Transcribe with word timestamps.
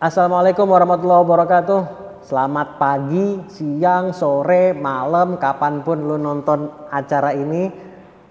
Assalamualaikum 0.00 0.64
warahmatullahi 0.64 1.28
wabarakatuh. 1.28 1.80
Selamat 2.24 2.80
pagi, 2.80 3.36
siang, 3.52 4.16
sore, 4.16 4.72
malam, 4.72 5.36
kapan 5.36 5.84
pun 5.84 6.00
lu 6.00 6.16
nonton 6.16 6.72
acara 6.88 7.36
ini. 7.36 7.68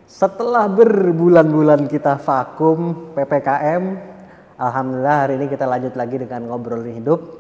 Setelah 0.10 0.66
berbulan-bulan 0.66 1.86
kita 1.86 2.18
vakum 2.26 3.14
PPKM, 3.14 4.02
Alhamdulillah 4.58 5.30
hari 5.30 5.38
ini 5.38 5.46
kita 5.46 5.70
lanjut 5.70 5.94
lagi 5.94 6.18
dengan 6.18 6.50
ngobrolin 6.50 7.06
hidup. 7.06 7.38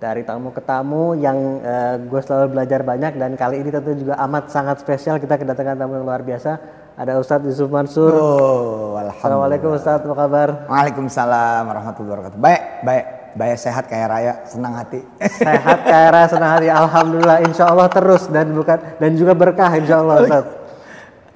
Dari 0.00 0.24
tamu 0.24 0.48
ke 0.48 0.64
tamu 0.64 1.12
yang 1.12 1.60
gue 2.08 2.20
selalu 2.24 2.56
belajar 2.56 2.80
banyak 2.80 3.20
dan 3.20 3.36
kali 3.36 3.60
ini 3.60 3.68
tentu 3.68 3.92
juga 4.00 4.16
amat 4.24 4.48
sangat 4.48 4.80
spesial 4.80 5.20
kita 5.20 5.36
kedatangan 5.36 5.76
tamu 5.76 6.00
yang 6.00 6.08
luar 6.08 6.24
biasa. 6.24 6.56
Ada 6.96 7.20
Ustadz 7.20 7.44
Yusuf 7.44 7.68
Mansur. 7.68 8.16
Oh, 8.16 8.96
Assalamualaikum 8.96 9.76
Ustadz, 9.76 10.08
apa 10.08 10.16
kabar? 10.16 10.48
Waalaikumsalam 10.72 11.68
warahmatullahi 11.68 12.16
wabarakatuh. 12.16 12.40
Baik, 12.40 12.64
baik. 12.80 13.17
Baik 13.36 13.58
sehat 13.60 13.84
kayak 13.90 14.08
raya, 14.08 14.32
senang 14.48 14.74
hati. 14.78 15.00
Sehat 15.20 15.84
kaya 15.84 16.08
raya 16.08 16.28
senang 16.30 16.50
hati, 16.56 16.68
alhamdulillah, 16.72 17.38
insya 17.44 17.68
Allah 17.68 17.88
terus 17.92 18.30
dan 18.32 18.54
bukan 18.54 18.78
dan 18.96 19.10
juga 19.16 19.32
berkah 19.36 19.68
insya 19.76 20.00
Allah. 20.00 20.16
Ustaz. 20.24 20.44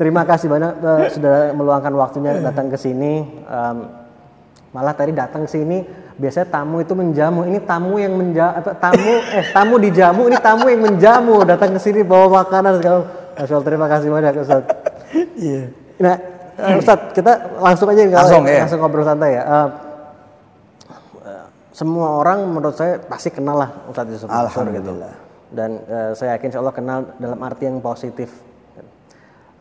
Terima 0.01 0.25
kasih 0.25 0.49
banyak 0.49 0.73
eh, 0.81 1.05
sudah 1.13 1.35
meluangkan 1.53 1.93
waktunya 1.95 2.41
datang 2.41 2.73
ke 2.73 2.81
sini. 2.81 3.23
Em, 3.45 3.77
malah 4.73 4.97
tadi 4.97 5.13
datang 5.13 5.45
ke 5.45 5.51
sini 5.53 5.85
biasanya 6.17 6.49
tamu 6.49 6.81
itu 6.81 6.93
menjamu, 6.97 7.45
ini 7.45 7.61
tamu 7.61 8.01
yang 8.01 8.17
menja 8.17 8.57
apa, 8.57 8.73
tamu 8.77 9.13
eh 9.33 9.45
tamu 9.53 9.75
dijamu, 9.77 10.23
ini 10.33 10.39
tamu 10.41 10.65
yang 10.69 10.83
menjamu 10.85 11.45
datang 11.45 11.77
ke 11.77 11.81
sini 11.81 12.01
bawa 12.05 12.43
makanan 12.45 12.81
segala. 12.81 13.01
Masya 13.37 13.53
Allah, 13.57 13.67
terima 13.69 13.87
kasih 13.89 14.09
banyak 14.13 14.33
Ustaz. 14.41 14.63
Iya. 15.37 15.63
Nah, 16.01 16.17
eh, 16.57 16.81
Ustadz, 16.81 17.17
kita 17.17 17.33
langsung 17.61 17.89
aja 17.89 18.01
Langsung, 18.05 18.45
ya, 18.49 18.65
langsung 18.65 18.81
ngobrol 18.81 19.05
santai 19.05 19.37
ya. 19.37 19.43
Eh, 19.45 19.69
semua 21.73 22.21
orang 22.21 22.45
menurut 22.53 22.77
saya 22.77 23.01
pasti 23.01 23.33
kenal 23.33 23.57
lah 23.57 23.71
Ustadz 23.89 24.13
Yusuf 24.13 24.29
Mansur 24.29 24.69
gitu. 24.77 24.93
Dan 25.53 25.71
eh, 25.85 26.13
saya 26.17 26.37
yakin 26.37 26.49
insya 26.53 26.61
Allah 26.61 26.77
kenal 26.77 26.99
dalam 27.17 27.41
arti 27.41 27.65
yang 27.65 27.81
positif. 27.81 28.29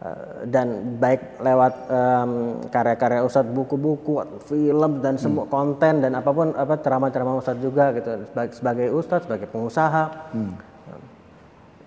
Eh, 0.01 0.49
dan 0.49 0.97
baik 0.97 1.39
lewat 1.39 1.73
em, 1.87 2.31
karya-karya 2.67 3.21
Ustadz, 3.21 3.53
buku-buku, 3.53 4.43
film 4.49 4.97
dan 4.99 5.15
semua 5.15 5.45
konten 5.45 6.01
dan 6.01 6.17
apa 6.17 6.31
pun 6.33 6.51
apa 6.51 6.73
ceramah-ceramah 6.83 7.39
Ustadz 7.39 7.63
juga 7.63 7.93
gitu. 7.95 8.27
Sebagai, 8.33 8.53
sebagai 8.57 8.87
Ustadz, 8.91 9.25
sebagai 9.29 9.47
pengusaha. 9.47 10.03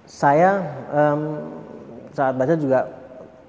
Saya 0.08 0.62
em, 0.94 1.20
saat 2.14 2.38
baca 2.38 2.54
juga 2.54 2.86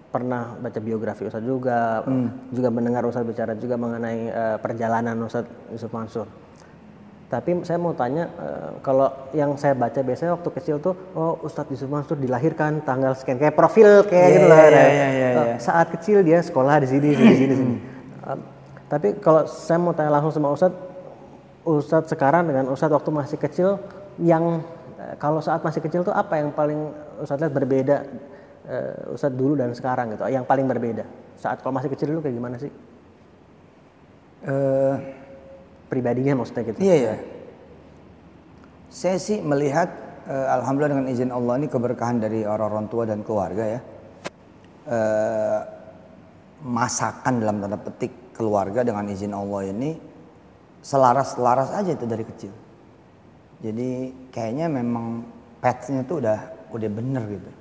pernah 0.10 0.56
baca 0.58 0.80
biografi 0.80 1.28
Ustadz 1.28 1.46
juga, 1.46 2.02
juga 2.50 2.70
mendengar 2.74 3.04
Ustadz 3.06 3.28
bicara 3.28 3.54
juga 3.54 3.76
mengenai 3.78 4.20
eh, 4.28 4.58
perjalanan 4.60 5.20
Ustadz 5.24 5.72
Yusuf 5.72 5.94
Mansur. 5.94 6.45
Tapi 7.26 7.66
saya 7.66 7.82
mau 7.82 7.90
tanya, 7.98 8.30
eh, 8.38 8.70
kalau 8.86 9.10
yang 9.34 9.58
saya 9.58 9.74
baca 9.74 9.98
biasanya 9.98 10.38
waktu 10.38 10.50
kecil 10.62 10.78
tuh, 10.78 10.94
oh 11.18 11.42
Ustadz 11.42 11.74
Yusuf 11.74 11.90
Mansur 11.90 12.22
dilahirkan 12.22 12.86
tanggal 12.86 13.18
sekian, 13.18 13.42
kayak 13.42 13.58
profil 13.58 14.06
kayak 14.06 14.28
Iya, 14.30 14.36
gitu 14.38 14.48
lah. 14.48 14.58
Nah, 14.62 14.70
iya, 14.70 15.08
iya, 15.10 15.30
eh, 15.34 15.58
Saat 15.58 15.90
kecil 15.90 16.22
dia 16.22 16.38
sekolah 16.46 16.86
di 16.86 16.88
sini, 16.88 17.18
sini, 17.18 17.34
sini, 17.34 17.54
sini. 17.58 17.76
Eh, 18.30 18.40
tapi 18.86 19.18
kalau 19.18 19.50
saya 19.50 19.82
mau 19.82 19.98
tanya 19.98 20.14
langsung 20.14 20.38
sama 20.38 20.54
Ustadz, 20.54 20.78
Ustadz 21.66 22.14
sekarang 22.14 22.46
dengan 22.46 22.70
Ustadz 22.70 22.94
waktu 22.94 23.10
masih 23.10 23.38
kecil, 23.42 23.82
yang 24.22 24.62
eh, 25.02 25.18
kalau 25.18 25.42
saat 25.42 25.66
masih 25.66 25.82
kecil 25.82 26.06
tuh 26.06 26.14
apa 26.14 26.38
yang 26.38 26.54
paling 26.54 26.94
Ustadz 27.26 27.42
lihat 27.42 27.54
berbeda 27.58 27.96
eh, 28.70 29.14
Ustadz 29.18 29.34
dulu 29.34 29.58
dan 29.58 29.74
sekarang 29.74 30.14
gitu, 30.14 30.30
yang 30.30 30.46
paling 30.46 30.70
berbeda? 30.70 31.02
Saat 31.42 31.66
kalau 31.66 31.74
masih 31.74 31.90
kecil 31.90 32.14
dulu 32.14 32.22
kayak 32.22 32.38
gimana 32.38 32.62
sih? 32.62 32.70
Eh, 34.46 35.25
Pribadinya 35.86 36.42
maksudnya 36.42 36.64
gitu. 36.74 36.80
iya 36.82 36.96
ya. 36.96 37.16
Saya 38.90 39.18
sih 39.22 39.44
melihat 39.44 39.90
eh, 40.26 40.48
alhamdulillah 40.50 40.94
dengan 40.98 41.08
izin 41.12 41.30
Allah 41.30 41.62
ini 41.62 41.68
keberkahan 41.70 42.18
dari 42.24 42.48
orang-orang 42.48 42.88
tua 42.90 43.04
dan 43.06 43.22
keluarga 43.22 43.64
ya. 43.78 43.80
Eh, 44.86 45.60
masakan 46.66 47.34
dalam 47.44 47.62
tanda 47.62 47.78
petik 47.78 48.34
keluarga 48.34 48.82
dengan 48.82 49.06
izin 49.06 49.36
Allah 49.36 49.70
ini 49.70 49.94
selaras-selaras 50.82 51.74
aja 51.78 51.94
itu 51.94 52.06
dari 52.10 52.26
kecil. 52.26 52.54
Jadi 53.62 53.90
kayaknya 54.34 54.70
memang 54.70 55.26
path-nya 55.62 56.06
tuh 56.06 56.22
udah 56.22 56.40
udah 56.74 56.90
bener 56.92 57.24
gitu. 57.30 57.52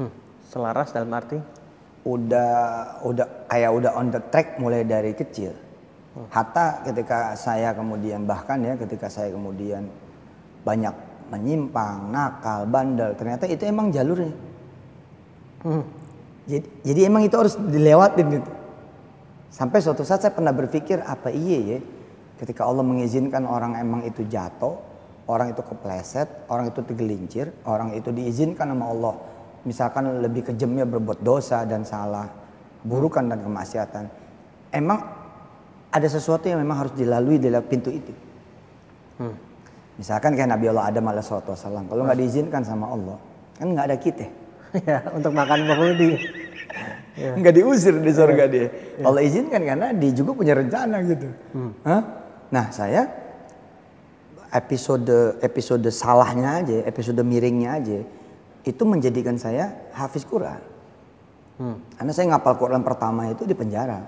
Hmm, 0.00 0.12
Selaras 0.48 0.92
dalam 0.92 1.12
arti? 1.12 1.38
udah 2.04 2.52
udah 3.00 3.48
kayak 3.48 3.70
udah 3.72 3.90
on 3.96 4.12
the 4.12 4.20
track 4.28 4.60
mulai 4.60 4.84
dari 4.84 5.16
kecil. 5.16 5.56
Hatta 6.14 6.86
ketika 6.86 7.34
saya 7.34 7.74
kemudian 7.74 8.22
bahkan 8.22 8.62
ya 8.62 8.78
ketika 8.78 9.10
saya 9.10 9.34
kemudian 9.34 9.90
banyak 10.62 10.94
menyimpang, 11.34 12.14
nakal, 12.14 12.70
bandel, 12.70 13.18
ternyata 13.18 13.50
itu 13.50 13.66
emang 13.66 13.90
jalurnya. 13.90 14.30
Hmm. 15.66 15.82
Jadi, 16.44 16.68
jadi 16.84 17.00
emang 17.10 17.26
itu 17.26 17.34
harus 17.34 17.56
dilewatin 17.58 18.26
gitu. 18.30 18.50
Sampai 19.50 19.82
suatu 19.82 20.06
saat 20.06 20.22
saya 20.22 20.30
pernah 20.36 20.54
berpikir 20.54 21.02
apa 21.02 21.32
iya 21.32 21.58
ya 21.76 21.78
ketika 22.38 22.66
Allah 22.68 22.84
mengizinkan 22.84 23.48
orang 23.48 23.74
emang 23.80 24.04
itu 24.06 24.22
jatuh, 24.28 24.76
orang 25.26 25.50
itu 25.50 25.62
kepleset, 25.64 26.46
orang 26.52 26.68
itu 26.70 26.80
tergelincir, 26.84 27.46
orang 27.64 27.96
itu 27.96 28.12
diizinkan 28.12 28.70
sama 28.70 28.86
Allah. 28.86 29.14
Misalkan 29.64 30.20
lebih 30.20 30.52
kejamnya 30.52 30.84
berbuat 30.84 31.24
dosa 31.24 31.64
dan 31.64 31.88
salah, 31.88 32.28
burukan 32.84 33.24
dan 33.24 33.40
kemaksiatan. 33.40 34.04
Emang 34.74 35.23
ada 35.94 36.08
sesuatu 36.10 36.50
yang 36.50 36.58
memang 36.58 36.82
harus 36.82 36.94
dilalui 36.98 37.38
di 37.38 37.46
lewat 37.46 37.66
pintu 37.70 37.94
itu. 37.94 38.10
Hmm. 39.22 39.38
Misalkan 39.94 40.34
kayak 40.34 40.50
Nabi 40.50 40.74
Allah 40.74 40.90
Adam 40.90 41.06
alaihissalam, 41.06 41.86
kalau 41.86 42.02
nggak 42.02 42.18
diizinkan 42.18 42.66
sama 42.66 42.90
Allah, 42.90 43.14
kan 43.54 43.70
nggak 43.70 43.86
ada 43.86 43.96
kita. 44.02 44.26
ya, 44.90 45.06
untuk 45.14 45.30
makan 45.30 45.70
penghuni. 45.70 46.18
Ya. 47.14 47.30
nggak 47.38 47.54
diusir 47.54 47.94
di 48.02 48.10
surga 48.10 48.44
dia. 48.50 48.66
Allah 49.06 49.22
izinkan 49.22 49.62
karena 49.62 49.94
dia 49.94 50.10
juga 50.10 50.34
punya 50.34 50.58
rencana 50.58 50.98
gitu. 51.06 51.30
Hah? 51.86 52.02
Nah 52.50 52.74
saya 52.74 53.06
episode 54.50 55.38
episode 55.38 55.86
salahnya 55.94 56.58
aja, 56.58 56.82
episode 56.82 57.22
miringnya 57.22 57.70
aja, 57.78 58.02
itu 58.66 58.82
menjadikan 58.82 59.38
saya 59.38 59.94
hafiz 59.94 60.26
Quran. 60.26 60.58
Hmm. 61.54 61.78
Karena 61.94 62.10
saya 62.10 62.34
ngapal 62.34 62.58
Quran 62.58 62.82
pertama 62.82 63.30
itu 63.30 63.46
di 63.46 63.54
penjara. 63.54 64.02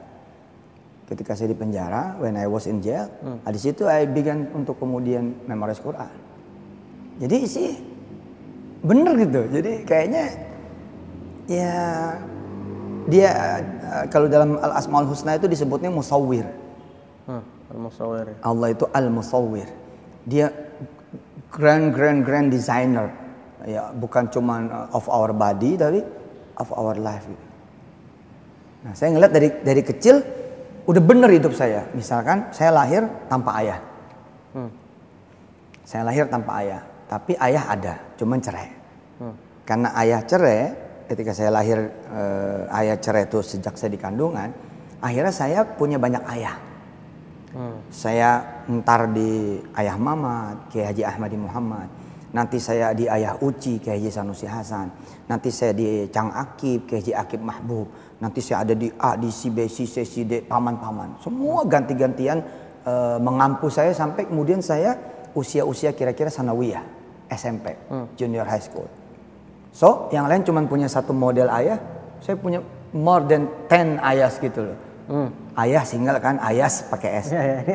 Ketika 1.06 1.39
saya 1.39 1.55
di 1.55 1.59
penjara, 1.59 2.19
when 2.19 2.34
I 2.34 2.50
was 2.50 2.67
in 2.67 2.83
jail, 2.83 3.06
nah, 3.22 3.50
di 3.55 3.61
situ 3.62 3.87
I 3.87 4.11
began 4.11 4.50
untuk 4.50 4.83
kemudian 4.83 5.47
memorize 5.47 5.78
Quran. 5.78 6.11
Jadi 7.22 7.39
sih 7.47 7.71
bener 8.83 9.15
gitu. 9.22 9.47
Jadi 9.55 9.87
kayaknya 9.87 10.25
ya 11.47 11.75
dia 13.06 13.31
eh, 13.62 14.05
kalau 14.11 14.27
dalam 14.27 14.59
Al 14.59 14.83
Asmaul 14.83 15.06
Husna 15.06 15.39
itu 15.39 15.47
disebutnya 15.47 15.94
musawwir. 15.94 16.47
Hmm, 17.31 17.43
al-musawwir. 17.71 18.34
Allah 18.43 18.69
itu 18.75 18.84
al 18.91 19.06
musawwir. 19.06 19.71
Dia 20.27 20.50
grand 21.55 21.94
grand 21.94 22.27
grand 22.27 22.50
designer. 22.50 23.15
Ya, 23.67 23.91
bukan 23.91 24.31
cuman 24.31 24.91
of 24.94 25.06
our 25.11 25.34
body 25.34 25.75
tapi 25.75 26.03
of 26.59 26.69
our 26.75 26.94
life 26.99 27.27
gitu. 27.27 27.47
Nah, 28.87 28.93
saya 28.94 29.11
ngeliat 29.11 29.33
dari 29.34 29.49
dari 29.67 29.83
kecil 29.83 30.23
udah 30.87 31.03
bener 31.03 31.31
hidup 31.35 31.53
saya. 31.53 31.91
Misalkan 31.93 32.51
saya 32.55 32.71
lahir 32.71 33.05
tanpa 33.27 33.59
ayah. 33.61 33.79
Hmm. 34.55 34.71
Saya 35.87 36.03
lahir 36.07 36.27
tanpa 36.27 36.63
ayah, 36.63 36.83
tapi 37.07 37.39
ayah 37.39 37.65
ada, 37.71 37.95
cuman 38.19 38.39
cerai. 38.43 38.71
Hmm. 39.23 39.35
Karena 39.63 39.95
ayah 40.03 40.21
cerai, 40.27 40.75
ketika 41.07 41.31
saya 41.31 41.51
lahir 41.55 41.79
eh, 41.91 42.79
ayah 42.83 42.97
cerai 42.99 43.31
itu 43.31 43.39
sejak 43.43 43.79
saya 43.79 43.95
di 43.95 44.01
kandungan, 44.01 44.51
akhirnya 44.99 45.35
saya 45.35 45.63
punya 45.63 45.99
banyak 45.99 46.23
ayah. 46.39 46.57
Hmm. 47.55 47.79
Saya 47.91 48.63
ntar 48.67 49.15
di 49.15 49.63
ayah 49.79 49.95
Mamat, 49.95 50.71
Kiai 50.75 50.91
Haji 50.91 51.03
Ahmadi 51.06 51.39
Muhammad. 51.39 51.89
Nanti 52.37 52.61
saya 52.61 52.93
di 52.93 53.09
ayah 53.09 53.41
Uci, 53.41 53.81
Kiai 53.81 53.97
Haji 53.97 54.12
Sanusi 54.12 54.44
Hasan. 54.44 54.93
Nanti 55.25 55.49
saya 55.49 55.73
di 55.73 56.05
Cang 56.12 56.29
Akib, 56.29 56.85
Kiai 56.85 57.00
Haji 57.00 57.12
Akib 57.17 57.41
Mahbub. 57.41 57.88
Nanti 58.21 58.44
saya 58.44 58.61
ada 58.61 58.77
di 58.77 58.93
A, 58.93 59.17
di 59.17 59.33
C, 59.33 59.49
B, 59.49 59.65
C, 59.65 59.88
C, 59.88 60.05
C, 60.05 60.29
D, 60.29 60.44
paman-paman. 60.44 61.17
Semua 61.25 61.65
ganti-gantian 61.65 62.44
eh, 62.85 63.19
mengampu 63.25 63.73
saya 63.73 63.97
sampai 63.97 64.29
kemudian 64.29 64.61
saya 64.61 65.00
usia-usia 65.33 65.97
kira-kira 65.97 66.29
sanawiyah, 66.29 66.85
SMP, 67.33 67.73
junior 68.21 68.44
high 68.44 68.61
school. 68.61 68.85
So, 69.73 70.12
yang 70.12 70.29
lain 70.29 70.44
cuma 70.44 70.61
punya 70.69 70.93
satu 70.93 71.17
model 71.17 71.49
ayah, 71.53 71.81
saya 72.21 72.37
punya 72.37 72.61
more 72.93 73.25
than 73.25 73.49
10 73.69 73.97
ayahs 74.00 74.37
gitu 74.41 74.61
loh. 74.61 74.79
Hmm. 75.09 75.29
Ayah 75.56 75.85
single 75.89 76.21
kan, 76.21 76.37
ayas 76.41 76.85
pakai 76.89 77.21
S. 77.21 77.32
Ya, 77.32 77.41
ya, 77.44 77.56
ini 77.65 77.75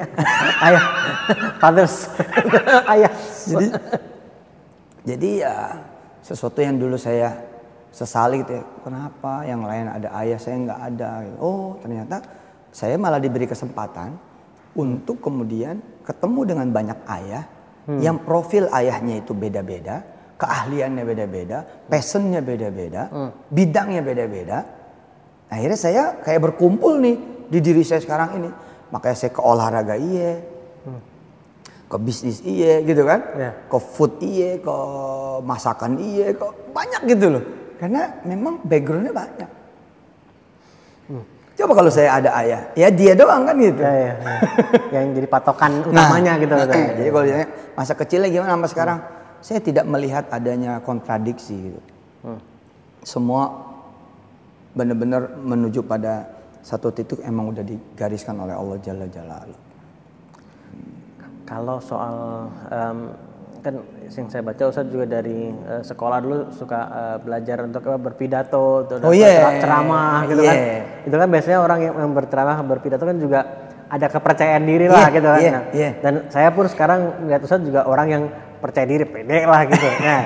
ayah, 0.70 0.84
fathers, 1.62 2.10
ayah. 2.94 3.12
Jadi 3.46 3.68
jadi 5.02 5.30
ya 5.42 5.56
sesuatu 6.22 6.62
yang 6.62 6.78
dulu 6.78 6.96
saya 6.96 7.34
sesali 7.92 8.46
gitu 8.46 8.62
ya, 8.62 8.64
kenapa 8.88 9.44
yang 9.44 9.68
lain 9.68 9.92
ada 9.92 10.16
ayah 10.24 10.40
saya 10.40 10.56
nggak 10.64 10.82
ada 10.94 11.12
gitu. 11.28 11.38
Oh 11.44 11.76
ternyata 11.84 12.24
saya 12.72 12.96
malah 12.96 13.20
diberi 13.20 13.50
kesempatan 13.50 14.16
untuk 14.78 15.20
kemudian 15.20 15.84
ketemu 16.08 16.40
dengan 16.56 16.68
banyak 16.72 17.00
ayah 17.20 17.44
yang 18.00 18.24
profil 18.24 18.72
ayahnya 18.72 19.20
itu 19.20 19.36
beda-beda, 19.36 20.06
keahliannya 20.40 21.04
beda-beda, 21.04 21.66
passionnya 21.92 22.40
beda-beda, 22.40 23.12
bidangnya 23.52 24.00
beda-beda. 24.06 24.58
Akhirnya 25.52 25.76
saya 25.76 26.04
kayak 26.24 26.40
berkumpul 26.48 27.04
nih 27.04 27.20
di 27.52 27.60
diri 27.60 27.84
saya 27.84 28.00
sekarang 28.00 28.40
ini. 28.40 28.50
Makanya 28.96 29.18
saya 29.20 29.32
ke 29.36 29.42
olahraga 29.44 30.00
iya, 30.00 30.40
ke 31.92 31.98
bisnis 32.00 32.40
iya 32.48 32.80
gitu 32.80 33.04
kan, 33.04 33.20
Ya. 33.36 33.52
ke 33.68 33.78
food 33.78 34.24
iya, 34.24 34.56
ke 34.64 34.76
masakan 35.44 36.00
iya, 36.00 36.32
ke 36.32 36.48
banyak 36.72 37.02
gitu 37.12 37.36
loh. 37.36 37.44
Karena 37.76 38.16
memang 38.24 38.64
backgroundnya 38.64 39.12
banyak. 39.12 39.52
Coba 41.52 41.78
kalau 41.78 41.92
saya 41.92 42.18
ada 42.18 42.32
ayah, 42.42 42.72
ya 42.74 42.88
dia 42.88 43.12
doang 43.12 43.44
kan 43.44 43.54
gitu. 43.60 43.84
Ya, 43.84 43.92
ya, 43.92 44.14
ya. 44.18 44.38
yang 44.96 45.14
jadi 45.14 45.28
patokan 45.28 45.84
utamanya 45.84 46.40
gitu. 46.40 46.54
Nah, 46.56 46.64
Ustaz. 46.64 46.96
jadi 46.96 47.10
kalau 47.12 47.26
ditanya 47.28 47.48
masa 47.76 47.94
kecilnya 47.94 48.30
gimana 48.32 48.56
sampai 48.56 48.72
sekarang, 48.72 48.98
saya 49.44 49.60
tidak 49.60 49.86
melihat 49.86 50.26
adanya 50.32 50.80
kontradiksi 50.80 51.54
gitu. 51.70 51.80
Semua 53.04 53.52
benar-benar 54.72 55.36
menuju 55.44 55.84
pada 55.84 56.32
satu 56.64 56.94
titik 56.94 57.20
emang 57.26 57.52
udah 57.52 57.66
digariskan 57.66 58.38
oleh 58.40 58.56
Allah 58.56 58.78
Jalla 58.80 59.06
Jalaluh. 59.12 59.60
Kalau 61.52 61.84
soal 61.84 62.48
em, 62.72 62.98
kan 63.62 63.76
yang 64.08 64.28
saya 64.28 64.40
baca 64.42 64.64
Ustaz 64.66 64.88
juga 64.88 65.04
dari 65.06 65.52
eh, 65.52 65.84
sekolah 65.84 66.18
dulu 66.18 66.38
suka 66.50 66.80
eh, 66.80 67.18
belajar 67.20 67.58
untuk 67.62 67.84
apa, 67.84 68.00
berpidato, 68.00 68.88
untuk 68.88 69.04
Oh, 69.04 69.12
apa, 69.12 69.20
iya. 69.20 69.36
cer- 69.52 69.60
ceramah 69.60 70.20
gitu 70.26 70.42
kan. 70.42 70.56
Iya. 70.56 70.80
Itu 71.04 71.16
kan 71.18 71.28
biasanya 71.28 71.60
orang 71.60 71.80
yang, 71.84 71.94
yang 72.00 72.12
berceramah 72.16 72.58
berpidato 72.64 73.04
kan 73.04 73.18
juga 73.20 73.40
ada 73.92 74.08
kepercayaan 74.08 74.64
diri 74.64 74.88
lah 74.88 75.04
Iya, 75.04 75.12
gitu 75.12 75.28
kan. 75.28 75.40
iya, 75.44 75.52
Nah, 75.52 75.64
iya. 75.76 75.90
Dan 76.00 76.14
saya 76.32 76.50
pun 76.50 76.66
sekarang 76.66 77.00
lihat 77.28 77.44
Ustaz 77.44 77.60
juga 77.60 77.84
orang 77.84 78.08
yang 78.08 78.24
percaya 78.58 78.88
diri 78.88 79.04
pede 79.04 79.44
lah 79.44 79.68
gitu. 79.68 79.88
Nah, 80.08 80.22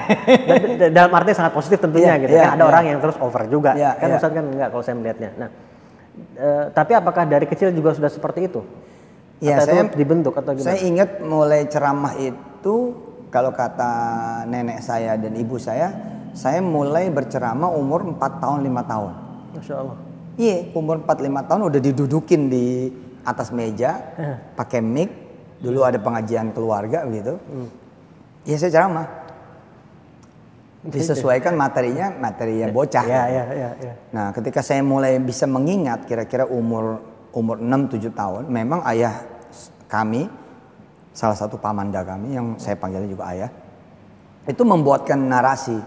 dalam 0.93 1.09
arti 1.09 1.33
sangat 1.33 1.57
positif 1.57 1.81
tentunya 1.81 2.13
Iya, 2.13 2.21
gitu. 2.21 2.33
iya, 2.37 2.43
kan 2.45 2.53
ada 2.53 2.61
iya. 2.61 2.69
orang 2.69 2.83
yang 2.85 2.99
terus 3.01 3.17
over 3.17 3.49
juga. 3.49 3.73
Iya, 3.73 3.97
kan 3.97 4.07
iya. 4.07 4.15
Ustaz 4.15 4.29
kan 4.29 4.45
enggak 4.45 4.69
kalau 4.69 4.83
saya 4.85 4.93
melihatnya. 4.93 5.29
Nah, 5.35 5.49
eh, 6.37 6.63
tapi 6.69 6.91
apakah 6.93 7.25
dari 7.25 7.49
kecil 7.49 7.73
juga 7.73 7.97
sudah 7.97 8.13
seperti 8.13 8.45
itu? 8.45 8.61
Iya, 9.43 9.59
atau 9.59 9.67
saya 9.67 9.81
itu 9.87 9.97
dibentuk 9.99 10.33
atau 10.35 10.51
gimana? 10.55 10.67
Saya 10.67 10.79
ingat 10.87 11.19
mulai 11.19 11.67
ceramah 11.67 12.13
itu 12.15 12.75
kalau 13.27 13.51
kata 13.51 13.91
nenek 14.47 14.79
saya 14.79 15.19
dan 15.19 15.35
ibu 15.35 15.59
saya, 15.59 15.91
saya 16.31 16.63
mulai 16.63 17.11
berceramah 17.11 17.67
umur 17.71 18.07
4 18.15 18.43
tahun 18.43 18.59
5 18.63 18.91
tahun. 18.91 19.11
Masya 19.59 19.75
Allah. 19.75 19.97
Iya, 20.39 20.57
umur 20.75 21.03
4 21.03 21.19
5 21.19 21.47
tahun 21.47 21.61
udah 21.67 21.81
didudukin 21.83 22.47
di 22.47 22.91
atas 23.27 23.51
meja 23.51 23.99
pakai 24.55 24.79
mic. 24.79 25.09
Dulu 25.55 25.83
ada 25.83 25.99
pengajian 25.99 26.51
keluarga 26.51 27.03
gitu. 27.11 27.39
Iya, 28.47 28.55
saya 28.59 28.71
ceramah. 28.71 29.07
Disesuaikan 30.85 31.57
materinya, 31.57 32.13
materinya 32.13 32.69
bocah. 32.69 33.03
Ya, 33.09 33.25
ya, 33.25 33.43
ya, 33.49 33.69
ya. 33.81 33.93
Nah, 34.13 34.29
ketika 34.35 34.61
saya 34.61 34.85
mulai 34.85 35.17
bisa 35.17 35.49
mengingat 35.49 36.05
kira-kira 36.05 36.45
umur 36.45 37.01
umur 37.35 37.59
6 37.59 37.99
7 37.99 38.15
tahun, 38.15 38.43
memang 38.47 38.79
ayah 38.87 39.27
kami 39.91 40.31
salah 41.11 41.35
satu 41.35 41.59
pamanda 41.59 42.01
kami 42.03 42.35
yang 42.35 42.55
saya 42.55 42.79
panggilnya 42.79 43.11
juga 43.11 43.27
ayah 43.31 43.51
itu 44.45 44.63
membuatkan 44.63 45.19
narasi. 45.19 45.77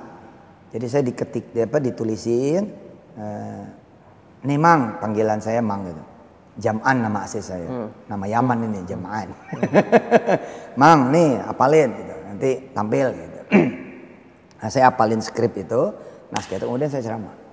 Jadi 0.69 0.87
saya 0.91 1.03
diketik 1.07 1.57
dia 1.57 1.65
apa 1.65 1.81
ditulisin 1.81 2.69
eh, 3.17 3.65
nih 4.45 4.59
Mang, 4.61 5.01
panggilan 5.01 5.41
saya 5.41 5.65
Mang 5.65 5.89
gitu. 5.89 6.03
Jam'an 6.59 7.07
nama 7.07 7.23
asli 7.23 7.39
saya. 7.39 7.71
Nama 8.11 8.25
Yaman 8.27 8.59
ini 8.67 8.83
Jam'an. 8.83 9.31
Mang 10.81 11.15
nih 11.15 11.39
apalin 11.47 11.89
gitu. 11.95 12.15
Nanti 12.27 12.51
tampil 12.75 13.07
gitu. 13.15 13.39
nah, 14.59 14.69
saya 14.69 14.91
apalin 14.91 15.23
skrip 15.23 15.55
itu. 15.55 15.95
Nah, 16.29 16.39
setelah 16.43 16.59
itu 16.61 16.67
kemudian 16.67 16.91
saya 16.91 17.03
ceramah. 17.07 17.48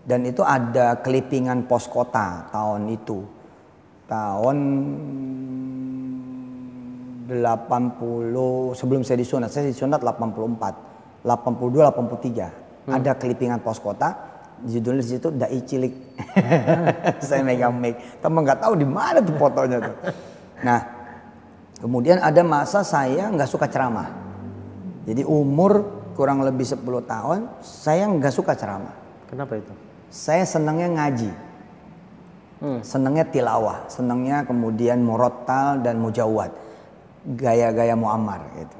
Dan 0.00 0.24
itu 0.24 0.40
ada 0.40 0.98
kelipingan 1.04 1.68
pos 1.68 1.86
kota 1.86 2.48
tahun 2.48 2.88
itu. 2.88 3.20
Tahun 4.10 4.56
80 7.30 8.74
sebelum 8.74 9.06
saya 9.06 9.18
disunat, 9.20 9.54
saya 9.54 9.70
disunat 9.70 10.02
84. 10.02 11.22
82 11.22 11.84
83. 11.84 12.90
Ada 12.90 13.12
kelipingan 13.14 13.60
pos 13.60 13.78
kota 13.78 14.30
judulnya 14.64 15.00
di 15.04 15.08
situ 15.08 15.28
dai 15.32 15.60
cilik. 15.62 15.94
saya 17.28 17.40
megang 17.44 17.76
mic. 17.76 17.96
Temen 18.20 18.40
nggak 18.44 18.60
tahu 18.60 18.74
di 18.76 18.86
mana 18.88 19.20
tuh 19.22 19.36
fotonya 19.36 19.78
tuh. 19.80 19.96
Nah, 20.64 20.80
kemudian 21.80 22.20
ada 22.20 22.40
masa 22.44 22.84
saya 22.84 23.28
nggak 23.32 23.48
suka 23.48 23.68
ceramah. 23.70 24.08
Jadi 25.08 25.24
umur 25.24 26.00
kurang 26.12 26.44
lebih 26.44 26.68
10 26.68 26.84
tahun 26.84 27.38
saya 27.64 28.04
nggak 28.10 28.34
suka 28.34 28.52
ceramah. 28.52 28.92
Kenapa 29.30 29.56
itu? 29.56 29.89
Saya 30.10 30.42
senangnya 30.42 30.90
ngaji. 30.90 31.30
Senangnya 32.84 33.24
tilawah, 33.24 33.88
senangnya 33.88 34.44
kemudian 34.44 35.00
murattal 35.00 35.80
dan 35.80 35.96
mujawad. 35.96 36.52
Gaya-gaya 37.24 37.96
muammar 37.96 38.52
gitu. 38.52 38.76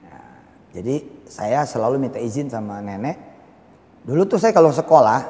Nah, 0.00 0.32
jadi 0.72 1.04
saya 1.28 1.68
selalu 1.68 2.00
minta 2.08 2.16
izin 2.16 2.48
sama 2.48 2.80
nenek. 2.80 3.20
Dulu 4.06 4.24
tuh 4.24 4.40
saya 4.40 4.56
kalau 4.56 4.72
sekolah 4.72 5.20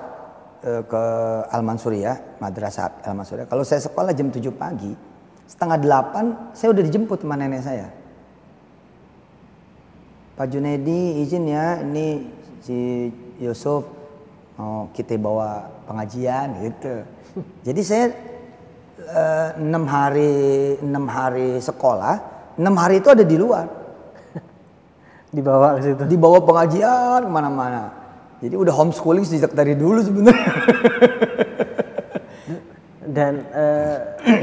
eh, 0.63 0.83
ke 0.87 1.03
Al 1.51 1.63
Mansuriyah, 1.67 2.39
Madrasah 2.39 3.03
Al 3.03 3.19
Mansuriyah, 3.19 3.51
kalau 3.51 3.67
saya 3.67 3.83
sekolah 3.83 4.15
jam 4.15 4.31
7 4.31 4.47
pagi, 4.55 4.95
setengah 5.51 5.81
8 5.81 6.55
saya 6.55 6.69
udah 6.71 6.83
dijemput 6.87 7.19
sama 7.25 7.35
nenek 7.35 7.67
saya. 7.67 7.89
Pak 10.37 10.47
Junedi 10.53 11.25
izin 11.25 11.49
ya, 11.49 11.81
ini 11.81 12.29
si 12.61 13.09
Yusuf 13.41 13.96
mau 14.57 14.89
kita 14.97 15.21
bawa 15.21 15.69
pengajian 15.85 16.57
gitu. 16.65 16.95
Jadi 17.63 17.81
saya 17.85 18.07
eh, 19.05 19.49
enam 19.61 19.85
hari 19.85 20.77
enam 20.81 21.05
hari 21.05 21.61
sekolah, 21.61 22.15
enam 22.57 22.75
hari 22.81 23.05
itu 23.05 23.09
ada 23.13 23.21
di 23.21 23.37
luar, 23.37 23.69
Dibawa 25.37 25.77
ke 25.77 25.81
situ. 25.85 26.03
dibawa 26.09 26.41
pengajian 26.41 27.29
ke 27.29 27.31
mana-mana. 27.31 27.93
Jadi 28.41 28.53
udah 28.57 28.73
homeschooling 28.73 29.25
sejak 29.25 29.53
dari 29.53 29.77
dulu 29.77 30.01
sebenarnya. 30.01 30.53
Dan 33.17 33.33
eh, 33.53 33.97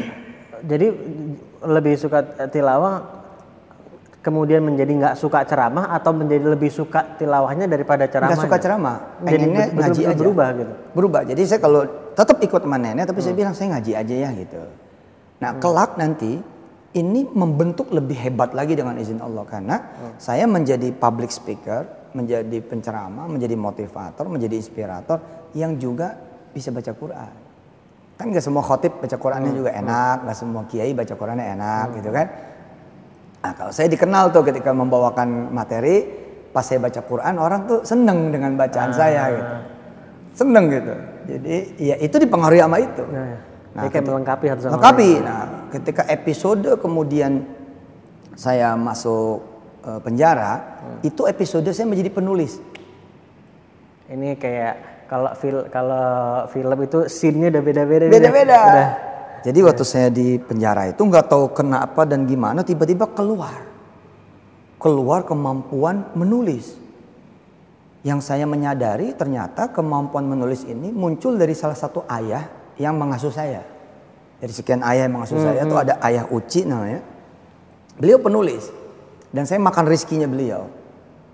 jadi 0.72 0.88
lebih 1.64 1.94
suka 1.98 2.22
tilawah 2.54 3.23
kemudian 4.24 4.64
menjadi 4.64 4.92
nggak 4.96 5.16
suka 5.20 5.44
ceramah 5.44 5.92
atau 5.92 6.16
menjadi 6.16 6.56
lebih 6.56 6.72
suka 6.72 7.20
tilawahnya 7.20 7.68
daripada 7.68 8.08
ceramah? 8.08 8.32
Nggak 8.32 8.46
suka 8.48 8.58
ceramah, 8.58 8.98
Jadi 9.20 9.28
pengennya 9.28 9.64
betul- 9.68 9.78
ngaji 9.84 10.02
aja. 10.08 10.16
berubah 10.18 10.48
gitu. 10.56 10.74
Berubah. 10.96 11.22
Jadi 11.28 11.42
saya 11.44 11.60
kalau 11.60 11.82
tetap 12.16 12.38
ikut 12.40 12.62
sama 12.64 12.78
nenek, 12.80 13.06
tapi 13.12 13.20
saya 13.20 13.36
bilang 13.36 13.54
saya 13.54 13.68
ngaji 13.76 13.92
aja 14.00 14.16
ya 14.16 14.30
gitu. 14.32 14.62
Nah 15.44 15.52
kelak 15.60 16.00
nanti 16.00 16.40
ini 16.96 17.28
membentuk 17.28 17.92
lebih 17.92 18.16
hebat 18.16 18.56
lagi 18.56 18.80
dengan 18.80 18.96
izin 18.96 19.20
Allah 19.20 19.44
karena 19.44 19.76
saya 20.16 20.48
menjadi 20.48 20.96
public 20.96 21.28
speaker, 21.28 22.14
menjadi 22.16 22.64
penceramah, 22.64 23.28
menjadi 23.28 23.60
motivator, 23.60 24.30
menjadi 24.32 24.56
inspirator 24.56 25.20
yang 25.52 25.76
juga 25.76 26.16
bisa 26.56 26.72
baca 26.72 26.96
Quran. 26.96 27.34
Kan 28.14 28.30
nggak 28.30 28.46
semua 28.46 28.62
khotib 28.64 29.04
baca 29.04 29.18
Qurannya 29.20 29.52
juga 29.52 29.74
enak, 29.74 30.30
nggak 30.30 30.38
semua 30.38 30.64
kiai 30.70 30.94
baca 30.96 31.12
Qurannya 31.18 31.46
enak 31.60 31.86
gitu 32.00 32.10
kan. 32.14 32.28
Nah 33.44 33.52
kalau 33.52 33.72
saya 33.76 33.92
dikenal 33.92 34.32
tuh 34.32 34.48
ketika 34.48 34.72
membawakan 34.72 35.52
materi, 35.52 36.08
pas 36.56 36.64
saya 36.64 36.80
baca 36.80 37.04
Quran 37.04 37.36
orang 37.36 37.68
tuh 37.68 37.80
seneng 37.84 38.32
dengan 38.32 38.56
bacaan 38.56 38.96
saya 38.96 39.22
gitu. 39.36 39.54
Seneng 40.34 40.66
gitu. 40.72 40.94
Jadi 41.28 41.56
ya 41.78 41.96
itu 42.00 42.16
dipengaruhi 42.16 42.64
sama 42.64 42.78
itu. 42.80 43.04
Nah, 43.12 43.26
ya. 43.28 43.40
Nah, 43.74 43.90
Jadi 43.90 43.92
kayak 43.98 44.06
melengkapi 44.06 44.46
satu 44.54 44.62
sama 44.62 44.74
Lengkapi. 44.78 45.12
Nah, 45.26 45.44
ketika 45.74 46.04
episode 46.06 46.70
kemudian 46.78 47.42
saya 48.38 48.78
masuk 48.78 49.42
eh, 49.82 50.00
penjara, 50.00 50.54
itu 51.02 51.26
episode 51.26 51.68
saya 51.74 51.90
menjadi 51.90 52.14
penulis. 52.14 52.62
Ini 54.14 54.38
kayak 54.38 54.76
kalau 55.10 55.32
fil 55.36 55.58
kalau 55.74 56.46
film 56.54 56.80
itu 56.86 57.00
scene-nya 57.10 57.50
udah 57.50 57.64
beda-beda. 57.66 58.06
Beda-beda. 58.08 58.62
Jadi 59.44 59.60
waktu 59.60 59.84
saya 59.84 60.08
di 60.08 60.40
penjara 60.40 60.88
itu 60.88 61.04
nggak 61.04 61.28
tahu 61.28 61.52
kenapa 61.52 62.08
dan 62.08 62.24
gimana 62.24 62.64
tiba-tiba 62.64 63.12
keluar. 63.12 63.68
Keluar 64.80 65.28
kemampuan 65.28 66.16
menulis. 66.16 66.80
Yang 68.04 68.20
saya 68.24 68.48
menyadari 68.48 69.12
ternyata 69.16 69.72
kemampuan 69.72 70.28
menulis 70.28 70.64
ini 70.64 70.92
muncul 70.92 71.36
dari 71.36 71.56
salah 71.56 71.76
satu 71.76 72.08
ayah 72.08 72.48
yang 72.80 72.96
mengasuh 72.96 73.32
saya. 73.32 73.64
Dari 74.40 74.52
sekian 74.52 74.84
ayah 74.84 75.08
yang 75.08 75.16
mengasuh 75.20 75.40
saya 75.40 75.64
itu 75.64 75.76
ada 75.76 76.00
ayah 76.08 76.28
Uci 76.28 76.64
namanya. 76.64 77.04
Beliau 78.00 78.20
penulis 78.24 78.72
dan 79.36 79.44
saya 79.44 79.60
makan 79.60 79.88
rizkinya 79.92 80.28
beliau. 80.28 80.72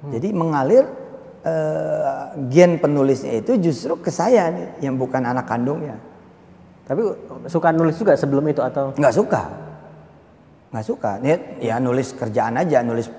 Jadi 0.09 0.33
mengalir 0.33 0.85
eh, 1.45 2.21
gen 2.49 2.81
penulisnya 2.81 3.37
itu 3.37 3.57
justru 3.61 3.97
ke 4.01 4.09
saya 4.09 4.49
nih 4.49 4.89
yang 4.89 4.97
bukan 4.97 5.25
anak 5.25 5.45
kandungnya. 5.45 6.08
Tapi 6.89 7.01
suka 7.45 7.69
nulis 7.69 7.93
juga 7.95 8.17
sebelum 8.17 8.41
itu 8.49 8.65
atau 8.65 8.89
nggak 8.97 9.13
suka 9.13 9.41
nggak 10.69 10.85
suka. 10.85 11.11
Ini 11.17 11.33
ya 11.61 11.77
nulis 11.77 12.13
kerjaan 12.13 12.57
aja, 12.57 12.81
nulis 12.81 13.09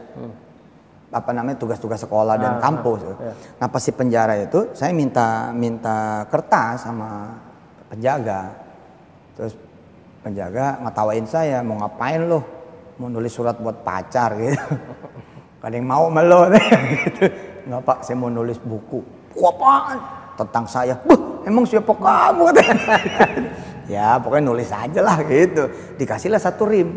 apa 1.10 1.30
namanya 1.34 1.58
tugas-tugas 1.58 1.98
sekolah 1.98 2.38
dan 2.38 2.58
Ah, 2.58 2.62
kampus. 2.62 3.02
iya. 3.02 3.34
Nah 3.58 3.66
pas 3.66 3.82
di 3.82 3.90
penjara 3.90 4.34
itu 4.38 4.70
saya 4.70 4.94
minta 4.94 5.50
minta 5.50 6.22
kertas 6.30 6.86
sama 6.86 7.34
penjaga. 7.90 8.54
Terus 9.34 9.58
penjaga 10.22 10.78
ngetawain 10.78 11.26
saya 11.26 11.58
mau 11.62 11.82
ngapain 11.82 12.22
lo? 12.22 12.42
Mau 13.02 13.10
nulis 13.10 13.34
surat 13.34 13.58
buat 13.58 13.82
pacar 13.82 14.38
gitu. 14.38 14.54
Gak 15.58 15.66
ada 15.70 15.74
yang 15.74 15.90
mau 15.90 16.06
sama 16.06 16.22
lo 16.22 16.46
gitu. 17.02 17.26
Nggak 17.66 17.80
pak, 17.82 17.98
saya 18.06 18.14
mau 18.14 18.30
nulis 18.30 18.62
buku. 18.62 19.02
Buku 19.34 19.42
apaan? 19.42 19.98
Tentang 20.38 20.64
saya. 20.70 20.94
Buh, 21.02 21.18
emang 21.46 21.64
siapa 21.64 21.92
kamu? 21.92 22.44
ya 23.94 24.18
pokoknya 24.22 24.44
nulis 24.44 24.70
aja 24.70 25.00
lah 25.00 25.18
gitu. 25.24 25.68
Dikasihlah 25.96 26.40
satu 26.40 26.64
rim. 26.68 26.88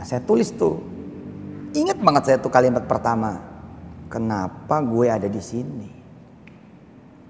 Nah 0.00 0.04
saya 0.08 0.24
tulis 0.24 0.48
tuh. 0.54 0.80
Ingat 1.76 2.00
banget 2.00 2.22
saya 2.24 2.38
tuh 2.40 2.48
kalimat 2.48 2.88
pertama. 2.88 3.36
Kenapa 4.10 4.82
gue 4.82 5.06
ada 5.06 5.28
di 5.28 5.38
sini? 5.38 5.88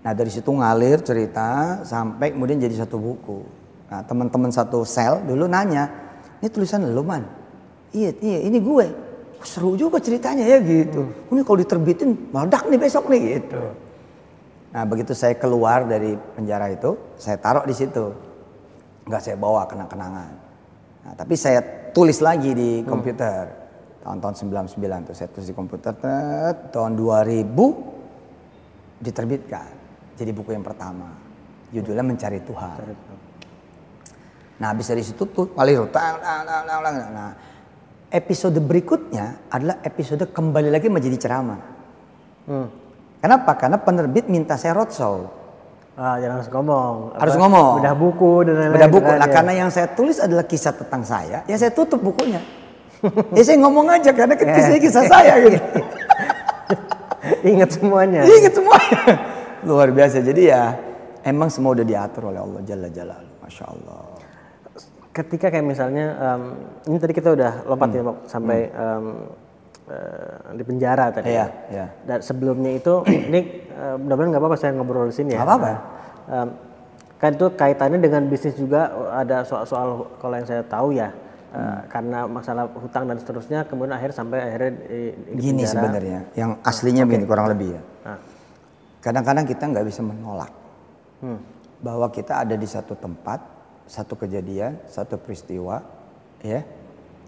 Nah 0.00 0.12
dari 0.16 0.32
situ 0.32 0.48
ngalir 0.48 1.04
cerita 1.04 1.82
sampai 1.84 2.32
kemudian 2.32 2.56
jadi 2.56 2.86
satu 2.86 2.96
buku. 2.96 3.44
Nah 3.90 4.00
teman-teman 4.06 4.48
satu 4.48 4.86
sel 4.86 5.20
dulu 5.26 5.44
nanya, 5.44 5.90
ini 6.40 6.48
tulisan 6.48 6.86
lu 6.88 7.04
man? 7.04 7.26
Iya, 7.92 8.16
iya 8.22 8.38
ini 8.48 8.62
gue. 8.62 8.86
"Oh, 9.40 9.44
seru 9.44 9.76
juga 9.76 10.00
ceritanya 10.00 10.46
ya 10.46 10.62
gitu. 10.62 11.10
Ini 11.34 11.42
kalau 11.44 11.58
diterbitin 11.58 12.32
meledak 12.32 12.64
nih 12.70 12.80
besok 12.80 13.12
nih 13.12 13.20
gitu. 13.40 13.60
Nah 14.70 14.86
begitu 14.86 15.18
saya 15.18 15.34
keluar 15.34 15.82
dari 15.86 16.14
penjara 16.14 16.70
itu, 16.70 16.94
saya 17.18 17.34
taruh 17.38 17.66
di 17.66 17.74
situ. 17.74 18.14
Nggak 19.06 19.22
saya 19.22 19.34
bawa 19.34 19.66
kenang-kenangan. 19.66 20.32
Nah, 21.00 21.16
tapi 21.16 21.32
saya 21.34 21.64
tulis 21.90 22.22
lagi 22.22 22.54
di 22.54 22.86
komputer. 22.86 23.58
Tahun-tahun 24.00 24.48
99 24.48 25.08
tuh 25.10 25.16
saya 25.16 25.28
tulis 25.28 25.46
di 25.50 25.54
komputer. 25.56 25.92
Tahun 26.70 26.92
2000 26.94 29.02
diterbitkan. 29.02 29.70
Jadi 30.14 30.30
buku 30.30 30.54
yang 30.54 30.62
pertama. 30.62 31.10
Judulnya 31.74 32.06
Mencari 32.06 32.38
Tuhan. 32.44 32.78
Nah 34.60 34.68
habis 34.68 34.92
dari 34.92 35.00
situ 35.00 35.24
tuh 35.24 35.48
paling 35.56 35.80
rutang, 35.80 36.20
Nah 36.20 37.32
episode 38.12 38.60
berikutnya 38.60 39.48
adalah 39.48 39.80
episode 39.86 40.28
kembali 40.28 40.68
lagi 40.68 40.92
menjadi 40.92 41.16
ceramah. 41.16 41.60
Hmm. 42.44 42.68
Kenapa? 43.20 43.52
Karena 43.54 43.76
penerbit 43.76 44.26
minta 44.26 44.56
saya 44.56 44.72
roadshow. 44.72 45.28
Ah, 45.94 46.16
jangan 46.16 46.40
harus 46.40 46.48
ngomong. 46.48 46.94
Harus 47.12 47.36
ngomong. 47.36 47.72
Bedah 47.84 47.92
buku 47.92 48.32
dan 48.48 48.54
lain-lain. 48.56 48.76
Beda 48.80 48.88
buku. 48.88 49.04
kan, 49.04 49.18
Nah 49.20 49.28
ya. 49.28 49.34
karena 49.36 49.52
yang 49.52 49.68
saya 49.68 49.86
tulis 49.92 50.16
adalah 50.16 50.48
kisah 50.48 50.72
tentang 50.72 51.04
saya, 51.04 51.44
ya 51.44 51.56
saya 51.60 51.68
tutup 51.70 52.00
bukunya. 52.00 52.40
ya 53.36 53.42
saya 53.44 53.60
ngomong 53.60 53.92
aja 53.92 54.08
karena 54.12 54.32
kan 54.32 54.48
kisah 54.48 54.80
kisah 54.80 55.04
saya 55.04 55.32
gitu. 55.44 55.58
Ingat 57.52 57.70
semuanya. 57.76 58.24
Ingat 58.24 58.52
semuanya. 58.56 59.00
Luar 59.68 59.92
biasa. 59.92 60.24
Jadi 60.24 60.48
ya 60.48 60.72
emang 61.20 61.52
semua 61.52 61.76
udah 61.76 61.84
diatur 61.84 62.32
oleh 62.32 62.40
Allah 62.40 62.60
Jalla 62.64 62.88
Jalla. 62.88 63.16
Masya 63.44 63.64
Allah. 63.68 64.00
Ketika 65.10 65.50
kayak 65.50 65.66
misalnya, 65.66 66.06
em, 66.16 66.42
ini 66.86 66.96
tadi 66.96 67.12
kita 67.12 67.34
udah 67.34 67.66
lompat 67.66 67.88
Hmm. 67.90 67.96
ya 67.98 68.02
sampai 68.24 68.58
em, 68.70 69.04
eh, 69.90 70.54
di 70.54 70.62
penjara 70.62 71.10
tadi. 71.10 71.34
Iya, 71.34 71.46
ya. 71.46 71.46
iya. 71.68 71.86
Dan 72.06 72.18
sebelumnya 72.22 72.72
itu, 72.78 73.02
ini 73.28 73.40
eh, 73.66 73.94
mudah-mudahan 73.98 74.30
nggak 74.30 74.42
apa-apa 74.42 74.56
saya 74.56 74.72
ngobrol 74.78 75.10
di 75.10 75.14
sini 75.14 75.34
ya. 75.34 75.42
Nggak 75.42 75.48
apa-apa. 75.50 75.70
Em, 76.30 76.48
kan 77.20 77.30
itu 77.36 77.46
kaitannya 77.52 77.98
dengan 78.00 78.22
bisnis 78.30 78.56
juga 78.56 78.88
ada 79.12 79.44
soal-soal 79.44 80.08
kalau 80.22 80.34
yang 80.38 80.48
saya 80.48 80.62
tahu 80.64 80.94
ya. 80.94 81.10
Hmm. 81.50 81.82
karena 81.90 82.30
masalah 82.30 82.70
hutang 82.78 83.10
dan 83.10 83.18
seterusnya, 83.18 83.66
kemudian 83.66 83.98
akhir 83.98 84.14
sampai 84.14 84.38
akhirnya 84.38 84.70
di, 84.86 85.34
di 85.34 85.50
Gini 85.50 85.66
sebenarnya, 85.66 86.30
yang 86.38 86.54
aslinya 86.62 87.02
begini 87.02 87.26
kurang 87.26 87.50
lebih 87.50 87.74
ya. 87.74 87.82
Nah, 88.06 88.18
Kadang-kadang 89.00 89.48
kita 89.48 89.64
nggak 89.64 89.86
bisa 89.88 90.04
menolak 90.04 90.52
hmm. 91.24 91.40
bahwa 91.80 92.12
kita 92.12 92.44
ada 92.44 92.52
di 92.52 92.68
satu 92.68 92.92
tempat, 92.92 93.40
satu 93.88 94.12
kejadian, 94.12 94.76
satu 94.84 95.16
peristiwa, 95.16 95.80
ya, 96.44 96.60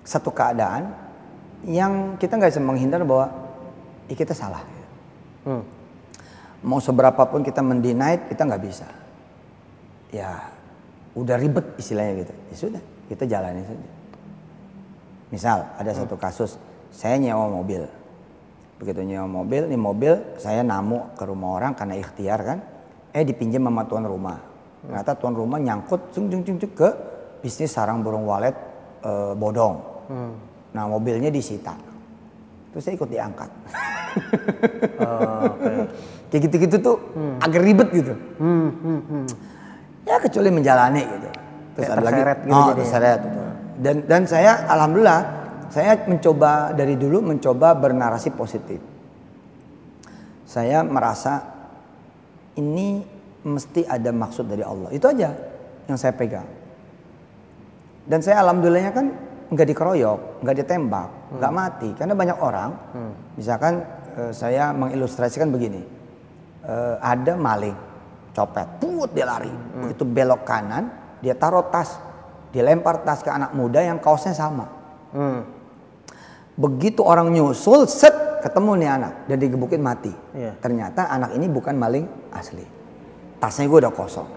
satu 0.04 0.28
keadaan 0.28 0.92
yang 1.66 2.18
kita 2.18 2.38
nggak 2.38 2.50
bisa 2.50 2.62
menghindar 2.62 3.02
bahwa 3.06 3.30
"Ih, 4.10 4.18
kita 4.18 4.34
salah. 4.34 4.62
Hmm. 5.46 5.62
Mau 6.62 6.78
seberapa 6.78 7.22
pun 7.26 7.42
kita 7.42 7.58
mendinai, 7.62 8.30
kita 8.30 8.46
nggak 8.46 8.62
bisa. 8.62 8.86
Ya, 10.14 10.46
udah 11.18 11.34
ribet 11.38 11.74
istilahnya 11.78 12.22
gitu. 12.22 12.32
Ya 12.50 12.56
sudah, 12.56 12.82
kita 13.10 13.26
jalani 13.26 13.62
saja. 13.66 13.88
Misal 15.32 15.58
ada 15.80 15.90
satu 15.96 16.14
kasus, 16.14 16.60
saya 16.92 17.16
nyewa 17.18 17.48
mobil. 17.48 17.82
Begitu 18.78 19.00
nyewa 19.02 19.26
mobil, 19.26 19.66
nih 19.66 19.80
mobil 19.80 20.12
saya 20.38 20.60
namu 20.62 21.14
ke 21.16 21.24
rumah 21.24 21.58
orang 21.58 21.72
karena 21.74 21.98
ikhtiar 21.98 22.40
kan. 22.42 22.58
Eh 23.12 23.24
dipinjam 23.26 23.64
sama 23.64 23.88
tuan 23.88 24.04
rumah. 24.06 24.38
Ternyata 24.82 25.14
tuan 25.18 25.34
rumah 25.34 25.58
nyangkut 25.62 26.10
cung 26.14 26.26
cung 26.26 26.42
cung 26.42 26.58
cung 26.58 26.72
ke 26.74 26.88
bisnis 27.42 27.70
sarang 27.70 28.02
burung 28.02 28.26
walet 28.26 28.54
eh, 29.02 29.32
bodong. 29.34 29.76
Nah 30.72 30.84
mobilnya 30.88 31.28
disita. 31.28 31.76
Terus 32.72 32.82
saya 32.82 32.94
ikut 32.96 33.10
diangkat. 33.10 33.50
Oh. 35.00 35.48
Kayak 36.28 36.42
gitu-gitu 36.44 36.76
tuh 36.84 36.96
agak 37.40 37.64
ribet 37.64 37.88
gitu. 37.96 38.12
Hmm, 38.36 38.68
hmm, 38.68 39.00
hmm. 39.08 39.24
Ya 40.04 40.20
kecuali 40.20 40.52
menjalani 40.52 41.00
gitu. 41.00 41.28
Terus 41.72 41.88
ada 41.88 42.04
lagi 42.04 42.20
gitu 42.20 42.52
oh, 42.52 42.76
terseret 42.76 43.20
gitu. 43.24 43.40
Dan 43.80 43.96
dan 44.04 44.22
saya 44.28 44.68
alhamdulillah 44.68 45.20
saya 45.72 45.96
mencoba 46.04 46.76
dari 46.76 47.00
dulu 47.00 47.24
mencoba 47.24 47.72
bernarasi 47.72 48.36
positif. 48.36 48.80
Saya 50.44 50.84
merasa 50.84 51.40
ini 52.60 53.00
mesti 53.48 53.88
ada 53.88 54.12
maksud 54.12 54.44
dari 54.44 54.60
Allah. 54.60 54.92
Itu 54.92 55.08
aja 55.08 55.32
yang 55.88 55.96
saya 55.96 56.12
pegang. 56.12 56.44
Dan 58.04 58.20
saya 58.20 58.44
alhamdulillahnya 58.44 58.92
kan 58.92 59.06
nggak 59.52 59.66
dikeroyok, 59.68 60.40
nggak 60.40 60.56
ditembak, 60.64 61.08
nggak 61.36 61.52
mati. 61.52 61.88
Karena 61.92 62.16
banyak 62.16 62.38
orang, 62.40 62.70
misalkan 63.36 63.84
eh, 64.16 64.32
saya 64.32 64.72
mengilustrasikan 64.72 65.52
begini, 65.52 66.02
Eh, 66.62 66.96
ada 67.02 67.34
maling, 67.34 67.74
copet, 68.30 68.78
put 68.78 69.10
dia 69.10 69.26
lari, 69.26 69.50
begitu 69.82 70.06
belok 70.06 70.46
kanan, 70.46 70.94
dia 71.18 71.34
taruh 71.34 71.66
tas, 71.74 71.98
dilempar 72.54 73.02
tas 73.02 73.18
ke 73.18 73.26
anak 73.26 73.50
muda 73.50 73.82
yang 73.82 73.98
kaosnya 73.98 74.30
sama. 74.30 74.70
Hmm. 75.10 75.42
Begitu 76.54 77.02
orang 77.02 77.34
nyusul, 77.34 77.90
set 77.90 78.14
ketemu 78.46 78.78
nih 78.78 78.90
anak 78.94 79.12
dan 79.26 79.36
digebukin 79.42 79.82
mati. 79.82 80.14
Iya. 80.38 80.54
Ternyata 80.62 81.10
anak 81.10 81.34
ini 81.34 81.50
bukan 81.50 81.74
maling 81.74 82.06
asli. 82.30 82.62
Tasnya 83.42 83.66
gue 83.66 83.78
udah 83.82 83.90
kosong. 83.90 84.28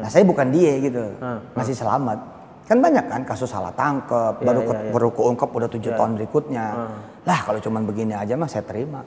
Nah 0.00 0.08
saya 0.08 0.24
bukan 0.24 0.48
dia 0.48 0.80
gitu, 0.80 1.04
Hmm, 1.20 1.52
masih 1.52 1.76
selamat. 1.76 2.16
Kan 2.64 2.80
banyak 2.80 3.04
kan 3.12 3.22
kasus 3.28 3.52
salah 3.52 3.68
tangkep, 3.76 4.40
Iya, 4.40 4.46
baru 4.48 4.60
iya, 4.60 4.68
ke- 4.68 4.80
iya. 4.80 4.92
baru 4.96 5.08
keungkap 5.12 5.48
udah 5.52 5.68
tujuh 5.68 5.92
tahun 5.92 6.12
berikutnya. 6.16 6.66
Hmm. 6.72 6.98
Lah 7.28 7.38
kalau 7.44 7.60
cuman 7.60 7.82
begini 7.84 8.16
aja 8.16 8.32
mah 8.40 8.48
saya 8.48 8.64
terima. 8.64 9.04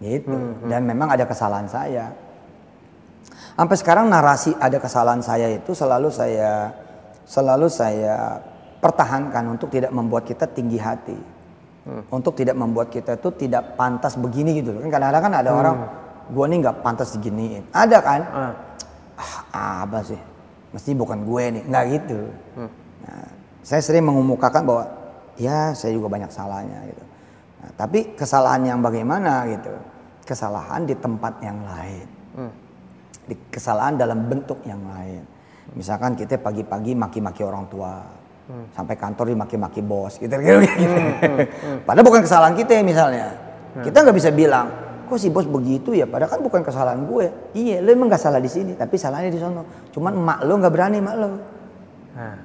Gitu. 0.00 0.32
Hmm, 0.32 0.64
Dan 0.64 0.88
memang 0.88 1.12
ada 1.12 1.28
kesalahan 1.28 1.68
saya. 1.68 2.08
Sampai 3.52 3.76
sekarang 3.76 4.06
narasi 4.06 4.54
ada 4.56 4.78
kesalahan 4.78 5.20
saya 5.20 5.50
itu 5.50 5.74
selalu 5.74 6.08
saya 6.08 6.70
selalu 7.26 7.66
saya 7.68 8.38
pertahankan 8.78 9.58
untuk 9.58 9.68
tidak 9.68 9.90
membuat 9.90 10.24
kita 10.24 10.46
tinggi 10.48 10.78
hati. 10.78 11.18
Hmm. 11.84 12.00
Untuk 12.08 12.32
tidak 12.32 12.56
membuat 12.56 12.88
kita 12.88 13.18
itu 13.18 13.28
tidak 13.34 13.76
pantas 13.76 14.16
begini 14.16 14.56
gitu 14.56 14.72
loh. 14.72 14.80
Kan 14.86 14.88
kadang-kadang 14.88 15.22
kan 15.26 15.34
ada 15.36 15.50
orang 15.52 15.76
gua 16.30 16.44
nih 16.48 16.64
nggak 16.64 16.76
pantas 16.80 17.12
diginiin. 17.12 17.68
Ada 17.74 17.98
kan? 18.00 18.20
Ah. 18.24 18.52
Ah, 19.50 19.76
apa 19.82 19.98
sih? 20.06 20.20
Mesti 20.72 20.90
bukan 20.92 21.24
gue 21.24 21.44
nih, 21.58 21.62
nggak 21.64 21.84
gitu. 21.96 22.20
Nah, 23.04 23.28
saya 23.64 23.80
sering 23.80 24.04
mengemukakan 24.04 24.62
bahwa 24.68 24.84
ya 25.40 25.72
saya 25.72 25.96
juga 25.96 26.12
banyak 26.12 26.28
salahnya 26.28 26.78
gitu. 26.88 27.04
Nah, 27.58 27.70
tapi 27.74 28.12
kesalahan 28.14 28.62
yang 28.68 28.78
bagaimana 28.84 29.48
gitu? 29.48 29.72
Kesalahan 30.28 30.84
di 30.84 30.92
tempat 30.92 31.40
yang 31.40 31.58
lain, 31.64 32.06
Hmm. 32.36 32.52
di 33.24 33.34
kesalahan 33.48 33.96
dalam 33.96 34.28
bentuk 34.28 34.60
yang 34.68 34.80
lain. 34.84 35.24
Misalkan 35.72 36.16
kita 36.16 36.36
pagi-pagi 36.40 36.92
maki-maki 36.96 37.44
orang 37.44 37.64
tua, 37.68 38.00
sampai 38.72 38.96
kantor 38.96 39.36
dimaki-maki 39.36 39.84
bos, 39.84 40.16
gitu. 40.16 40.32
gitu, 40.32 40.56
Padahal 41.84 42.04
bukan 42.04 42.24
kesalahan 42.24 42.56
kita 42.56 42.80
misalnya. 42.80 43.36
Kita 43.84 44.00
nggak 44.00 44.16
bisa 44.16 44.32
bilang, 44.32 44.72
kok 45.08 45.18
si 45.18 45.28
bos 45.32 45.48
begitu 45.48 45.96
ya? 45.96 46.04
Padahal 46.04 46.38
kan 46.38 46.40
bukan 46.44 46.60
kesalahan 46.62 47.08
gue. 47.08 47.26
Iya, 47.56 47.80
lo 47.80 47.88
emang 47.90 48.12
nggak 48.12 48.22
salah 48.22 48.38
di 48.38 48.46
sini, 48.46 48.76
tapi 48.76 49.00
salahnya 49.00 49.32
di 49.32 49.40
sono. 49.40 49.64
Cuman 49.90 50.12
emak 50.14 50.38
lo 50.44 50.52
nggak 50.60 50.72
berani 50.72 50.96
emak 51.00 51.16
lo. 51.16 51.28
Nah. 52.14 52.38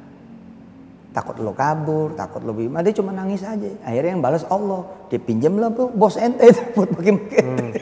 Takut 1.13 1.37
lo 1.37 1.53
kabur, 1.53 2.17
takut 2.17 2.41
lo 2.41 2.57
bagaimana, 2.57 2.81
dia 2.81 2.97
cuma 2.97 3.13
nangis 3.13 3.45
aja. 3.45 3.69
Akhirnya 3.85 4.17
yang 4.17 4.23
balas 4.25 4.49
Allah, 4.49 4.81
dia 5.13 5.21
pinjam 5.21 5.61
lah 5.61 5.69
tuh 5.69 5.93
bos 5.93 6.17
ente 6.17 6.49
buat 6.73 6.89
maki-maki 6.89 7.37
ente. 7.37 7.79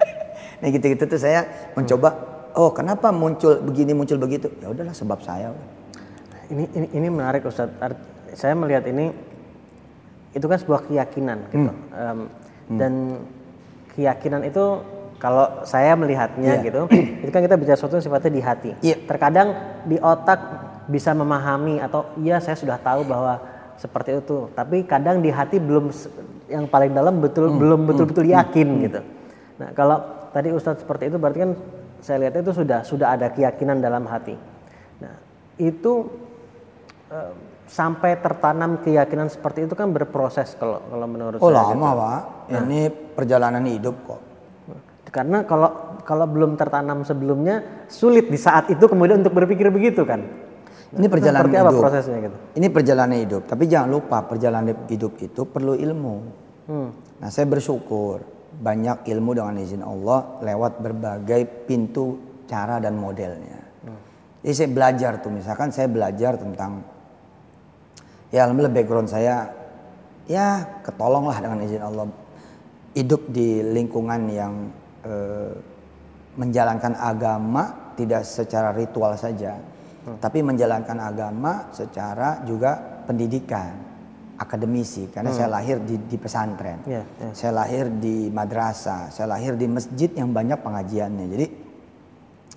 nah 0.62 0.66
gitu-gitu 0.70 1.10
tuh 1.10 1.18
saya 1.18 1.42
mencoba, 1.74 2.14
oh 2.54 2.70
kenapa 2.70 3.10
muncul 3.10 3.58
begini 3.66 3.98
muncul 3.98 4.14
begitu? 4.22 4.46
Ya 4.62 4.70
udahlah 4.70 4.94
sebab 4.94 5.18
saya. 5.26 5.50
Ini, 6.54 6.64
ini 6.70 6.86
ini 6.94 7.06
menarik 7.10 7.42
Ustadz. 7.50 7.82
Art- 7.82 8.04
saya 8.38 8.54
melihat 8.54 8.86
ini 8.86 9.10
itu 10.38 10.46
kan 10.46 10.58
sebuah 10.62 10.86
keyakinan 10.86 11.38
gitu. 11.50 11.72
Hmm. 11.72 11.98
Em, 11.98 12.20
Dan 12.68 12.92
keyakinan 13.98 14.46
itu 14.46 14.78
kalau 15.18 15.66
saya 15.66 15.98
melihatnya 15.98 16.62
Iya. 16.62 16.64
gitu, 16.64 16.80
itu 17.26 17.30
kan 17.30 17.42
kita 17.42 17.58
bicara 17.58 17.74
sesuatu 17.74 17.98
yang 17.98 18.06
sifatnya 18.06 18.30
di 18.30 18.40
hati. 18.40 18.70
Iya. 18.80 18.96
Terkadang 19.02 19.48
di 19.82 19.98
otak 19.98 20.38
bisa 20.86 21.10
memahami 21.12 21.78
atau 21.78 22.06
iya 22.16 22.38
saya 22.38 22.54
sudah 22.54 22.78
tahu 22.78 23.02
bahwa 23.02 23.42
seperti 23.74 24.14
itu, 24.16 24.46
tapi 24.52 24.82
kadang 24.82 25.18
di 25.18 25.28
hati 25.28 25.58
belum 25.58 25.90
yang 26.48 26.64
paling 26.64 26.90
dalam 26.90 27.18
betul 27.18 27.50
Hmm. 27.50 27.58
belum 27.58 27.80
betul-betul 27.84 28.24
yakin 28.24 28.68
gitu. 28.80 29.00
Nah 29.58 29.70
kalau 29.72 29.98
tadi 30.30 30.48
Ustadz 30.48 30.80
seperti 30.80 31.10
itu 31.10 31.18
berarti 31.18 31.38
kan 31.40 31.50
saya 31.98 32.16
lihat 32.20 32.38
itu 32.38 32.50
sudah 32.52 32.82
sudah 32.82 33.12
ada 33.12 33.26
keyakinan 33.28 33.78
dalam 33.78 34.06
hati. 34.06 34.38
Nah 34.98 35.14
itu 35.56 36.08
eh, 37.08 37.32
sampai 37.66 38.16
tertanam 38.16 38.78
keyakinan 38.78 39.28
seperti 39.28 39.64
itu 39.64 39.74
kan 39.74 39.90
berproses 39.90 40.54
kalau 40.54 40.80
kalau 40.84 41.06
menurut 41.06 41.38
Oh 41.38 41.50
saya. 41.50 41.74
lama 41.74 41.88
pak, 41.92 42.20
ini 42.56 42.80
perjalanan 43.18 43.66
hidup 43.66 43.96
kok. 44.06 44.22
Karena 45.10 45.42
kalau 45.42 45.98
kalau 46.06 46.30
belum 46.30 46.54
tertanam 46.54 47.02
sebelumnya 47.02 47.84
sulit 47.90 48.30
di 48.30 48.38
saat 48.38 48.70
itu 48.70 48.86
kemudian 48.86 49.18
untuk 49.18 49.34
berpikir 49.34 49.74
begitu 49.74 50.06
kan. 50.06 50.22
Ini 50.94 51.04
perjalanan 51.10 51.50
Seperti 51.50 51.58
apa 51.58 51.68
hidup. 51.74 51.82
prosesnya 51.82 52.18
gitu? 52.22 52.36
Ini 52.56 52.66
perjalanan 52.72 53.16
hidup, 53.20 53.42
tapi 53.44 53.68
jangan 53.68 53.88
lupa 53.92 54.24
perjalanan 54.24 54.72
hidup 54.88 55.20
itu 55.20 55.42
perlu 55.44 55.74
ilmu. 55.76 56.14
Hmm. 56.70 56.88
Nah 57.18 57.28
saya 57.28 57.44
bersyukur 57.44 58.24
banyak 58.54 59.04
ilmu 59.04 59.30
dengan 59.36 59.58
izin 59.60 59.84
Allah 59.84 60.40
lewat 60.40 60.80
berbagai 60.80 61.68
pintu 61.68 62.16
cara 62.48 62.80
dan 62.80 62.96
modelnya. 62.96 63.68
Jadi 64.38 64.54
saya 64.54 64.70
belajar 64.70 65.12
tuh 65.18 65.34
misalkan 65.34 65.68
saya 65.74 65.90
belajar 65.90 66.38
tentang 66.38 66.80
ya 68.30 68.46
alhamdulillah 68.46 68.72
background 68.72 69.10
saya 69.10 69.50
ya 70.30 70.78
ketolong 70.84 71.26
lah 71.26 71.36
dengan 71.42 71.58
izin 71.64 71.82
Allah 71.82 72.06
hidup 72.96 73.28
di 73.28 73.60
lingkungan 73.60 74.20
yang 74.30 74.54
eh, 75.04 75.52
menjalankan 76.38 76.94
agama 76.96 77.92
tidak 77.98 78.22
secara 78.22 78.70
ritual 78.70 79.18
saja 79.18 79.58
tapi 80.16 80.40
menjalankan 80.40 80.96
agama 80.96 81.68
secara 81.76 82.40
juga 82.48 83.04
pendidikan 83.04 83.76
akademisi. 84.40 85.12
Karena 85.12 85.34
saya 85.36 85.52
lahir 85.52 85.84
di, 85.84 86.00
di 86.08 86.16
pesantren. 86.16 86.80
Iya, 86.88 87.04
iya. 87.04 87.30
saya 87.36 87.52
lahir 87.52 87.92
di 87.92 88.32
madrasah 88.32 89.12
saya 89.12 89.36
lahir 89.36 89.58
di 89.60 89.68
masjid 89.68 90.08
yang 90.16 90.32
banyak 90.32 90.56
pengajiannya. 90.64 91.26
Jadi 91.28 91.46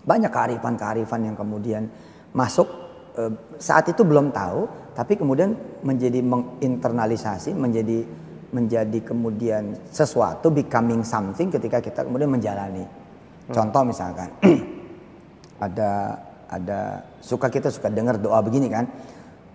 banyak 0.02 0.32
kearifan-kearifan 0.32 1.22
yang 1.28 1.36
kemudian 1.36 1.92
masuk 2.32 2.72
eh, 3.20 3.34
saat 3.60 3.92
itu 3.92 4.08
belum 4.08 4.32
tahu 4.32 4.96
tapi 4.96 5.20
kemudian 5.20 5.56
menjadi 5.84 6.20
menginternalisasi 6.24 7.56
menjadi 7.56 8.04
menjadi 8.52 9.00
kemudian 9.04 9.76
sesuatu 9.90 10.52
becoming 10.52 11.02
something 11.08 11.48
ketika 11.48 11.80
kita 11.80 12.04
kemudian 12.04 12.32
menjalani. 12.32 12.84
Contoh 13.52 13.84
misalkan 13.88 14.32
ada 15.66 16.20
ada 16.52 16.80
suka 17.24 17.48
kita 17.48 17.72
suka 17.72 17.88
dengar 17.88 18.20
doa 18.20 18.44
begini 18.44 18.68
kan 18.68 18.88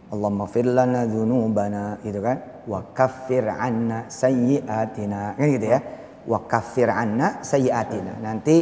Allahumma 0.06 0.48
fir 0.48 0.64
lana 0.64 1.04
dzunubana 1.04 2.00
gitu 2.00 2.24
kan 2.24 2.64
wa 2.64 2.80
kaffir 2.94 3.46
anna 3.46 4.08
sayyiatina 4.08 5.36
kan 5.36 5.46
gitu 5.50 5.66
ya 5.66 5.80
wa 6.26 6.38
kaffir 6.48 6.88
anna 6.88 7.44
sayyiatina. 7.44 8.22
Nanti 8.22 8.56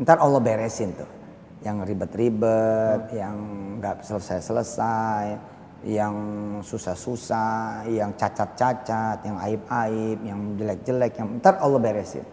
ntar 0.00 0.20
Allah 0.20 0.40
beresin 0.40 0.92
tuh 0.96 1.10
yang 1.64 1.82
ribet-ribet 1.82 3.10
yang 3.16 3.36
nggak 3.82 4.06
selesai-selesai 4.06 5.55
yang 5.86 6.16
susah-susah 6.66 7.86
yang 7.86 8.10
cacat-cacat 8.18 9.22
yang 9.22 9.38
aib-aib 9.38 10.18
yang 10.26 10.40
jelek-jelek 10.58 11.12
yang 11.14 11.38
ntar 11.38 11.62
Allah 11.62 11.78
beresin. 11.78 12.26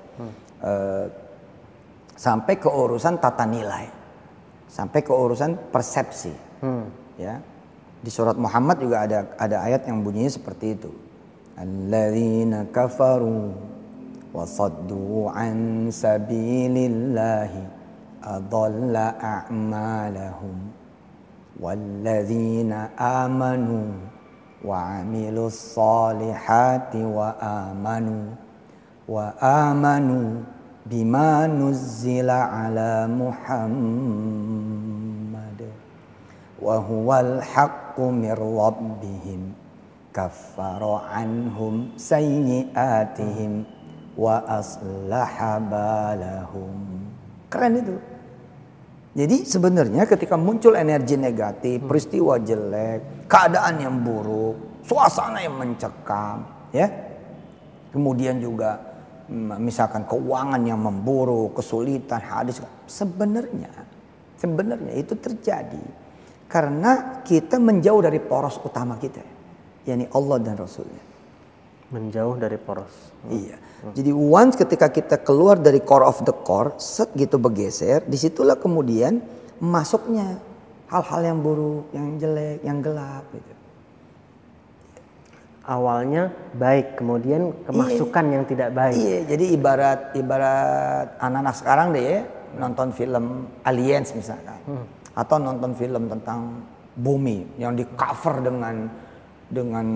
Eh, 0.64 1.06
sampai 2.18 2.58
ke 2.58 2.66
urusan 2.66 3.22
tata 3.22 3.46
nilai 3.46 4.04
sampai 4.74 5.06
ke 5.06 5.14
urusan 5.14 5.70
persepsi. 5.70 6.34
Hmm. 6.64 6.88
ya 7.20 7.38
di 8.02 8.10
surat 8.10 8.40
Muhammad 8.40 8.82
juga 8.82 9.06
ada 9.06 9.20
ada 9.38 9.62
ayat 9.62 9.86
yang 9.86 10.02
bunyinya 10.02 10.34
seperti 10.34 10.74
itu. 10.74 10.90
Alladzina 11.54 12.66
kafaru 12.74 13.54
wa 14.34 14.44
saddu 14.50 15.30
an 15.30 15.88
sabilillahi 15.94 17.62
adalla 18.26 19.14
a'malahum 19.22 20.73
والذين 21.60 22.74
آمنوا 23.00 23.92
وعملوا 24.66 25.48
الصالحات 25.48 26.96
وآمنوا 26.96 28.26
وآمنوا 29.08 30.30
بما 30.86 31.48
نزل 31.48 32.30
على 32.30 33.08
محمد 33.08 34.34
وهو 36.62 37.20
الحق 37.20 38.00
من 38.00 38.32
ربهم 38.32 39.42
كفر 40.14 40.82
عنهم 41.12 41.88
سيئاتهم 41.98 43.64
وأصلح 44.18 45.34
بالهم. 45.58 46.78
Keren 47.54 47.78
itu. 47.78 48.13
Jadi 49.14 49.46
sebenarnya 49.46 50.10
ketika 50.10 50.34
muncul 50.34 50.74
energi 50.74 51.14
negatif, 51.14 51.86
peristiwa 51.86 52.42
jelek, 52.42 53.30
keadaan 53.30 53.78
yang 53.78 53.96
buruk, 54.02 54.82
suasana 54.82 55.38
yang 55.38 55.54
mencekam, 55.54 56.70
ya. 56.74 56.90
Kemudian 57.94 58.42
juga 58.42 58.74
mm, 59.30 59.62
misalkan 59.62 60.10
keuangan 60.10 60.66
yang 60.66 60.82
memburuk, 60.82 61.54
kesulitan, 61.54 62.26
hadis 62.26 62.58
sebenarnya 62.90 63.70
sebenarnya 64.44 64.98
itu 65.00 65.16
terjadi 65.16 65.86
karena 66.52 67.24
kita 67.24 67.62
menjauh 67.62 68.02
dari 68.04 68.18
poros 68.18 68.60
utama 68.60 69.00
kita, 69.00 69.22
yakni 69.88 70.10
Allah 70.12 70.38
dan 70.42 70.60
Rasulnya. 70.60 71.13
Menjauh 71.92 72.40
dari 72.40 72.56
poros. 72.56 73.12
Iya. 73.28 73.58
Jadi 73.92 74.16
once 74.16 74.56
ketika 74.56 74.88
kita 74.88 75.20
keluar 75.20 75.60
dari 75.60 75.84
core 75.84 76.08
of 76.08 76.24
the 76.24 76.32
core, 76.32 76.72
set 76.80 77.12
gitu 77.20 77.36
bergeser, 77.36 78.08
di 78.08 78.16
situlah 78.16 78.56
kemudian 78.56 79.20
masuknya 79.60 80.40
hal-hal 80.88 81.22
yang 81.26 81.40
buruk, 81.44 81.92
yang 81.92 82.16
jelek, 82.16 82.64
yang 82.64 82.80
gelap 82.80 83.28
gitu. 83.36 83.54
Awalnya 85.64 86.32
baik, 86.60 87.00
kemudian 87.00 87.56
kemasukan 87.64 88.26
yang 88.28 88.44
tidak 88.44 88.76
baik. 88.76 89.00
Iya, 89.00 89.20
jadi 89.36 89.46
ibarat 89.56 90.00
ibarat 90.16 91.16
anak-anak 91.24 91.56
sekarang 91.56 91.88
deh 91.96 92.04
ya, 92.04 92.20
nonton 92.60 92.92
film 92.92 93.48
aliens 93.64 94.12
misalkan, 94.12 94.60
atau 95.16 95.36
nonton 95.40 95.72
film 95.76 96.12
tentang 96.12 96.68
bumi 97.00 97.58
yang 97.58 97.80
di 97.80 97.88
cover 97.96 98.44
dengan 98.44 98.92
dengan 99.48 99.88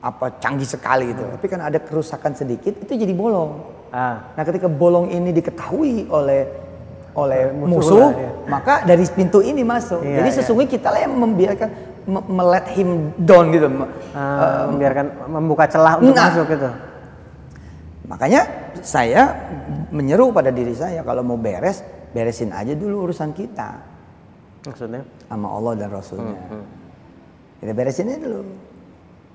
apa 0.00 0.40
canggih 0.40 0.64
sekali 0.64 1.12
gitu. 1.12 1.20
Tapi 1.22 1.46
kan 1.46 1.60
ada 1.60 1.76
kerusakan 1.76 2.32
sedikit 2.32 2.72
itu 2.74 2.92
jadi 2.94 3.12
bolong. 3.12 3.60
Ah, 3.90 4.32
Nah, 4.32 4.42
ketika 4.42 4.64
bolong 4.66 5.08
ini 5.08 5.30
diketahui 5.30 6.08
oleh 6.08 6.48
oleh 7.10 7.50
Musuh 7.50 7.68
musuh, 7.68 8.06
lah, 8.06 8.12
ya. 8.14 8.30
maka 8.46 8.74
dari 8.82 9.02
pintu 9.10 9.42
ini 9.42 9.60
masuk. 9.60 9.98
Iya, 10.00 10.22
Jadi 10.22 10.28
iya. 10.30 10.36
sesungguhnya 10.40 10.70
kita 10.70 10.88
lah 10.88 11.00
yang 11.02 11.14
membiarkan 11.18 11.68
me- 12.06 12.28
melet 12.30 12.66
him 12.70 12.90
down 13.18 13.50
gitu. 13.50 13.66
ah, 14.14 14.70
membiarkan 14.70 15.06
membuka 15.26 15.66
celah 15.66 15.98
untuk 15.98 16.14
Nah. 16.14 16.30
masuk 16.30 16.46
gitu. 16.48 16.70
Makanya 18.06 18.40
saya 18.80 19.22
menyeru 19.90 20.30
pada 20.30 20.50
diri 20.50 20.72
saya 20.72 21.02
kalau 21.02 21.22
mau 21.22 21.36
beres, 21.36 21.82
beresin 22.10 22.50
aja 22.50 22.74
dulu 22.74 23.06
urusan 23.06 23.30
kita 23.30 23.78
Maksudnya? 24.64 25.02
sama 25.26 25.46
Allah 25.46 25.72
dan 25.76 25.88
Rasulnya. 25.90 26.38
Hmm, 26.46 26.64
Kita 27.58 27.70
beresin 27.70 28.06
aja 28.08 28.18
dulu. 28.20 28.42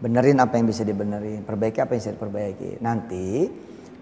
Benerin 0.05 0.37
apa 0.37 0.61
yang 0.61 0.69
bisa 0.69 0.85
dibenerin, 0.85 1.41
perbaiki 1.41 1.81
apa 1.81 1.97
yang 1.97 2.01
bisa 2.05 2.13
diperbaiki. 2.13 2.77
Nanti 2.77 3.49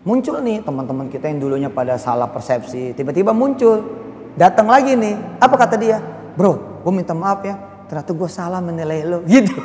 muncul 0.04 0.44
nih 0.44 0.60
teman-teman 0.60 1.08
kita 1.08 1.32
yang 1.32 1.40
dulunya 1.40 1.72
pada 1.72 1.96
salah 1.96 2.28
persepsi, 2.28 2.92
tiba-tiba 2.92 3.32
muncul, 3.32 3.80
datang 4.36 4.68
lagi 4.68 5.00
nih. 5.00 5.16
Apa 5.40 5.56
kata 5.56 5.80
dia? 5.80 6.04
Bro, 6.36 6.84
gue 6.84 6.92
minta 6.92 7.16
maaf 7.16 7.40
ya, 7.48 7.56
ternyata 7.88 8.12
gue 8.12 8.28
salah 8.28 8.60
menilai 8.60 9.08
lo, 9.08 9.24
gitu. 9.32 9.56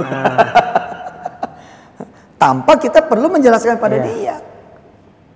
Tanpa 2.39 2.79
kita 2.79 3.03
perlu 3.03 3.35
menjelaskan 3.35 3.83
pada 3.83 3.99
Iya. 3.99 4.07
dia. 4.07 4.37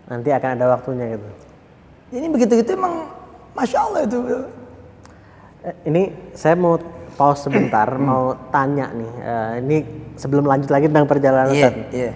Nanti 0.06 0.30
akan 0.30 0.50
ada 0.54 0.70
waktunya 0.70 1.18
gitu. 1.18 1.28
Jadi 2.14 2.26
begitu-gitu 2.30 2.70
emang 2.78 3.10
masya 3.58 3.90
Allah 3.90 4.06
itu. 4.06 4.18
Eh, 5.66 5.74
ini 5.82 6.02
saya 6.30 6.54
mau 6.54 6.78
pause 7.12 7.44
sebentar, 7.44 7.88
Hmm. 7.88 8.07
mau 8.09 8.25
tanya 8.48 8.90
nih. 8.90 9.12
Eh, 9.18 9.53
ini 9.61 9.77
sebelum 10.14 10.44
lanjut 10.44 10.68
lagi 10.68 10.87
tentang 10.87 11.07
perjalanan 11.07 11.51
Iya, 11.51 11.68
Ustadz. 11.68 11.92
iya. 11.92 12.12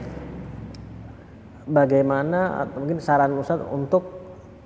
Bagaimana 1.66 2.62
atau 2.62 2.78
mungkin 2.78 2.98
saran 3.00 3.34
Ustadz 3.34 3.66
untuk 3.66 4.06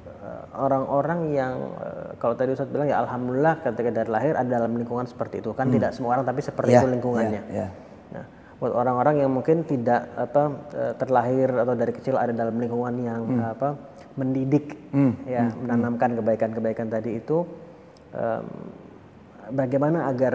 eh, 0.04 0.44
orang-orang 0.54 1.20
yang 1.30 1.54
eh, 1.74 2.12
kalau 2.16 2.34
tadi 2.34 2.52
Ustadz 2.52 2.68
bilang 2.68 2.84
ya 2.86 3.00
alhamdulillah 3.00 3.64
ketika 3.64 3.88
dari 3.90 4.10
lahir 4.10 4.34
ada 4.34 4.48
dalam 4.50 4.74
lingkungan 4.74 5.04
seperti 5.04 5.40
itu 5.40 5.50
kan 5.50 5.72
tidak 5.72 5.90
semua 5.90 6.14
orang 6.14 6.24
tapi 6.24 6.40
seperti 6.40 6.70
Iya, 6.70 6.80
itu 6.80 6.88
lingkungannya. 6.90 7.42
iya, 7.48 7.56
iya. 7.56 7.68
Nah, 8.12 8.24
buat 8.56 8.72
orang-orang 8.74 9.14
yang 9.18 9.32
mungkin 9.32 9.64
tidak 9.64 10.12
apa 10.12 10.42
terlahir 10.94 11.48
atau 11.54 11.72
dari 11.72 11.90
kecil 11.90 12.14
ada 12.14 12.30
dalam 12.30 12.52
lingkungan 12.54 12.92
yang 12.98 13.20
apa 13.40 13.80
mendidik 14.12 14.76
ya 15.24 15.48
menanamkan 15.56 16.12
kebaikan-kebaikan 16.12 16.92
tadi 16.92 17.16
itu 17.16 17.48
em, 18.12 18.44
bagaimana 19.50 20.06
agar 20.08 20.34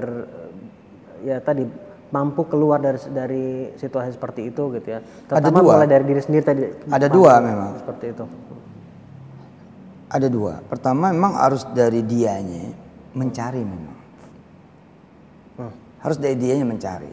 ya 1.23 1.39
tadi 1.41 1.65
mampu 2.13 2.45
keluar 2.45 2.80
dari 2.80 2.99
dari 3.10 3.45
situasi 3.75 4.13
seperti 4.13 4.54
itu 4.54 4.71
gitu 4.78 4.88
ya 4.88 4.99
terutama 5.28 5.60
dua. 5.60 5.73
mulai 5.75 5.88
dari 5.89 6.06
diri 6.06 6.21
sendiri 6.21 6.43
tadi 6.45 6.62
Ada 6.88 7.08
dua 7.10 7.34
memang. 7.41 7.71
seperti 7.82 8.06
itu 8.13 8.25
Ada 10.06 10.28
dua. 10.30 10.62
Pertama 10.69 11.10
memang 11.12 11.34
harus 11.36 11.65
dari 11.73 12.06
dianya 12.06 12.71
mencari 13.17 13.60
memang. 13.65 13.97
Harus 15.99 16.21
dari 16.21 16.38
dianya 16.38 16.62
mencari. 16.62 17.10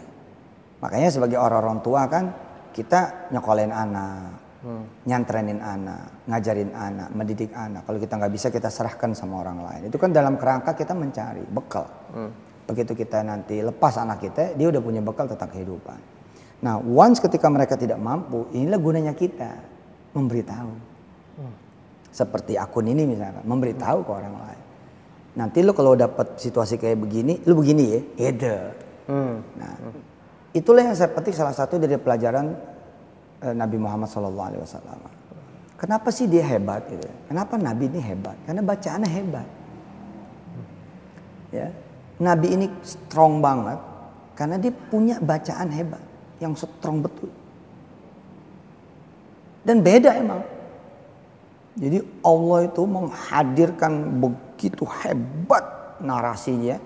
Makanya 0.84 1.08
sebagai 1.08 1.40
orang-orang 1.40 1.80
tua 1.80 2.04
kan 2.06 2.30
kita 2.76 3.32
nyekolahin 3.32 3.72
anak, 3.72 4.41
nyantrenin 5.06 5.58
anak, 5.58 6.26
ngajarin 6.30 6.70
anak, 6.70 7.08
mendidik 7.12 7.50
anak. 7.50 7.82
Kalau 7.82 7.98
kita 7.98 8.14
nggak 8.14 8.32
bisa 8.32 8.46
kita 8.54 8.70
serahkan 8.70 9.10
sama 9.14 9.42
orang 9.42 9.58
lain. 9.62 9.80
Itu 9.90 9.98
kan 9.98 10.14
dalam 10.14 10.38
kerangka 10.38 10.78
kita 10.78 10.94
mencari 10.94 11.42
bekal. 11.42 11.90
Begitu 12.70 12.94
kita 12.94 13.26
nanti 13.26 13.58
lepas 13.58 13.98
anak 13.98 14.22
kita, 14.22 14.54
dia 14.54 14.70
udah 14.70 14.78
punya 14.78 15.02
bekal 15.02 15.26
tentang 15.26 15.50
kehidupan. 15.50 15.98
Nah, 16.62 16.78
once 16.78 17.18
ketika 17.18 17.50
mereka 17.50 17.74
tidak 17.74 17.98
mampu, 17.98 18.46
inilah 18.54 18.78
gunanya 18.78 19.18
kita 19.18 19.50
memberitahu 20.14 20.92
seperti 22.12 22.60
akun 22.60 22.86
ini 22.92 23.08
misalkan 23.08 23.40
memberitahu 23.42 24.04
ke 24.04 24.10
orang 24.12 24.36
lain 24.36 24.62
nanti 25.32 25.64
lu 25.64 25.72
kalau 25.72 25.96
dapat 25.96 26.36
situasi 26.36 26.76
kayak 26.76 27.00
begini 27.00 27.40
lu 27.48 27.56
begini 27.58 27.84
ya 27.96 28.00
gitu 28.30 28.56
Hmm. 29.02 29.42
nah 29.58 29.74
itulah 30.54 30.86
yang 30.86 30.94
saya 30.94 31.10
petik 31.10 31.34
salah 31.34 31.50
satu 31.50 31.74
dari 31.74 31.98
pelajaran 31.98 32.54
Nabi 33.50 33.76
Muhammad 33.82 34.06
SAW 34.06 34.30
kenapa 35.82 36.14
sih 36.14 36.30
dia 36.30 36.46
hebat 36.46 36.86
gitu? 36.86 37.10
Kenapa 37.26 37.58
Nabi 37.58 37.90
ini 37.90 37.98
hebat? 37.98 38.38
Karena 38.46 38.62
bacaannya 38.62 39.10
hebat. 39.10 39.48
Ya. 41.50 41.68
Nabi 42.22 42.54
ini 42.54 42.66
strong 42.86 43.42
banget 43.42 43.82
karena 44.38 44.56
dia 44.62 44.70
punya 44.70 45.18
bacaan 45.18 45.74
hebat 45.74 46.00
yang 46.38 46.54
strong 46.54 47.02
betul. 47.02 47.28
Dan 49.66 49.82
beda 49.82 50.14
emang. 50.14 50.42
Jadi 51.74 51.98
Allah 52.22 52.58
itu 52.68 52.82
menghadirkan 52.84 53.92
begitu 54.22 54.84
hebat 54.86 55.64
narasinya 55.98 56.76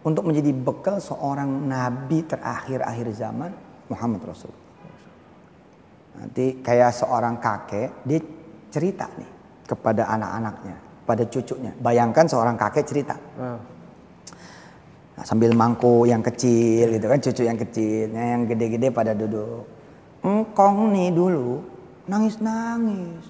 untuk 0.00 0.24
menjadi 0.24 0.50
bekal 0.56 0.96
seorang 0.96 1.68
nabi 1.68 2.24
terakhir 2.24 2.80
akhir 2.80 3.06
zaman 3.12 3.52
Muhammad 3.92 4.24
Rasul. 4.24 4.54
Nanti 6.20 6.60
kayak 6.60 6.92
seorang 6.92 7.40
kakek 7.40 8.04
dia 8.04 8.20
cerita 8.68 9.08
nih 9.16 9.30
kepada 9.64 10.04
anak-anaknya, 10.12 10.76
pada 11.08 11.24
cucunya. 11.24 11.72
Bayangkan 11.80 12.28
seorang 12.28 12.60
kakek 12.60 12.84
cerita. 12.84 13.16
Ah. 13.40 13.56
Nah, 15.16 15.24
sambil 15.24 15.56
mangku 15.56 16.04
yang 16.04 16.20
kecil 16.20 16.92
gitu 16.92 17.06
kan 17.08 17.20
cucu 17.20 17.42
yang 17.44 17.56
kecil, 17.56 18.12
nah, 18.12 18.36
yang 18.36 18.44
gede-gede 18.44 18.92
pada 18.92 19.16
duduk. 19.16 19.64
Engkong 20.20 20.92
nih 20.92 21.08
dulu 21.08 21.64
nangis-nangis. 22.04 23.24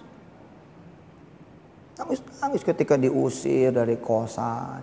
Nangis-nangis 1.94 2.62
ketika 2.66 2.98
diusir 2.98 3.70
dari 3.70 3.98
kosan. 4.02 4.82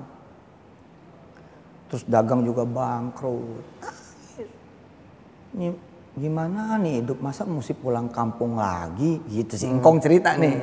Terus 1.92 2.04
dagang 2.08 2.44
juga 2.44 2.64
bangkrut. 2.64 3.64
Nangis. 3.84 4.52
Ini 5.56 5.68
gimana 6.18 6.82
nih 6.82 7.06
hidup 7.06 7.22
masa 7.22 7.46
mesti 7.46 7.78
pulang 7.78 8.10
kampung 8.10 8.58
lagi 8.58 9.22
gitu 9.30 9.54
sih. 9.54 9.70
Engkong 9.70 10.02
cerita 10.02 10.34
nih. 10.34 10.58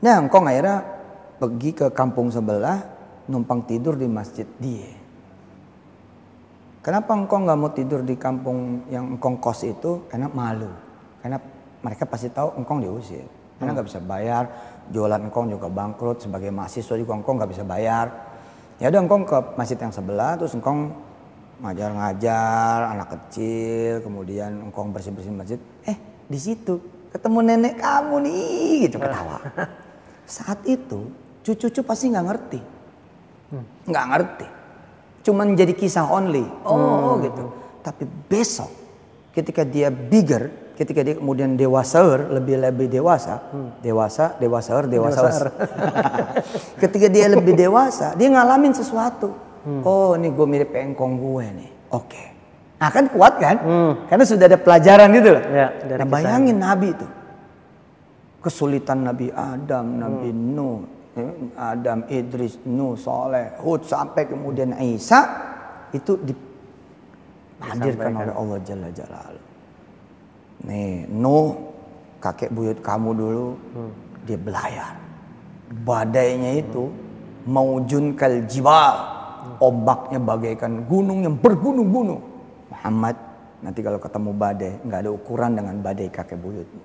Nah, 0.00 0.16
engkong 0.24 0.48
akhirnya 0.48 0.80
pergi 1.36 1.70
ke 1.76 1.86
kampung 1.92 2.32
sebelah 2.32 2.80
numpang 3.28 3.68
tidur 3.68 4.00
di 4.00 4.08
masjid 4.08 4.48
dia. 4.56 4.96
Kenapa 6.80 7.12
engkong 7.12 7.44
nggak 7.44 7.58
mau 7.60 7.70
tidur 7.76 8.00
di 8.00 8.16
kampung 8.16 8.88
yang 8.88 9.18
engkong 9.18 9.36
kos 9.36 9.68
itu? 9.68 10.08
Karena 10.08 10.32
malu. 10.32 10.72
Karena 11.20 11.36
mereka 11.84 12.08
pasti 12.08 12.32
tahu 12.32 12.56
engkong 12.56 12.80
diusir. 12.80 13.28
Karena 13.60 13.74
nggak 13.76 13.86
bisa 13.90 14.00
bayar, 14.00 14.44
jualan 14.88 15.20
engkong 15.28 15.52
juga 15.52 15.68
bangkrut 15.68 16.24
sebagai 16.24 16.48
mahasiswa 16.48 16.94
juga 16.96 17.12
engkong 17.18 17.36
nggak 17.42 17.52
bisa 17.52 17.66
bayar. 17.66 18.06
Ya 18.78 18.88
udah 18.88 19.02
engkong 19.04 19.26
ke 19.26 19.38
masjid 19.58 19.76
yang 19.76 19.90
sebelah, 19.90 20.38
terus 20.38 20.54
engkong 20.54 20.94
ngajar-ngajar 21.58 22.94
anak 22.94 23.08
kecil, 23.18 24.00
kemudian 24.06 24.70
engkong 24.70 24.94
bersih-bersih 24.94 25.34
masjid. 25.34 25.60
Eh 25.82 25.98
di 26.30 26.38
situ 26.38 26.78
ketemu 27.10 27.38
nenek 27.42 27.74
kamu 27.82 28.14
nih, 28.22 28.86
gitu 28.86 28.96
ketawa. 29.02 29.42
Saat 30.38 30.62
itu 30.68 31.10
cucu-cucu 31.42 31.80
pasti 31.82 32.12
nggak 32.12 32.26
ngerti, 32.26 32.60
nggak 33.88 34.06
ngerti. 34.12 34.46
Cuman 35.24 35.56
jadi 35.56 35.72
kisah 35.74 36.06
only. 36.08 36.44
Oh 36.62 37.18
gitu. 37.24 37.44
Tapi 37.82 38.04
besok 38.28 38.68
ketika 39.32 39.64
dia 39.64 39.88
bigger, 39.88 40.74
ketika 40.76 41.00
dia 41.02 41.14
kemudian 41.16 41.56
dewasa, 41.56 42.04
lebih 42.28 42.60
lebih 42.60 42.86
dewasa, 42.86 43.40
dewasa, 43.80 44.36
dewasa, 44.38 44.70
dewasa. 44.86 45.46
ketika 46.82 47.06
dia 47.10 47.26
lebih 47.32 47.56
dewasa, 47.56 48.14
dia 48.14 48.28
ngalamin 48.30 48.76
sesuatu. 48.76 49.47
Oh, 49.84 50.16
ini 50.16 50.28
gue 50.32 50.46
mirip 50.46 50.70
engkong 50.72 51.18
gue 51.20 51.44
nih. 51.52 51.70
Oke. 51.92 52.24
Nah 52.78 52.90
kan 52.94 53.10
kuat 53.10 53.42
kan? 53.42 53.56
Karena 54.06 54.24
sudah 54.24 54.46
ada 54.46 54.58
pelajaran 54.58 55.10
gitu 55.10 55.34
loh. 55.34 55.42
Ya, 55.50 55.74
dari 55.82 55.98
nah, 55.98 56.06
bayangin 56.06 56.56
Nabi 56.62 56.94
itu. 56.94 57.06
Kesulitan 58.38 59.02
Nabi 59.02 59.34
Adam, 59.34 59.98
Nabi 59.98 60.30
Nuh, 60.30 60.86
ya, 61.18 61.26
Adam, 61.74 62.06
Idris, 62.06 62.54
Nuh, 62.62 62.94
Soleh, 62.94 63.58
Hud 63.58 63.82
sampai 63.82 64.30
kemudian 64.30 64.78
Isa 64.78 65.26
itu 65.90 66.14
dihadirkan 66.22 68.14
oleh 68.14 68.30
Allah 68.30 68.58
Jalla 68.62 68.88
Jalaluhu. 68.94 69.46
Nih, 70.70 71.10
Nuh 71.10 71.74
kakek 72.22 72.54
buyut 72.54 72.78
kamu 72.78 73.10
dulu 73.10 73.58
dia 74.22 74.38
belayar. 74.38 74.94
Badainya 75.82 76.62
itu 76.62 76.94
maujun 77.42 78.14
kal 78.14 78.46
jibal. 78.46 79.17
Ombaknya 79.56 80.20
bagaikan 80.20 80.84
gunung 80.84 81.24
yang 81.24 81.40
bergunung-gunung. 81.40 82.20
Muhammad 82.68 83.16
nanti 83.64 83.80
kalau 83.80 83.98
ketemu 83.98 84.30
badai 84.36 84.72
nggak 84.84 85.00
ada 85.02 85.10
ukuran 85.10 85.56
dengan 85.56 85.74
badai 85.80 86.12
kakek 86.12 86.38
buyutmu. 86.38 86.82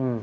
Hmm. 0.00 0.20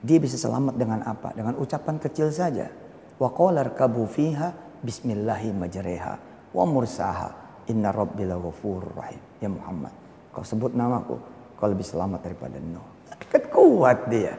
Dia 0.00 0.18
bisa 0.20 0.40
selamat 0.40 0.74
dengan 0.80 1.04
apa? 1.04 1.36
Dengan 1.36 1.60
ucapan 1.60 2.00
kecil 2.00 2.32
saja. 2.32 2.68
Wa 3.16 3.32
qala 3.32 3.64
irkabu 3.64 4.04
fiha 4.08 4.52
bismillahi 4.84 5.52
majreha 5.56 6.14
wa 6.52 6.64
mursaha 6.68 7.32
inna 7.68 7.90
rabbi 7.92 8.24
laghafurur 8.24 8.92
rahim. 8.96 9.20
Ya 9.40 9.48
Muhammad, 9.52 9.92
kau 10.32 10.44
sebut 10.44 10.72
namaku, 10.72 11.16
kau 11.58 11.68
lebih 11.68 11.84
selamat 11.84 12.24
daripada 12.24 12.56
Nuh. 12.60 12.84
Kan 13.32 13.42
kuat 13.50 14.06
dia. 14.12 14.36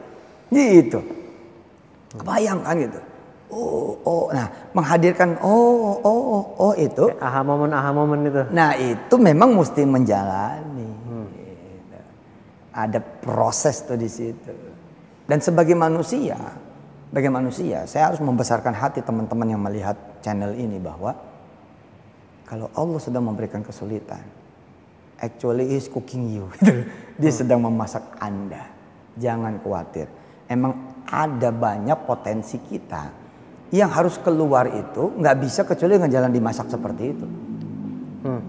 Gitu. 0.48 1.00
Kebayangkan 2.16 2.74
gitu. 2.88 3.00
Oh, 3.48 3.96
oh, 4.04 4.28
nah 4.28 4.52
menghadirkan 4.76 5.40
oh, 5.40 5.96
oh, 6.04 6.22
oh, 6.36 6.44
oh 6.60 6.72
itu. 6.76 7.08
Aha 7.16 7.40
momen, 7.40 7.72
aha 7.72 7.90
momen 7.96 8.28
itu. 8.28 8.42
Nah 8.52 8.76
itu 8.76 9.14
memang 9.16 9.56
mesti 9.56 9.88
menjalani. 9.88 10.90
Gitu. 11.32 11.98
Ada 12.76 13.00
proses 13.00 13.80
tuh 13.88 13.96
di 13.96 14.04
situ. 14.04 14.52
Dan 15.24 15.40
sebagai 15.40 15.72
manusia, 15.72 16.36
sebagai 17.08 17.32
manusia, 17.32 17.88
saya 17.88 18.12
harus 18.12 18.20
membesarkan 18.20 18.76
hati 18.76 19.00
teman-teman 19.00 19.48
yang 19.48 19.60
melihat 19.64 19.96
channel 20.20 20.52
ini 20.52 20.76
bahwa 20.76 21.16
kalau 22.44 22.68
Allah 22.76 23.00
sedang 23.00 23.28
memberikan 23.28 23.64
kesulitan, 23.64 24.24
actually 25.20 25.72
is 25.72 25.88
cooking 25.88 26.36
you. 26.36 26.52
gitu. 26.60 26.84
Dia 27.16 27.32
sedang 27.32 27.64
memasak 27.64 28.04
Anda. 28.20 28.72
Jangan 29.16 29.56
khawatir. 29.64 30.08
Emang 30.48 31.00
ada 31.08 31.48
banyak 31.48 32.04
potensi 32.04 32.60
kita 32.60 33.17
yang 33.68 33.92
harus 33.92 34.16
keluar 34.20 34.64
itu 34.68 35.12
nggak 35.16 35.36
bisa 35.44 35.60
kecuali 35.68 36.00
dengan 36.00 36.10
jalan 36.12 36.32
dimasak 36.32 36.72
seperti 36.72 37.02
itu. 37.04 37.26
Hmm. 38.24 38.42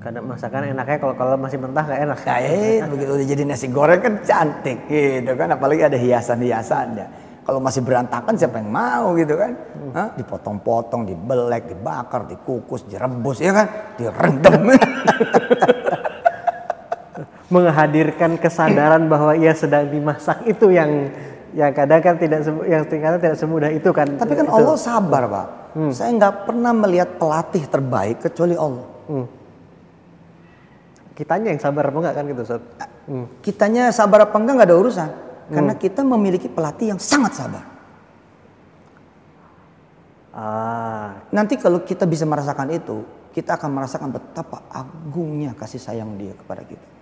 Karena 0.00 0.24
masakan 0.24 0.72
enaknya 0.72 0.96
kalau 0.96 1.12
kalau 1.12 1.36
masih 1.36 1.60
mentah 1.60 1.84
gak 1.84 2.00
enak. 2.00 2.18
Nah, 2.24 2.40
eh, 2.40 2.80
begitu 2.88 3.10
udah 3.20 3.26
jadi 3.28 3.42
nasi 3.44 3.68
goreng 3.68 4.00
kan 4.00 4.14
cantik 4.24 4.88
gitu 4.88 5.36
kan, 5.36 5.52
apalagi 5.52 5.84
ada 5.84 6.00
hiasan-hiasannya. 6.00 7.06
Kalau 7.44 7.60
masih 7.60 7.84
berantakan 7.84 8.32
siapa 8.32 8.64
yang 8.64 8.72
mau 8.72 9.12
gitu 9.12 9.36
kan? 9.36 9.52
Hah? 9.92 10.08
Dipotong-potong, 10.16 11.04
dibelek, 11.04 11.68
dibakar, 11.68 12.24
dikukus, 12.24 12.88
direbus 12.88 13.44
ya 13.44 13.52
kan, 13.52 13.66
direndam. 14.00 14.72
Menghadirkan 17.52 18.40
kesadaran 18.40 19.04
bahwa 19.10 19.36
ia 19.36 19.52
sedang 19.52 19.90
dimasak 19.90 20.48
itu 20.48 20.72
yang 20.72 21.12
yang 21.54 21.72
kadang 21.74 22.00
kan 22.02 22.14
tidak 22.18 22.40
yang 22.66 22.82
kadang 22.86 23.20
tidak 23.20 23.38
semudah 23.38 23.70
itu 23.70 23.90
kan. 23.90 24.06
Tapi 24.16 24.32
kan 24.38 24.46
Itu. 24.46 24.54
Allah 24.54 24.76
sabar 24.78 25.22
pak. 25.26 25.46
Saya 25.94 26.10
nggak 26.14 26.34
pernah 26.50 26.72
melihat 26.74 27.14
pelatih 27.18 27.64
terbaik 27.66 28.26
kecuali 28.26 28.54
Allah. 28.58 28.86
Hmm. 29.10 29.26
kitanya 31.18 31.52
yang 31.52 31.60
sabar 31.60 31.90
apa 31.90 31.98
enggak 32.00 32.14
kan 32.16 32.24
gitu 32.30 32.42
Ustaz? 32.46 32.62
Hmm. 33.04 33.26
Kitanya 33.44 33.84
sabar 33.92 34.24
apa 34.24 34.36
enggak 34.40 34.54
nggak 34.56 34.68
ada 34.70 34.78
urusan. 34.78 35.10
Karena 35.50 35.74
hmm. 35.74 35.82
kita 35.82 36.00
memiliki 36.06 36.48
pelatih 36.48 36.94
yang 36.94 37.00
sangat 37.02 37.36
sabar. 37.36 37.64
Ah. 40.30 41.26
Nanti 41.34 41.58
kalau 41.58 41.82
kita 41.82 42.06
bisa 42.06 42.22
merasakan 42.22 42.70
itu, 42.70 43.02
kita 43.34 43.58
akan 43.58 43.70
merasakan 43.74 44.14
betapa 44.14 44.62
agungnya 44.70 45.52
kasih 45.58 45.82
sayang 45.82 46.14
dia 46.14 46.32
kepada 46.38 46.62
kita. 46.62 46.99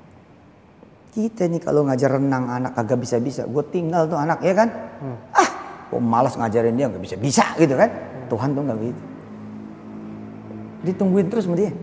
Kita 1.19 1.51
nih 1.51 1.59
kalau 1.59 1.83
ngajar 1.83 2.15
renang 2.15 2.47
anak 2.47 2.79
kagak 2.79 3.03
bisa-bisa, 3.03 3.43
gue 3.43 3.65
tinggal 3.75 4.07
tuh 4.07 4.15
anak 4.15 4.39
ya 4.39 4.55
kan? 4.55 4.71
Hmm. 5.03 5.19
Ah, 5.35 5.49
gue 5.91 5.99
malas 5.99 6.39
ngajarin 6.39 6.79
dia 6.79 6.87
nggak 6.87 7.03
bisa-bisa 7.03 7.43
gitu 7.59 7.75
kan? 7.75 7.91
Hmm. 7.91 8.31
Tuhan 8.31 8.49
tuh 8.55 8.63
nggak 8.63 8.79
gitu. 8.79 9.03
Ditungguin 10.87 11.27
terus 11.27 11.51
sama 11.51 11.59
dia. 11.59 11.75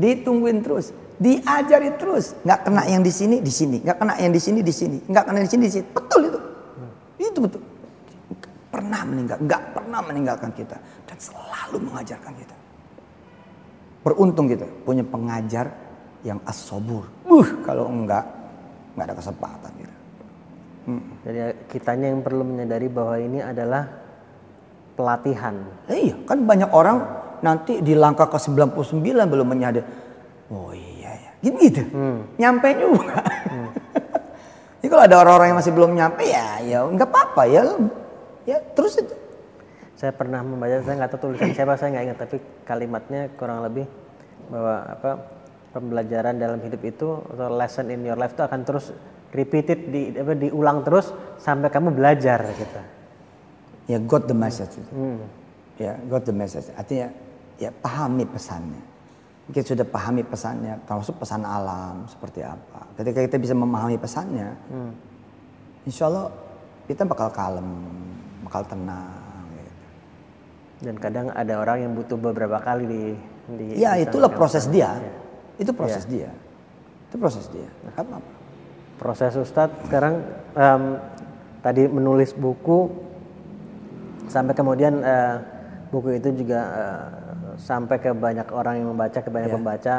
Ditungguin 0.00 0.64
terus 0.64 0.96
diajari 1.20 1.92
terus 2.00 2.32
nggak 2.48 2.64
kena 2.64 2.88
yang 2.88 3.04
di 3.04 3.12
sini 3.12 3.44
di 3.44 3.52
sini 3.52 3.84
nggak 3.84 3.98
kena 4.00 4.16
yang 4.16 4.32
di 4.32 4.40
sini 4.40 4.64
di 4.64 4.72
sini 4.72 5.04
nggak 5.04 5.24
kena 5.28 5.44
di 5.44 5.50
sini 5.52 5.62
di 5.68 5.72
sini 5.76 5.86
betul 5.92 6.20
itu 6.24 6.40
hmm. 6.40 6.92
itu 7.20 7.38
betul 7.44 7.60
pernah 8.72 9.04
meninggal 9.04 9.36
nggak 9.44 9.62
pernah 9.76 10.00
meninggalkan 10.00 10.50
kita 10.56 10.80
dan 10.80 11.16
selalu 11.20 11.76
mengajarkan 11.92 12.32
kita 12.40 12.56
beruntung 14.00 14.48
kita 14.48 14.64
punya 14.88 15.04
pengajar 15.04 15.68
yang 16.26 16.38
asobur 16.44 17.08
uh 17.28 17.48
kalau 17.64 17.88
enggak 17.88 18.24
nggak 18.96 19.06
ada 19.10 19.14
kesempatan 19.16 19.72
kita 19.78 19.96
hmm. 20.88 21.02
jadi 21.24 21.40
kitanya 21.70 22.06
yang 22.12 22.20
perlu 22.20 22.42
menyadari 22.44 22.88
bahwa 22.90 23.16
ini 23.16 23.38
adalah 23.40 23.88
pelatihan 24.94 25.54
iya 25.88 26.14
kan 26.28 26.44
banyak 26.44 26.70
orang 26.72 26.98
nanti 27.40 27.80
di 27.80 27.96
langkah 27.96 28.28
ke 28.28 28.36
99 28.36 28.76
belum 29.04 29.46
menyadari 29.48 29.86
oh 30.52 30.76
iya 30.76 30.90
Gitu 31.40 31.56
gitu. 31.56 31.82
Hmm. 31.96 32.28
Nyampe 32.36 32.68
juga. 32.76 33.20
Hmm. 33.48 33.70
Jadi 34.80 34.88
kalau 34.88 35.04
ada 35.04 35.16
orang-orang 35.20 35.46
yang 35.52 35.58
masih 35.60 35.72
belum 35.76 35.92
nyampe 35.92 36.24
ya 36.24 36.56
ya 36.64 36.78
nggak 36.88 37.08
apa-apa 37.08 37.42
ya 37.48 37.62
ya 38.48 38.56
terus 38.72 38.96
itu. 38.96 39.12
Saya 39.96 40.16
pernah 40.16 40.40
membaca 40.40 40.80
saya 40.80 40.96
nggak 40.96 41.10
tahu 41.12 41.20
tulisan 41.28 41.52
siapa 41.52 41.76
saya 41.76 41.92
nggak 41.92 42.04
ingat 42.08 42.18
tapi 42.24 42.36
kalimatnya 42.64 43.28
kurang 43.36 43.60
lebih 43.60 43.84
bahwa 44.48 44.88
apa 44.88 45.10
pembelajaran 45.70 46.38
dalam 46.38 46.58
hidup 46.62 46.82
itu 46.82 47.08
atau 47.30 47.48
lesson 47.54 47.90
in 47.94 48.02
your 48.02 48.18
life 48.18 48.34
itu 48.34 48.42
akan 48.42 48.60
terus 48.66 48.90
repeated 49.30 49.90
di 49.90 50.10
apa 50.18 50.34
diulang 50.34 50.82
terus 50.82 51.14
sampai 51.38 51.70
kamu 51.70 51.94
belajar 51.94 52.42
gitu. 52.58 52.80
Ya 53.86 53.98
got 54.02 54.26
the 54.26 54.36
message. 54.36 54.74
Hmm. 54.90 55.22
Ya 55.78 55.94
got 56.10 56.26
the 56.26 56.34
message. 56.34 56.70
Artinya 56.74 57.14
ya 57.58 57.70
pahami 57.70 58.26
pesannya 58.26 58.90
kita 59.50 59.74
sudah 59.74 59.86
pahami 59.86 60.22
pesannya, 60.22 60.78
termasuk 60.86 61.18
pesan 61.18 61.42
alam 61.42 62.06
seperti 62.06 62.46
apa. 62.46 62.86
Ketika 62.94 63.18
kita 63.26 63.36
bisa 63.42 63.54
memahami 63.54 63.98
pesannya, 63.98 64.54
hmm. 64.70 64.92
insya 65.90 66.06
Allah 66.06 66.30
kita 66.86 67.02
bakal 67.02 67.34
kalem, 67.34 67.68
bakal 68.46 68.62
tenang. 68.66 69.46
Gitu. 69.54 69.72
Dan 70.86 70.94
kadang 71.02 71.26
ada 71.34 71.54
orang 71.58 71.78
yang 71.82 71.92
butuh 71.98 72.16
beberapa 72.16 72.62
kali 72.62 72.84
di. 72.86 73.02
di 73.58 73.66
ya 73.78 73.98
itulah 73.98 74.30
proses 74.30 74.70
dia. 74.70 74.96
Ya. 74.96 75.12
Itu 75.60 75.76
proses 75.76 76.08
ya. 76.08 76.10
dia. 76.10 76.30
Itu 77.12 77.16
proses 77.20 77.44
dia. 77.52 77.68
Apa? 77.92 78.24
Proses 78.96 79.36
Ustadz 79.36 79.84
sekarang 79.84 80.24
um, 80.56 80.82
tadi 81.60 81.84
menulis 81.84 82.32
buku 82.32 82.88
sampai 84.32 84.56
kemudian 84.56 85.04
uh, 85.04 85.36
buku 85.92 86.16
itu 86.16 86.32
juga 86.44 86.60
uh, 86.64 87.06
sampai 87.60 88.00
ke 88.00 88.10
banyak 88.16 88.48
orang 88.56 88.80
yang 88.80 88.88
membaca, 88.96 89.18
ke 89.20 89.28
banyak 89.28 89.52
yeah. 89.52 89.56
pembaca. 89.60 89.96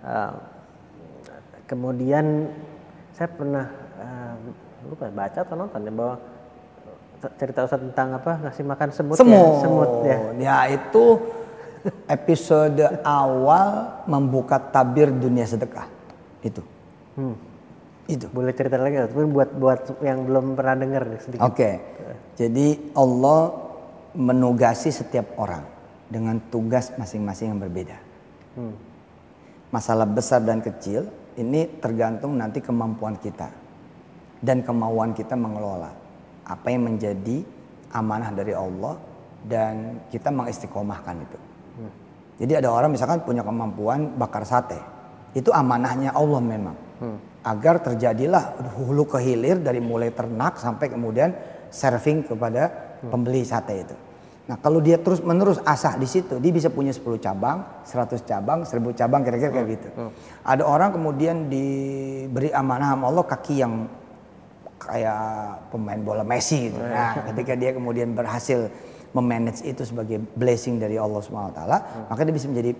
Uh, 0.00 0.32
kemudian 1.70 2.50
saya 3.14 3.30
pernah 3.30 3.70
uh, 4.00 4.34
lupa 4.90 5.06
baca 5.12 5.38
atau 5.46 5.54
nonton 5.54 5.86
ya 5.86 5.92
bahwa 5.94 6.14
cerita 7.36 7.68
Ustaz 7.68 7.84
tentang 7.84 8.16
apa 8.16 8.32
ngasih 8.48 8.64
makan 8.64 8.88
semut, 8.96 9.16
semut. 9.20 9.36
ya 9.36 9.60
semut 9.60 9.90
ya. 10.02 10.18
Ya 10.40 10.58
itu 10.72 11.04
episode 12.08 12.82
awal 13.04 14.02
membuka 14.04 14.60
tabir 14.60 15.08
dunia 15.08 15.44
sedekah 15.48 15.88
itu. 16.44 16.62
Hmm. 17.16 17.36
Itu. 18.10 18.26
Boleh 18.34 18.50
cerita 18.50 18.74
lagi, 18.74 18.98
tapi 18.98 19.22
buat 19.28 19.54
buat 19.54 20.02
yang 20.02 20.26
belum 20.26 20.58
pernah 20.58 20.74
dengar 20.74 21.02
sedikit. 21.22 21.46
Oke. 21.46 21.54
Okay. 21.54 21.74
Jadi 22.34 22.66
Allah 22.98 23.54
menugasi 24.18 24.90
setiap 24.90 25.38
orang 25.38 25.62
dengan 26.10 26.42
tugas 26.50 26.90
masing-masing 26.98 27.54
yang 27.54 27.60
berbeda. 27.62 27.96
Hmm. 28.58 28.74
Masalah 29.70 30.08
besar 30.10 30.42
dan 30.42 30.58
kecil 30.58 31.06
ini 31.38 31.78
tergantung 31.78 32.34
nanti 32.34 32.58
kemampuan 32.58 33.14
kita 33.14 33.46
dan 34.42 34.66
kemauan 34.66 35.14
kita 35.14 35.38
mengelola 35.38 35.94
apa 36.42 36.66
yang 36.66 36.90
menjadi 36.90 37.46
amanah 37.94 38.34
dari 38.34 38.50
Allah 38.50 38.98
dan 39.46 40.02
kita 40.10 40.34
mengistiqomahkan 40.34 41.16
itu. 41.22 41.38
Jadi 42.40 42.56
ada 42.56 42.72
orang 42.72 42.96
misalkan 42.96 43.20
punya 43.20 43.44
kemampuan 43.44 44.16
bakar 44.16 44.48
sate, 44.48 44.80
itu 45.36 45.52
amanahnya 45.52 46.16
Allah 46.16 46.40
memang. 46.40 46.76
Hmm. 46.96 47.18
Agar 47.44 47.84
terjadilah 47.84 48.56
hulu 48.80 49.04
ke 49.04 49.20
hilir 49.20 49.60
dari 49.60 49.80
mulai 49.80 50.08
ternak 50.12 50.56
sampai 50.56 50.88
kemudian 50.88 51.36
serving 51.68 52.24
kepada 52.24 52.96
hmm. 53.04 53.12
pembeli 53.12 53.44
sate 53.44 53.74
itu. 53.76 53.96
Nah 54.48 54.56
kalau 54.58 54.80
dia 54.80 54.98
terus 54.98 55.20
menerus 55.20 55.60
asah 55.62 56.00
di 56.00 56.08
situ, 56.08 56.40
dia 56.40 56.50
bisa 56.50 56.72
punya 56.72 56.90
10 56.90 57.04
cabang, 57.20 57.62
100 57.86 58.24
cabang, 58.24 58.66
1000 58.66 58.98
cabang 58.98 59.20
kira-kira 59.20 59.52
kayak 59.52 59.66
hmm. 59.68 59.74
gitu. 59.76 59.88
Hmm. 59.94 60.10
Ada 60.40 60.64
orang 60.64 60.90
kemudian 60.96 61.52
diberi 61.52 62.50
amanah 62.56 62.96
sama 62.96 63.04
Allah 63.12 63.24
kaki 63.28 63.54
yang 63.60 63.84
kayak 64.80 65.68
pemain 65.68 66.00
bola 66.00 66.24
Messi 66.24 66.72
gitu. 66.72 66.80
Hmm. 66.80 66.88
Nah 66.88 67.20
ketika 67.30 67.52
dia 67.52 67.76
kemudian 67.76 68.16
berhasil 68.16 68.72
memanage 69.10 69.66
itu 69.66 69.82
sebagai 69.82 70.22
blessing 70.38 70.78
dari 70.78 70.94
Allah 70.94 71.18
SWT, 71.18 71.60
hmm. 71.60 72.06
maka 72.06 72.20
dia 72.22 72.34
bisa 72.34 72.46
menjadi 72.46 72.72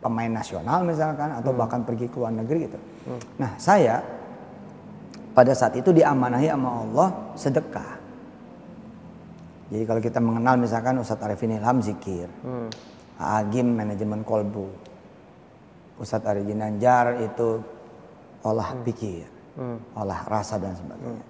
pemain 0.00 0.32
nasional 0.32 0.80
misalkan 0.82 1.28
atau 1.36 1.52
hmm. 1.52 1.60
bahkan 1.60 1.80
pergi 1.84 2.08
ke 2.08 2.16
luar 2.16 2.32
negeri 2.32 2.58
gitu. 2.66 2.78
Hmm. 2.80 3.20
Nah 3.36 3.50
saya 3.60 4.00
pada 5.36 5.52
saat 5.52 5.76
itu 5.76 5.92
diamanahi 5.92 6.48
sama 6.48 6.70
Allah 6.82 7.08
sedekah. 7.36 7.90
Jadi 9.70 9.84
kalau 9.86 10.00
kita 10.02 10.18
mengenal 10.18 10.58
misalkan 10.58 10.98
Ustadz 10.98 11.22
Arifin 11.22 11.54
Ilham 11.54 11.78
zikir, 11.78 12.26
hmm. 12.26 12.68
Agim 13.20 13.76
manajemen 13.76 14.26
kolbu, 14.26 14.66
Ustadz 16.00 16.26
Arifin 16.26 16.58
Nanjar 16.58 17.22
itu 17.22 17.62
olah 18.42 18.74
hmm. 18.74 18.82
pikir, 18.82 19.24
hmm. 19.60 19.94
olah 19.94 20.26
rasa 20.26 20.58
dan 20.58 20.74
sebagainya. 20.74 21.22
Hmm. 21.22 21.28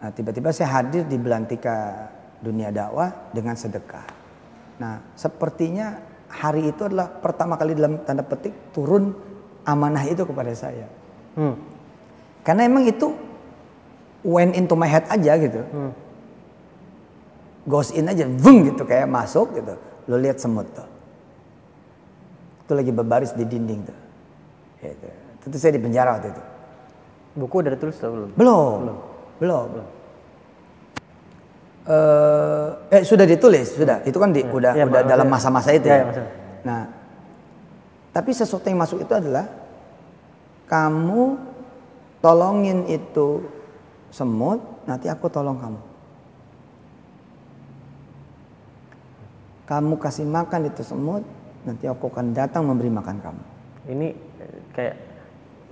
Nah 0.00 0.10
tiba-tiba 0.16 0.48
saya 0.56 0.80
hadir 0.80 1.04
di 1.04 1.20
Belantika 1.20 2.08
dunia 2.40 2.72
dakwah 2.72 3.32
dengan 3.32 3.54
sedekah. 3.54 4.04
Nah 4.80 5.04
sepertinya 5.14 6.00
hari 6.28 6.72
itu 6.72 6.88
adalah 6.88 7.08
pertama 7.08 7.60
kali 7.60 7.76
dalam 7.76 8.00
tanda 8.04 8.24
petik 8.24 8.72
turun 8.72 9.12
amanah 9.64 10.04
itu 10.08 10.24
kepada 10.24 10.52
saya. 10.56 10.88
Hmm. 11.36 11.56
Karena 12.42 12.64
emang 12.64 12.88
itu 12.88 13.12
went 14.24 14.56
into 14.56 14.72
my 14.72 14.88
head 14.88 15.04
aja 15.08 15.36
gitu. 15.36 15.60
Hmm 15.70 15.92
goes 17.68 17.92
in 17.92 18.08
aja, 18.08 18.24
vung 18.24 18.64
gitu 18.64 18.82
kayak 18.88 19.06
masuk 19.10 19.52
gitu. 19.52 19.74
Lo 20.08 20.16
lihat 20.16 20.40
semut 20.40 20.68
tuh. 20.72 20.88
Itu 22.64 22.72
lagi 22.72 22.92
berbaris 22.94 23.36
di 23.36 23.44
dinding 23.44 23.80
tuh. 23.84 23.98
Gitu. 24.80 25.08
Itu 25.46 25.56
saya 25.60 25.76
di 25.76 25.82
penjara 25.82 26.16
waktu 26.16 26.32
itu. 26.32 26.42
Buku 27.36 27.54
udah 27.60 27.72
ditulis 27.76 27.96
belum? 28.00 28.30
Belum. 28.34 28.76
Belum. 28.82 28.98
Belum. 29.38 29.66
belum. 29.76 29.88
Uh, 31.80 32.76
eh 32.92 33.02
sudah 33.02 33.24
ditulis, 33.24 33.72
sudah. 33.74 34.04
Itu 34.04 34.20
kan 34.20 34.30
di, 34.30 34.44
ya, 34.44 34.52
udah 34.52 34.72
ya, 34.76 34.84
udah 34.84 35.02
dalam 35.04 35.26
masa-masa 35.26 35.72
itu 35.72 35.88
ya. 35.88 36.04
ya. 36.06 36.24
Nah, 36.60 36.82
tapi 38.12 38.30
sesuatu 38.36 38.68
yang 38.68 38.78
masuk 38.78 39.00
itu 39.00 39.12
adalah 39.16 39.48
kamu 40.68 41.40
tolongin 42.20 42.84
itu 42.86 43.48
semut, 44.12 44.60
nanti 44.84 45.08
aku 45.08 45.26
tolong 45.32 45.56
kamu. 45.56 45.90
kamu 49.70 49.94
kasih 50.02 50.26
makan 50.26 50.66
itu 50.66 50.82
semut, 50.82 51.22
nanti 51.62 51.86
aku 51.86 52.10
akan 52.10 52.34
datang 52.34 52.66
memberi 52.66 52.90
makan 52.90 53.22
kamu. 53.22 53.42
Ini 53.86 54.08
eh, 54.42 54.58
kayak 54.74 54.96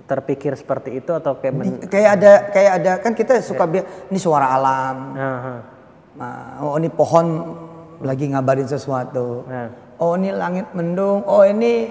terpikir 0.07 0.55
seperti 0.55 1.03
itu 1.03 1.11
atau 1.11 1.35
kayak 1.35 1.53
men... 1.53 1.83
kayak 1.83 2.09
ada 2.15 2.31
kayak 2.47 2.71
ada 2.79 2.91
kan 3.03 3.11
kita 3.11 3.43
suka 3.43 3.67
biar 3.67 4.07
ini 4.07 4.15
suara 4.15 4.55
alam. 4.55 4.97
Uh-huh. 5.11 5.59
Nah, 6.19 6.59
oh 6.59 6.75
ini 6.75 6.91
pohon 6.91 7.27
lagi 8.03 8.27
ngabarin 8.27 8.67
sesuatu. 8.67 9.47
Uh. 9.47 9.69
Oh 9.99 10.19
ini 10.19 10.35
langit 10.35 10.67
mendung. 10.75 11.23
Oh 11.23 11.47
ini 11.47 11.87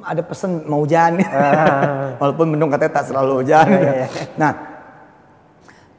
ada 0.00 0.24
pesan 0.24 0.64
mau 0.64 0.80
hujan. 0.80 1.20
Uh. 1.20 2.16
Walaupun 2.20 2.56
mendung 2.56 2.72
katanya 2.72 3.00
tak 3.00 3.12
selalu 3.12 3.44
hujan. 3.44 3.68
Uh, 3.68 4.08
Nah, 4.40 4.52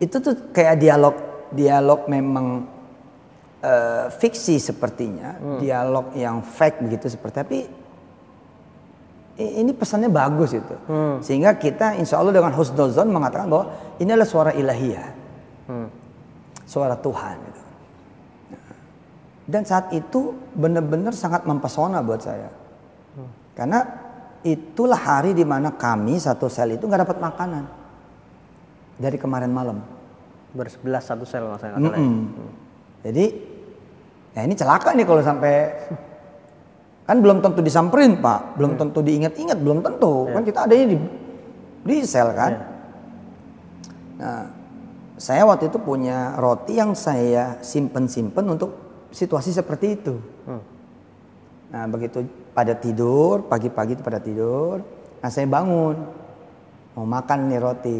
itu 0.02 0.18
tuh 0.18 0.50
kayak 0.50 0.82
dialog 0.82 1.16
dialog 1.54 2.10
memang 2.10 2.66
uh, 3.62 4.06
fiksi 4.14 4.58
sepertinya, 4.58 5.38
hmm. 5.38 5.60
dialog 5.62 6.06
yang 6.18 6.42
fake 6.42 6.82
begitu 6.84 7.08
seperti 7.08 7.38
tapi 7.38 7.60
Ini 9.38 9.70
pesannya 9.78 10.10
bagus 10.10 10.50
itu. 10.50 10.76
Sehingga 11.22 11.54
kita 11.62 11.94
insya 12.02 12.18
Allah 12.18 12.34
dengan 12.34 12.50
husnuzon 12.58 13.06
mengatakan 13.14 13.46
bahwa 13.46 13.70
ini 14.02 14.10
adalah 14.10 14.26
suara 14.26 14.50
ilahiyah. 14.50 15.10
Hmm. 15.70 15.88
Suara 16.68 17.00
Tuhan. 17.00 17.36
Gitu. 17.40 17.62
Dan 19.48 19.64
saat 19.64 19.96
itu 19.96 20.36
benar-benar 20.52 21.16
sangat 21.16 21.48
mempesona 21.48 22.04
buat 22.04 22.20
saya. 22.20 22.52
Karena 23.56 23.80
itulah 24.44 25.00
hari 25.00 25.32
di 25.32 25.48
mana 25.48 25.74
kami 25.74 26.20
satu 26.20 26.52
sel 26.52 26.76
itu 26.76 26.84
nggak 26.84 27.08
dapat 27.08 27.18
makanan. 27.24 27.64
Dari 29.00 29.16
kemarin 29.16 29.50
malam. 29.50 29.80
Bersebelas 30.52 31.08
satu 31.08 31.24
sel 31.24 31.48
kalau 31.48 31.56
saya 31.56 31.80
ya. 31.80 31.80
Mm-mm. 31.80 32.14
Jadi 33.08 33.26
ya 34.36 34.42
ini 34.44 34.54
celaka 34.54 34.92
nih 34.92 35.08
kalau 35.08 35.24
sampai 35.24 35.56
kan 37.08 37.24
belum 37.24 37.40
tentu 37.40 37.64
disamperin 37.64 38.20
pak, 38.20 38.60
belum 38.60 38.76
tentu 38.76 39.00
diingat-ingat, 39.00 39.58
belum 39.64 39.80
tentu 39.80 40.28
kan 40.28 40.44
kita 40.44 40.68
adanya 40.68 40.86
di 40.92 40.98
di 41.88 41.96
sel 42.04 42.36
kan. 42.36 42.52
Iya. 42.52 42.66
Nah, 44.18 44.44
saya 45.18 45.50
waktu 45.50 45.74
itu 45.74 45.82
punya 45.82 46.38
roti 46.38 46.78
yang 46.78 46.94
saya 46.94 47.58
simpen-simpen 47.66 48.46
untuk 48.46 48.70
situasi 49.10 49.50
seperti 49.50 49.98
itu. 49.98 50.14
Hmm. 50.46 50.62
Nah 51.74 51.84
begitu 51.90 52.22
pada 52.54 52.78
tidur, 52.78 53.50
pagi-pagi 53.50 53.98
itu 53.98 54.04
pada 54.06 54.22
tidur, 54.22 54.86
nah 55.18 55.30
saya 55.34 55.50
bangun 55.50 55.98
mau 56.94 57.06
makan 57.06 57.50
nih 57.50 57.60
roti 57.62 58.00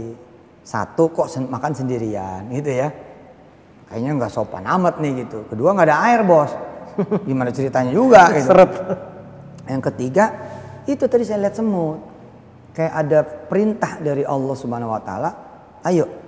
satu 0.62 1.10
kok 1.10 1.26
sen- 1.26 1.50
makan 1.50 1.74
sendirian 1.74 2.54
gitu 2.54 2.70
ya. 2.70 2.94
Kayaknya 3.90 4.12
nggak 4.22 4.32
sopan 4.32 4.70
amat 4.70 5.02
nih 5.02 5.26
gitu. 5.26 5.50
Kedua 5.50 5.74
nggak 5.74 5.88
ada 5.90 5.98
air 6.06 6.22
bos. 6.22 6.54
Gimana 7.30 7.50
ceritanya 7.50 7.92
juga 7.98 8.30
gitu. 8.38 8.54
Seret. 8.54 8.72
Yang 9.66 9.82
ketiga 9.90 10.26
itu 10.86 11.02
tadi 11.10 11.24
saya 11.26 11.50
lihat 11.50 11.58
semut. 11.58 11.98
Kayak 12.78 12.94
ada 12.94 13.20
perintah 13.26 13.98
dari 13.98 14.22
Allah 14.22 14.54
Subhanahu 14.54 14.94
Wa 14.94 15.02
Taala. 15.02 15.32
Ayo 15.82 16.27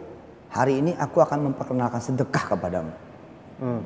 hari 0.50 0.82
ini 0.82 0.92
aku 0.98 1.22
akan 1.22 1.54
memperkenalkan 1.54 2.02
sedekah 2.02 2.44
kepadamu. 2.58 2.94
Hmm. 3.62 3.82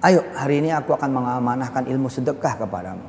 Ayo 0.00 0.24
hari 0.32 0.64
ini 0.64 0.72
aku 0.72 0.96
akan 0.96 1.10
mengamanahkan 1.12 1.84
ilmu 1.86 2.08
sedekah 2.08 2.56
kepadamu. 2.56 3.04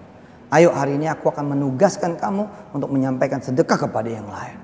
Ayo 0.52 0.76
hari 0.76 1.00
ini 1.00 1.08
aku 1.08 1.32
akan 1.32 1.56
menugaskan 1.56 2.20
kamu 2.20 2.76
untuk 2.76 2.92
menyampaikan 2.92 3.40
sedekah 3.40 3.88
kepada 3.88 4.10
yang 4.12 4.28
lain. 4.28 4.58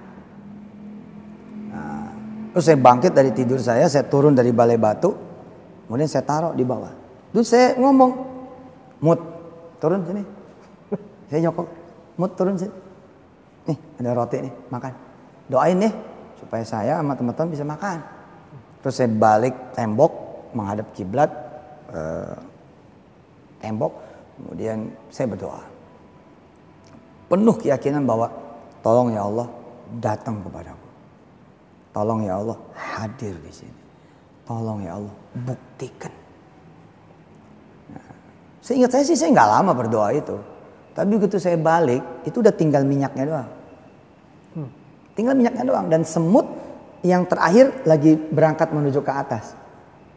Nah, 1.71 2.11
terus 2.51 2.67
saya 2.67 2.75
bangkit 2.75 3.15
dari 3.15 3.31
tidur 3.31 3.63
saya, 3.63 3.87
saya 3.87 4.03
turun 4.03 4.35
dari 4.35 4.51
balai 4.51 4.75
batu, 4.75 5.15
kemudian 5.87 6.11
saya 6.11 6.27
taruh 6.27 6.51
di 6.51 6.67
bawah. 6.67 6.91
Terus 7.31 7.47
saya 7.47 7.79
ngomong, 7.79 8.11
mut 8.99 9.19
turun 9.79 10.03
sini. 10.03 10.23
Saya 11.29 11.39
nyokok, 11.47 11.67
mut 12.17 12.31
turun 12.35 12.55
sini. 12.55 12.73
Nih 13.67 13.77
ada 13.99 14.11
roti 14.15 14.41
nih, 14.41 14.53
makan. 14.71 14.93
Doain 15.47 15.77
nih 15.79 15.91
supaya 16.39 16.63
saya 16.63 17.01
sama 17.01 17.17
teman-teman 17.17 17.51
bisa 17.51 17.65
makan. 17.65 17.97
Terus 18.81 18.93
saya 18.93 19.09
balik 19.09 19.73
tembok 19.73 20.11
menghadap 20.53 20.87
kiblat 20.93 21.29
eh, 21.91 22.37
tembok, 23.59 23.93
kemudian 24.37 24.87
saya 25.09 25.27
berdoa. 25.33 25.61
Penuh 27.27 27.55
keyakinan 27.59 28.07
bahwa 28.07 28.31
tolong 28.79 29.11
ya 29.11 29.27
Allah 29.27 29.47
datang 29.99 30.39
kepadaku. 30.45 30.87
Tolong 31.91 32.23
ya 32.23 32.39
Allah 32.39 32.57
hadir 32.77 33.35
di 33.41 33.51
sini. 33.51 33.81
Tolong 34.47 34.85
ya 34.85 34.95
Allah 34.95 35.15
buktikan. 35.43 36.13
Nah, 37.91 38.11
seingat 38.63 38.95
saya 38.95 39.03
sih 39.03 39.17
saya 39.17 39.33
nggak 39.35 39.51
lama 39.59 39.71
berdoa 39.75 40.09
itu. 40.15 40.37
Tapi 40.95 41.09
begitu 41.13 41.37
saya 41.41 41.59
balik 41.59 41.99
itu 42.23 42.39
udah 42.39 42.53
tinggal 42.53 42.87
minyaknya 42.87 43.25
doang. 43.27 43.51
Tinggal 45.17 45.33
minyaknya 45.33 45.65
doang 45.65 45.89
dan 45.89 46.05
semut 46.05 46.45
yang 47.01 47.25
terakhir 47.25 47.73
lagi 47.89 48.13
berangkat 48.13 48.69
menuju 48.69 49.01
ke 49.01 49.09
atas. 49.09 49.57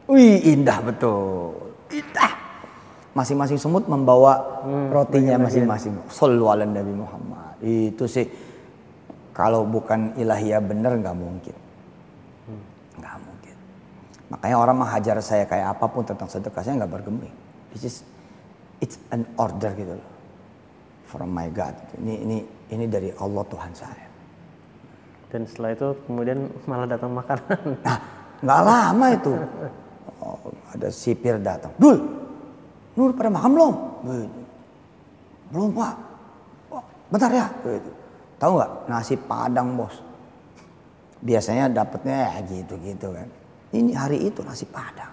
Wih 0.05 0.45
indah 0.45 0.85
betul. 0.85 1.57
Indah. 1.89 2.37
Masing-masing 3.17 3.57
semut 3.57 3.89
membawa 3.89 4.61
rotinya 4.93 5.41
masing-masing. 5.41 5.97
Sallu 6.13 6.53
ala 6.53 6.69
Nabi 6.69 6.93
Muhammad. 6.93 7.57
Itu 7.65 8.05
sih 8.05 8.29
kalau 9.33 9.65
bukan 9.65 10.21
ilahiyah 10.21 10.61
bener 10.61 11.01
nggak 11.01 11.17
mungkin. 11.17 11.57
Nggak 13.01 13.17
mungkin. 13.25 13.57
Makanya 14.37 14.57
orang 14.61 14.77
menghajar 14.85 15.17
saya 15.25 15.49
kayak 15.49 15.81
apa 15.81 15.89
pun 15.89 16.05
tentang 16.05 16.29
sedekah 16.29 16.61
saya 16.61 16.77
nggak 16.77 16.93
bergeming. 16.93 17.33
This 17.73 17.89
is 17.89 17.97
it's 18.85 19.01
an 19.17 19.25
order 19.41 19.73
gitu 19.73 19.97
loh. 19.97 20.11
From 21.09 21.33
my 21.33 21.49
God. 21.49 21.73
Ini 21.97 22.15
ini 22.21 22.39
ini 22.69 22.85
dari 22.85 23.09
Allah 23.17 23.49
Tuhan 23.49 23.73
saya. 23.73 24.10
Dan 25.31 25.47
setelah 25.47 25.71
itu 25.73 25.89
kemudian 26.11 26.51
malah 26.67 26.91
datang 26.91 27.15
makanan. 27.15 27.59
Nah, 27.87 27.99
nggak 28.43 28.61
lama 28.67 29.07
itu. 29.15 29.33
Oh, 30.21 30.37
ada 30.75 30.89
sipir 30.91 31.39
datang. 31.39 31.71
Dul, 31.79 31.97
Nur 32.99 33.15
pada 33.15 33.31
makan 33.31 33.51
belum? 33.55 33.75
Belum 35.55 35.71
pak. 35.73 35.95
Oh, 36.69 36.83
bentar 37.09 37.31
ya. 37.31 37.47
Tahu 38.41 38.53
nggak 38.59 38.73
nasi 38.91 39.15
padang 39.15 39.79
bos? 39.79 39.95
Biasanya 41.21 41.71
dapatnya 41.71 42.17
ya 42.27 42.33
gitu-gitu 42.49 43.13
kan. 43.13 43.29
Ini 43.71 43.93
hari 43.95 44.19
itu 44.27 44.43
nasi 44.43 44.67
padang. 44.67 45.13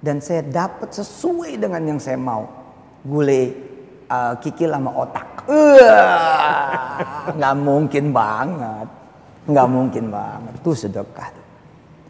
Dan 0.00 0.24
saya 0.24 0.40
dapat 0.40 0.88
sesuai 0.90 1.60
dengan 1.60 1.82
yang 1.84 2.00
saya 2.00 2.16
mau. 2.16 2.48
Gulai 3.04 3.52
uh, 4.08 4.34
kikil 4.40 4.72
sama 4.72 4.90
otak. 4.96 5.28
Nggak 7.36 7.56
mungkin 7.60 8.04
banget. 8.14 8.88
Nggak 9.50 9.68
mungkin 9.68 10.04
banget. 10.14 10.52
Itu 10.62 10.70
sedekah. 10.72 11.28
tuh. 11.34 11.46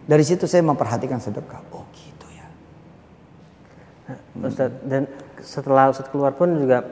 Dari 0.05 0.25
situ 0.27 0.45
saya 0.45 0.63
memperhatikan 0.65 1.19
sedekah. 1.19 1.61
Oh 1.73 1.85
gitu 1.97 2.27
ya. 2.37 2.47
Ustaz, 4.45 4.71
dan 4.85 5.09
setelah 5.41 5.89
Ustaz 5.89 6.09
keluar 6.13 6.37
pun 6.37 6.53
juga 6.61 6.85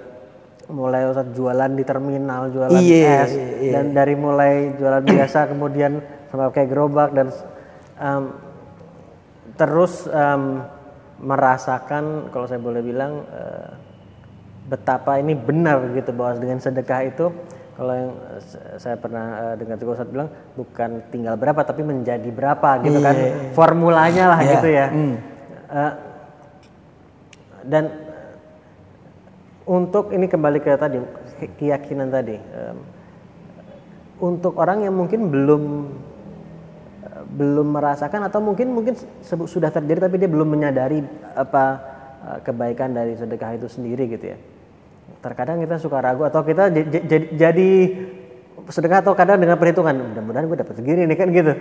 mulai 0.68 1.08
Ustaz 1.08 1.28
jualan 1.32 1.70
di 1.72 1.84
terminal, 1.84 2.52
jualan 2.52 2.76
Iya, 2.76 3.24
es 3.24 3.32
iya. 3.32 3.72
dan 3.80 3.96
dari 3.96 4.14
mulai 4.16 4.76
jualan 4.76 5.04
biasa 5.16 5.48
kemudian 5.48 6.00
sampai 6.28 6.52
kayak 6.52 6.68
gerobak 6.68 7.10
dan 7.16 7.32
em, 7.96 8.24
terus 9.56 10.04
em, 10.12 10.62
merasakan 11.18 12.30
kalau 12.30 12.46
saya 12.46 12.60
boleh 12.62 12.84
bilang 12.84 13.24
eh, 13.32 13.68
betapa 14.68 15.16
ini 15.18 15.32
benar 15.32 15.88
gitu 15.96 16.12
bahwa 16.12 16.36
dengan 16.38 16.60
sedekah 16.60 17.00
itu 17.08 17.32
kalau 17.78 17.94
yang 17.94 18.10
eh, 18.10 18.42
saya 18.76 18.98
pernah 18.98 19.24
eh, 19.40 19.54
dengar 19.56 19.78
juga 19.78 19.90
Ustaz 19.94 20.10
bilang 20.10 20.28
bukan 20.52 20.90
tinggal 21.08 21.38
berapa 21.38 21.62
tapi 21.62 21.80
menjadi 21.80 22.26
berapa 22.28 22.82
gitu 22.82 22.98
kan 22.98 23.14
formulanya 23.54 24.34
lah 24.34 24.40
Iya, 24.42 24.50
gitu 24.52 24.68
ya. 24.68 24.86
hmm. 24.90 25.14
Eh, 25.68 25.92
dan 27.62 27.84
untuk 29.62 30.10
ini 30.10 30.26
kembali 30.26 30.58
ke 30.58 30.74
tadi 30.74 30.98
ke- 31.36 31.52
keyakinan 31.54 32.08
tadi 32.08 32.34
em, 32.34 32.76
untuk 34.18 34.56
orang 34.56 34.82
yang 34.82 34.96
mungkin 34.96 35.28
belum 35.28 35.62
belum 37.28 37.68
merasakan 37.68 38.24
atau 38.24 38.40
mungkin 38.40 38.72
mungkin 38.72 38.96
sudah 39.44 39.68
terjadi 39.68 40.08
tapi 40.08 40.16
dia 40.16 40.26
belum 40.26 40.48
menyadari 40.48 41.04
apa 41.36 41.78
kebaikan 42.40 42.90
dari 42.90 43.12
sedekah 43.14 43.54
itu 43.54 43.68
sendiri 43.68 44.08
gitu 44.08 44.32
ya 44.32 44.38
terkadang 45.18 45.58
kita 45.62 45.76
suka 45.82 45.98
ragu 45.98 46.22
atau 46.24 46.44
kita 46.46 46.70
jadi, 46.70 47.18
jadi 47.34 47.70
sedekah 48.68 49.00
atau 49.02 49.16
kadang 49.16 49.40
dengan 49.40 49.56
perhitungan 49.56 50.14
mudah-mudahan 50.14 50.44
gue 50.46 50.58
dapat 50.60 50.74
segini 50.78 51.08
nih 51.08 51.18
kan 51.18 51.28
gitu 51.32 51.52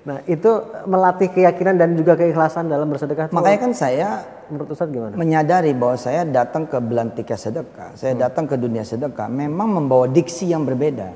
nah 0.00 0.16
itu 0.24 0.50
melatih 0.88 1.28
keyakinan 1.28 1.76
dan 1.76 1.92
juga 1.92 2.16
keikhlasan 2.16 2.72
dalam 2.72 2.88
bersedekah 2.88 3.28
tuh 3.28 3.36
Makanya 3.36 3.58
kan 3.60 3.72
saya 3.76 4.08
menurut 4.48 4.72
Ustadz 4.72 4.96
gimana? 4.96 5.14
menyadari 5.14 5.76
bahwa 5.76 6.00
saya 6.00 6.24
datang 6.24 6.64
ke 6.64 6.80
belantika 6.80 7.36
sedekah, 7.36 7.92
saya 8.00 8.16
datang 8.16 8.48
ke 8.48 8.56
dunia 8.56 8.80
sedekah 8.80 9.28
memang 9.28 9.68
membawa 9.76 10.08
diksi 10.08 10.48
yang 10.48 10.64
berbeda. 10.64 11.12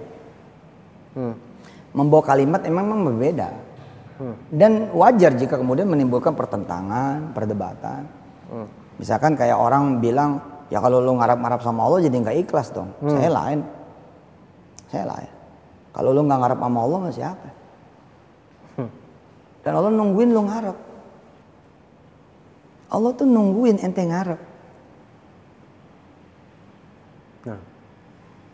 Hmm. 1.16 1.32
Membawa 1.96 2.22
kalimat 2.28 2.60
memang 2.60 2.84
memang 2.92 3.02
berbeda. 3.16 3.48
Dan 4.46 4.94
wajar 4.94 5.34
jika 5.34 5.58
kemudian 5.58 5.90
menimbulkan 5.90 6.38
pertentangan, 6.38 7.34
perdebatan. 7.34 8.06
Misalkan 8.94 9.34
kayak 9.34 9.58
orang 9.58 9.98
bilang, 9.98 10.38
ya 10.72 10.78
kalau 10.80 11.00
lu 11.00 11.12
ngarap-ngarap 11.16 11.60
sama 11.60 11.84
Allah 11.84 12.00
jadi 12.04 12.16
nggak 12.20 12.36
ikhlas 12.48 12.72
dong. 12.72 12.92
Saya 13.04 13.30
lain. 13.30 13.60
Saya 14.88 15.04
lain. 15.08 15.30
Kalau 15.94 16.10
lu 16.10 16.20
nggak 16.26 16.38
ngarap 16.40 16.58
sama 16.58 16.78
Allah 16.82 16.98
sama 17.02 17.12
siapa? 17.14 17.48
Dan 19.64 19.72
Allah 19.80 19.92
nungguin 19.96 20.30
lu 20.36 20.44
ngarap. 20.44 20.76
Allah 22.92 23.10
tuh 23.16 23.24
nungguin 23.26 23.80
ente 23.80 24.02
ngarep. 24.04 24.40
Nah, 27.48 27.60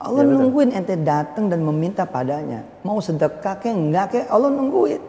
Allah 0.00 0.22
nungguin 0.22 0.70
ente 0.70 0.94
datang 0.94 1.50
dan 1.50 1.66
meminta 1.66 2.06
padanya. 2.06 2.62
Mau 2.86 3.02
sedekah 3.02 3.58
kayak 3.58 3.74
enggak 3.76 4.06
kayak 4.14 4.28
Allah 4.30 4.54
nungguin. 4.54 5.02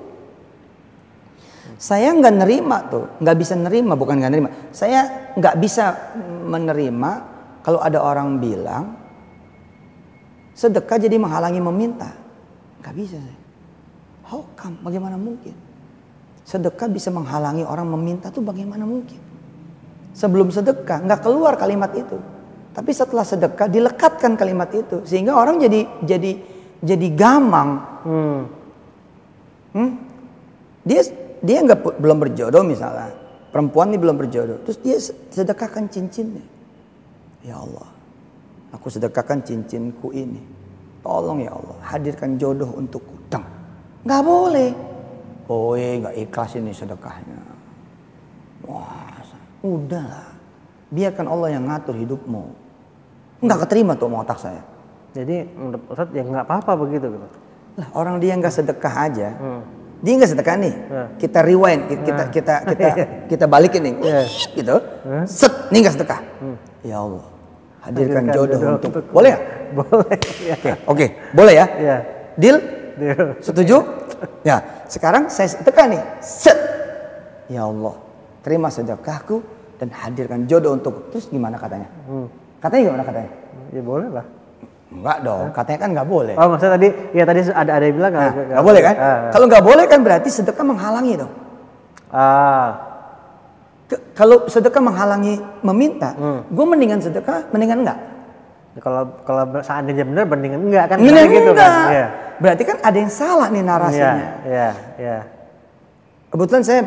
Saya 1.80 2.12
nggak 2.16 2.36
nerima 2.42 2.78
tuh, 2.90 3.06
nggak 3.20 3.38
bisa 3.38 3.54
nerima 3.56 3.94
bukan 3.96 4.20
nggak 4.20 4.32
nerima. 4.32 4.50
Saya 4.74 5.32
nggak 5.38 5.56
bisa 5.60 6.16
menerima 6.48 7.12
kalau 7.62 7.80
ada 7.80 8.02
orang 8.02 8.42
bilang 8.42 9.02
Sedekah 10.62 11.00
jadi 11.00 11.16
menghalangi 11.18 11.58
meminta. 11.58 12.12
Gak 12.86 12.94
bisa 12.94 13.18
saya. 13.18 13.40
How 14.28 14.46
come? 14.54 14.78
Bagaimana 14.84 15.16
mungkin? 15.16 15.56
Sedekah 16.46 16.86
bisa 16.86 17.10
menghalangi 17.10 17.64
orang 17.64 17.88
meminta 17.88 18.30
tuh 18.30 18.44
bagaimana 18.44 18.84
mungkin? 18.84 19.20
Sebelum 20.12 20.52
sedekah 20.52 21.08
nggak 21.08 21.22
keluar 21.24 21.56
kalimat 21.56 21.90
itu. 21.96 22.20
Tapi 22.72 22.92
setelah 22.94 23.24
sedekah 23.24 23.68
dilekatkan 23.68 24.36
kalimat 24.36 24.72
itu 24.76 25.04
sehingga 25.08 25.36
orang 25.36 25.60
jadi 25.60 25.88
jadi 26.04 26.32
jadi 26.84 27.08
gamang. 27.16 27.70
Hmm. 28.04 28.42
Hmm? 29.72 29.92
Dia 30.84 31.02
dia 31.42 31.60
nggak 31.66 32.00
belum 32.00 32.18
berjodoh 32.22 32.64
misalnya. 32.64 33.12
Perempuan 33.52 33.92
ini 33.92 34.00
belum 34.00 34.16
berjodoh. 34.16 34.64
Terus 34.64 34.78
dia 34.80 34.98
sedekahkan 35.34 35.92
cincinnya. 35.92 36.46
Ya 37.44 37.60
Allah. 37.60 37.90
Aku 38.72 38.88
sedekahkan 38.88 39.44
cincinku 39.44 40.16
ini. 40.16 40.40
Tolong 41.02 41.42
ya 41.42 41.52
Allah, 41.52 41.78
hadirkan 41.92 42.38
jodoh 42.38 42.72
untukku. 42.78 43.18
Dang. 43.28 43.44
Nggak 44.06 44.22
boleh. 44.22 44.70
Oh, 45.50 45.76
nggak 45.76 46.16
ikhlas 46.16 46.56
ini 46.56 46.72
sedekahnya. 46.72 47.42
Wah, 48.64 49.20
udahlah. 49.66 50.32
Biarkan 50.94 51.26
Allah 51.28 51.58
yang 51.58 51.66
ngatur 51.68 51.98
hidupmu. 51.98 52.44
Nggak 53.42 53.60
keterima 53.66 53.98
tuh 53.98 54.08
mau 54.08 54.22
otak 54.22 54.38
saya. 54.38 54.62
Jadi 55.12 55.44
menurut 55.58 55.84
Ustaz 55.92 56.14
ya 56.14 56.24
nggak 56.24 56.46
apa-apa 56.48 56.72
begitu 56.88 57.12
gitu. 57.12 57.28
Lah 57.82 57.88
orang 57.98 58.22
dia 58.22 58.38
nggak 58.38 58.54
sedekah 58.54 58.96
aja. 59.10 59.30
Hmm. 59.36 59.62
Dia 60.02 60.14
nggak 60.18 60.32
sedekah 60.34 60.56
nih. 60.58 60.74
Kita 61.22 61.40
rewind, 61.46 61.82
kita 61.86 62.24
kita 62.34 62.56
hmm. 62.58 62.68
kita 62.74 62.88
kita, 62.90 63.06
kita 63.30 63.46
balikin 63.46 63.82
nih. 63.86 63.94
Yeah. 64.02 64.26
Gitu. 64.58 64.76
Set, 65.30 65.70
nih 65.70 65.80
nggak 65.86 65.96
sedekah. 65.96 66.20
Hmm. 66.42 66.58
Ya 66.82 66.98
Allah. 66.98 67.26
Hadirkan, 67.82 68.26
Hadirkan 68.26 68.26
jodoh, 68.34 68.60
jodoh 68.62 68.78
untuk. 68.78 68.92
Boleh 69.14 69.30
ya? 69.34 69.40
Boleh. 69.78 70.18
Ya. 70.42 70.56
Oke, 70.58 70.62
okay. 70.62 70.74
okay. 70.86 71.10
boleh 71.32 71.54
ya? 71.56 71.66
Yeah. 71.80 72.00
Deal? 72.36 72.58
Deal. 72.98 73.26
Setuju? 73.40 73.78
ya. 74.50 74.58
Sekarang 74.90 75.30
saya 75.30 75.50
sedekah 75.50 75.86
nih. 75.90 76.02
Set. 76.22 76.60
Ya 77.48 77.66
Allah. 77.66 77.96
Terima 78.42 78.74
sedekahku 78.74 79.46
dan 79.78 79.94
hadirkan 79.94 80.50
jodoh 80.50 80.78
untuk. 80.78 81.14
Terus 81.14 81.30
gimana 81.30 81.62
katanya? 81.62 81.90
Hmm. 82.10 82.28
Katanya 82.58 82.82
gimana 82.90 83.04
katanya? 83.06 83.32
Ya 83.72 83.82
boleh 83.82 84.10
lah. 84.10 84.26
Enggak 84.92 85.18
dong, 85.24 85.56
katanya 85.56 85.80
kan 85.80 85.90
nggak 85.96 86.08
boleh. 86.12 86.36
Oh 86.36 86.48
maksudnya 86.52 86.76
tadi, 86.76 86.88
ya 87.16 87.24
tadi 87.24 87.40
ada 87.48 87.72
ada 87.80 87.86
yang 87.88 87.96
bilang 87.96 88.12
nggak 88.12 88.28
nah, 88.28 88.46
gak 88.60 88.66
boleh 88.68 88.82
kan? 88.84 88.96
Ah, 89.00 89.08
ah. 89.08 89.20
Kalau 89.32 89.46
nggak 89.48 89.64
boleh 89.64 89.86
kan 89.88 90.00
berarti 90.04 90.30
sedekah 90.30 90.66
menghalangi 90.68 91.14
dong. 91.16 91.34
Ah. 92.12 92.70
kalau 94.16 94.48
sedekah 94.48 94.80
menghalangi 94.80 95.36
meminta, 95.68 96.16
hmm. 96.16 96.48
gue 96.48 96.66
mendingan 96.68 97.00
sedekah, 97.04 97.48
mendingan 97.52 97.84
enggak. 97.84 98.00
Kalau 98.80 99.04
kalau 99.28 99.44
seandainya 99.60 100.08
benar, 100.08 100.24
mendingan 100.32 100.60
enggak 100.64 100.86
kan? 100.92 100.98
Mendingan 101.00 101.28
gitu 101.28 101.52
enggak. 101.52 101.68
Kan? 101.68 101.92
Ya. 101.92 102.06
Berarti 102.40 102.64
kan 102.64 102.78
ada 102.80 102.98
yang 103.00 103.12
salah 103.12 103.48
nih 103.52 103.64
narasinya. 103.64 104.28
Iya, 104.48 104.48
iya. 104.48 104.70
Ya. 104.96 105.18
Kebetulan 106.32 106.64
saya 106.64 106.82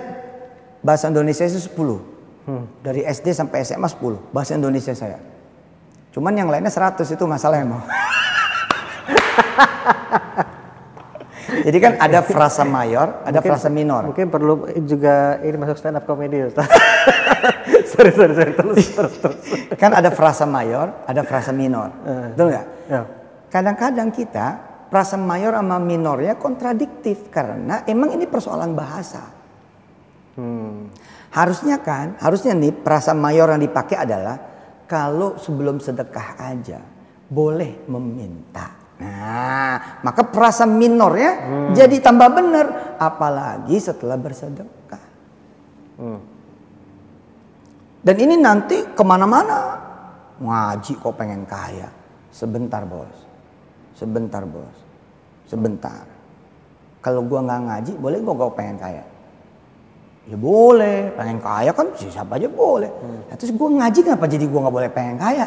bahasa 0.80 1.12
Indonesia 1.12 1.44
itu 1.44 1.60
10. 1.60 2.48
Hmm. 2.48 2.64
Dari 2.84 3.00
SD 3.04 3.32
sampai 3.32 3.64
SMA 3.64 3.88
10 3.88 4.32
bahasa 4.32 4.56
Indonesia 4.56 4.92
saya. 4.96 5.20
Cuman 6.14 6.30
yang 6.38 6.46
lainnya 6.46 6.70
100 6.70 7.02
itu 7.10 7.26
masalah 7.26 7.58
emang. 7.58 7.82
Jadi 11.66 11.78
kan 11.82 11.98
ada 11.98 12.22
frasa 12.22 12.62
mayor, 12.62 13.26
ada 13.26 13.42
mungkin, 13.42 13.50
frasa 13.50 13.68
minor. 13.68 14.02
Mungkin 14.14 14.30
perlu 14.30 14.70
juga 14.86 15.42
ini 15.42 15.56
masuk 15.58 15.76
stand 15.82 15.98
up 15.98 16.06
comedy 16.06 16.38
sorry, 17.90 18.10
sorry, 18.14 18.34
sorry, 18.34 18.52
terus, 18.54 18.94
terus, 18.94 19.14
terus. 19.18 19.38
Kan 19.74 19.90
ada 19.90 20.14
frasa 20.14 20.46
mayor, 20.46 21.02
ada 21.02 21.22
frasa 21.26 21.50
minor. 21.50 21.90
Uh, 22.06 22.30
Betul 22.30 22.46
nggak? 22.54 22.66
Ya. 22.86 23.02
Kadang-kadang 23.50 24.08
kita 24.14 24.46
frasa 24.90 25.18
mayor 25.18 25.58
sama 25.58 25.82
minornya 25.82 26.38
kontradiktif 26.38 27.26
karena 27.34 27.82
emang 27.90 28.14
ini 28.14 28.30
persoalan 28.30 28.70
bahasa. 28.74 29.22
Hmm. 30.38 30.90
Harusnya 31.34 31.82
kan, 31.82 32.14
harusnya 32.22 32.54
nih 32.54 32.70
frasa 32.82 33.10
mayor 33.14 33.50
yang 33.50 33.62
dipakai 33.62 33.98
adalah 33.98 34.53
kalau 34.84 35.36
sebelum 35.40 35.80
sedekah 35.80 36.36
aja 36.38 36.80
boleh 37.28 37.88
meminta. 37.88 38.84
Nah, 38.94 40.00
maka 40.06 40.22
perasa 40.22 40.62
minornya 40.64 41.32
hmm. 41.34 41.72
jadi 41.74 41.96
tambah 41.98 42.30
benar, 42.30 42.66
apalagi 42.96 43.74
setelah 43.82 44.14
bersedekah. 44.14 45.04
Hmm. 45.98 46.20
Dan 48.04 48.16
ini 48.20 48.36
nanti 48.38 48.84
ke 48.94 49.02
mana-mana 49.02 49.80
ngaji 50.38 50.92
kok 51.00 51.16
pengen 51.16 51.42
kaya. 51.48 51.90
Sebentar 52.34 52.82
bos, 52.86 53.14
sebentar 53.94 54.42
bos, 54.42 54.76
sebentar. 55.46 56.02
Kalau 56.98 57.22
gua 57.22 57.46
nggak 57.46 57.62
ngaji, 57.62 57.92
boleh 57.98 58.18
gua 58.22 58.34
gak 58.42 58.54
pengen 58.58 58.76
kaya? 58.78 59.04
Ya 60.24 60.40
boleh, 60.40 61.12
pengen 61.12 61.36
kaya 61.36 61.68
kan 61.76 61.92
siapa 62.00 62.40
aja 62.40 62.48
boleh. 62.48 62.88
Hmm. 62.88 63.28
Nah, 63.28 63.36
terus 63.36 63.52
gue 63.52 63.68
ngaji 63.68 64.00
kenapa 64.00 64.24
jadi 64.24 64.48
gue 64.48 64.60
nggak 64.60 64.72
boleh 64.72 64.88
pengen 64.88 65.20
kaya? 65.20 65.44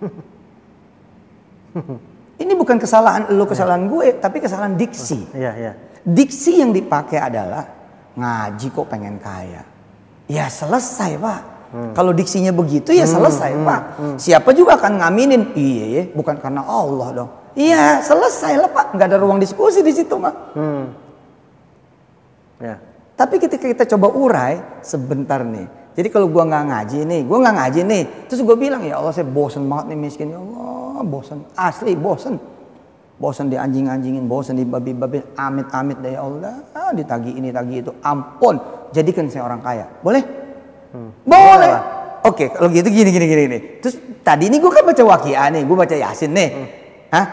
Ini 2.42 2.56
bukan 2.56 2.80
kesalahan 2.80 3.28
lu, 3.36 3.44
kesalahan 3.44 3.92
gue, 3.92 4.16
tapi 4.16 4.40
kesalahan 4.40 4.80
diksi. 4.80 5.28
Iya, 5.36 5.52
iya. 5.60 5.72
Diksi 6.02 6.58
yang 6.64 6.72
dipakai 6.72 7.20
adalah 7.20 7.68
ngaji 8.16 8.66
kok 8.72 8.88
pengen 8.88 9.20
kaya. 9.20 9.60
Ya 10.26 10.48
selesai 10.48 11.20
pak. 11.20 11.40
Hmm. 11.72 11.92
Kalau 11.96 12.12
diksinya 12.12 12.52
begitu 12.52 12.92
ya 12.92 13.08
hmm, 13.08 13.14
selesai 13.16 13.52
hmm, 13.52 13.64
pak. 13.64 13.80
Hmm. 13.96 14.16
Siapa 14.20 14.52
juga 14.56 14.76
akan 14.80 15.00
ngaminin? 15.00 15.56
Iya, 15.56 15.84
iya, 15.88 16.02
bukan 16.12 16.36
karena 16.40 16.64
Allah 16.64 17.08
dong. 17.12 17.30
Iya 17.52 18.00
selesai 18.00 18.56
lah 18.56 18.72
pak. 18.72 18.96
Nggak 18.96 19.08
ada 19.12 19.18
ruang 19.20 19.40
diskusi 19.40 19.84
di 19.84 19.92
situ 19.92 20.16
mah. 20.16 20.34
Hmm. 20.56 20.84
Ya. 22.60 22.76
Tapi 23.12 23.34
ketika 23.36 23.64
kita 23.68 23.84
coba 23.96 24.08
urai 24.12 24.80
sebentar 24.80 25.44
nih. 25.44 25.68
Jadi 25.92 26.08
kalau 26.08 26.32
gua 26.32 26.48
nggak 26.48 26.64
ngaji 26.72 26.98
nih, 27.04 27.20
gua 27.28 27.38
nggak 27.44 27.56
ngaji 27.60 27.80
nih, 27.84 28.02
terus 28.24 28.40
gue 28.40 28.56
bilang 28.56 28.80
ya 28.80 28.96
Allah 28.96 29.12
saya 29.12 29.28
bosan 29.28 29.68
banget 29.68 29.92
nih 29.92 29.98
miskin 30.00 30.32
ya 30.32 30.40
Allah, 30.40 31.04
bosan 31.04 31.44
asli 31.52 31.92
bosan. 31.92 32.40
Bosan 33.20 33.52
di 33.52 33.60
anjing-anjingin, 33.60 34.24
bosan 34.26 34.58
di 34.58 34.64
babi-babi, 34.66 35.22
amit-amit 35.36 36.00
deh 36.02 36.16
ya 36.16 36.26
Allah, 36.26 36.64
ah, 36.74 36.90
ditagi 36.90 37.38
ini 37.38 37.54
tagi 37.54 37.78
itu, 37.78 37.92
ampun, 38.02 38.58
jadikan 38.90 39.30
saya 39.30 39.46
orang 39.46 39.62
kaya. 39.62 39.86
Boleh? 40.02 40.24
Hmm. 40.90 41.12
Boleh. 41.22 41.70
Oke, 42.26 42.50
kalau 42.50 42.66
gitu 42.72 42.88
gini 42.90 43.14
gini 43.14 43.26
gini 43.30 43.44
nih. 43.46 43.60
Terus 43.78 43.94
tadi 44.26 44.50
ini 44.50 44.58
gue 44.58 44.70
kan 44.72 44.82
baca 44.82 45.02
wakia 45.06 45.54
nih, 45.54 45.62
gue 45.62 45.76
baca 45.76 45.94
Yasin 45.94 46.32
nih. 46.34 46.48
Hmm. 46.50 46.66
Hah? 47.14 47.26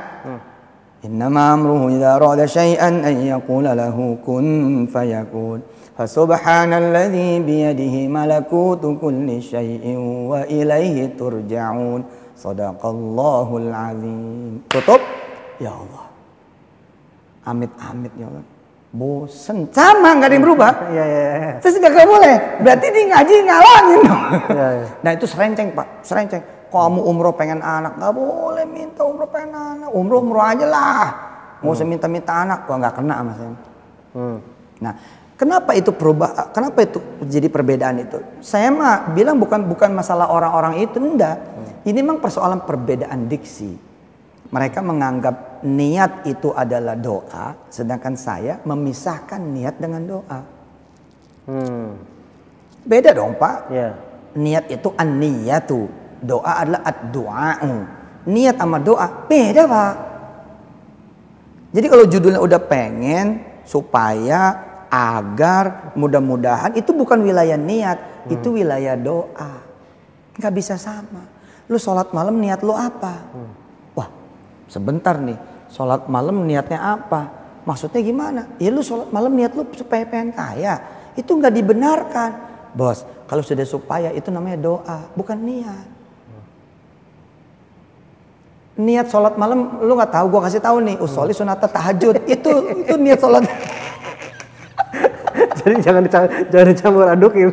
Hmm. 1.05 1.05
إنما 1.05 1.55
أمره 1.55 1.89
إذا 1.89 2.17
أراد 2.17 2.45
شيئا 2.45 2.89
أن 2.89 3.17
يقول 3.27 3.65
له 3.65 3.97
كن 4.27 4.87
فيكون 4.93 5.61
فسبحان 5.99 6.73
الذي 6.73 7.31
بيده 7.41 7.95
ملكوت 8.09 8.85
كل 9.01 9.43
شيء 9.43 9.85
وإليه 10.31 10.99
ترجعون 11.19 12.01
صدق 12.37 12.81
الله 12.87 13.49
العظيم 13.57 14.53
tutup 14.73 15.03
ya 15.61 15.71
Allah 15.71 16.05
amit-amit 17.47 18.11
ya 18.17 18.27
Allah 18.27 18.43
bosen 18.95 19.69
sama 19.71 20.19
nggak 20.19 20.29
ada 20.31 20.35
yang 20.35 20.45
berubah 20.47 20.73
ya, 20.91 21.05
ya, 21.05 21.23
ya. 21.35 21.53
terus 21.63 21.79
nggak 21.79 22.07
boleh 22.07 22.35
berarti 22.63 22.87
di 22.95 23.03
ngaji 23.11 23.35
ngalangin 23.47 24.01
dong 24.07 24.25
ya, 24.51 24.69
ya. 24.83 24.87
nah 25.03 25.11
itu 25.15 25.27
serenceng 25.27 25.69
pak 25.75 25.87
serenceng 26.07 26.43
kamu 26.70 27.02
umroh 27.02 27.34
pengen 27.34 27.62
anak, 27.66 27.98
nggak 27.98 28.14
boleh 28.14 28.66
minta 28.70 29.02
umroh 29.06 29.30
pengen 29.30 29.54
anak. 29.54 29.90
Umroh 29.94 30.22
umroh 30.22 30.46
aja 30.46 30.66
lah. 30.66 31.08
Mau 31.60 31.76
hmm. 31.76 31.86
minta-minta 31.86 32.32
anak, 32.32 32.70
gua 32.70 32.76
nggak 32.80 32.96
kena 32.96 33.16
mas. 33.26 33.40
Hmm. 34.16 34.38
Nah, 34.80 34.94
kenapa 35.36 35.76
itu 35.76 35.92
perubah? 35.92 36.54
Kenapa 36.56 36.86
itu 36.86 37.04
jadi 37.26 37.52
perbedaan 37.52 38.00
itu? 38.00 38.18
Saya 38.40 38.72
mah 38.72 39.12
bilang 39.12 39.36
bukan 39.36 39.68
bukan 39.68 39.92
masalah 39.92 40.32
orang-orang 40.32 40.86
itu, 40.86 40.98
enggak. 41.02 41.36
Hmm. 41.36 41.84
Ini 41.84 42.00
memang 42.00 42.24
persoalan 42.24 42.64
perbedaan 42.64 43.28
diksi. 43.28 43.76
Mereka 44.50 44.82
menganggap 44.82 45.62
niat 45.62 46.26
itu 46.26 46.50
adalah 46.56 46.98
doa, 46.98 47.54
sedangkan 47.70 48.18
saya 48.18 48.58
memisahkan 48.66 49.38
niat 49.38 49.78
dengan 49.78 50.02
doa. 50.08 50.40
Hmm. 51.46 51.98
Beda 52.86 53.14
dong 53.14 53.36
pak. 53.38 53.70
Yeah. 53.70 53.94
Niat 54.34 54.70
itu 54.70 54.90
an 54.98 55.18
niyatu 55.18 55.90
doa 56.22 56.52
adalah 56.64 56.82
ad-du'a'u. 56.86 57.74
Niat 58.30 58.56
sama 58.60 58.78
doa 58.78 59.08
beda, 59.26 59.64
Pak. 59.66 59.96
Jadi 61.70 61.86
kalau 61.86 62.06
judulnya 62.10 62.42
udah 62.42 62.62
pengen 62.66 63.46
supaya 63.62 64.70
agar 64.90 65.94
mudah-mudahan 65.94 66.74
itu 66.74 66.90
bukan 66.90 67.22
wilayah 67.22 67.56
niat, 67.56 67.98
hmm. 68.26 68.34
itu 68.34 68.48
wilayah 68.58 68.98
doa. 68.98 69.62
Nggak 70.34 70.54
bisa 70.58 70.76
sama. 70.82 71.30
Lu 71.70 71.78
sholat 71.78 72.10
malam 72.10 72.42
niat 72.42 72.66
lu 72.66 72.74
apa? 72.74 73.14
Hmm. 73.30 73.52
Wah, 73.94 74.10
sebentar 74.66 75.14
nih. 75.22 75.38
Sholat 75.70 76.10
malam 76.10 76.42
niatnya 76.50 76.82
apa? 76.82 77.30
Maksudnya 77.70 78.02
gimana? 78.02 78.42
Ya 78.58 78.74
lu 78.74 78.82
sholat 78.82 79.14
malam 79.14 79.38
niat 79.38 79.54
lu 79.54 79.62
supaya 79.78 80.02
pengen 80.10 80.34
kaya. 80.34 80.82
Itu 81.14 81.38
nggak 81.38 81.54
dibenarkan. 81.54 82.32
Bos, 82.74 83.06
kalau 83.30 83.46
sudah 83.46 83.66
supaya 83.70 84.10
itu 84.10 84.34
namanya 84.34 84.58
doa, 84.58 85.06
bukan 85.14 85.38
niat. 85.38 85.99
Niat 88.80 89.12
sholat 89.12 89.36
malam 89.36 89.84
lu 89.84 89.92
nggak 89.92 90.16
tahu 90.16 90.32
gua 90.32 90.48
kasih 90.48 90.64
tahu 90.64 90.80
nih 90.80 90.96
usoli 91.04 91.36
sunat 91.36 91.60
tahajud. 91.60 92.24
Itu 92.24 92.52
itu 92.88 92.96
niat 92.96 93.20
sholat. 93.20 93.44
Jadi 95.60 95.76
jangan 95.84 96.04
jangan 96.50 96.68
dicampur 96.72 97.06
adukin. 97.06 97.52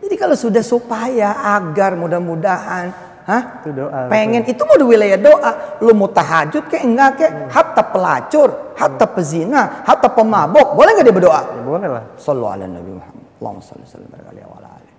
jadi 0.00 0.26
kalau 0.26 0.34
sudah 0.34 0.64
supaya 0.64 1.54
agar 1.54 1.94
mudah-mudahan 1.94 2.90
hah? 3.30 3.62
Itu 3.62 3.70
doa. 3.70 4.10
pengen 4.10 4.42
itu 4.42 4.58
mau 4.66 4.74
di 4.74 4.86
wilayah 4.86 5.18
doa. 5.20 5.78
Lu 5.78 5.94
mau 5.94 6.10
tahajud 6.10 6.66
kayak 6.66 6.82
enggak 6.82 7.10
kayak 7.20 7.32
hatta 7.54 7.82
pelacur 7.94 8.74
hatta 8.74 9.06
pezina 9.06 9.86
hatta 9.86 10.10
pemabok. 10.10 10.74
Boleh 10.74 10.98
nggak 10.98 11.06
dia 11.06 11.14
berdoa? 11.14 11.40
Ya 11.46 11.62
boleh 11.62 11.88
lah. 11.88 12.04
Sallu 12.18 12.46
ala 12.50 12.66
Nabi 12.66 12.90
Muhammad. 12.98 13.26
Allahumma 13.38 13.62
salli 13.62 13.86
sallim 13.86 14.10
baraka 14.10 14.30
alaihi 14.34 14.46
wa 14.46 14.56
ala 14.58 14.68
alihi. 14.74 14.94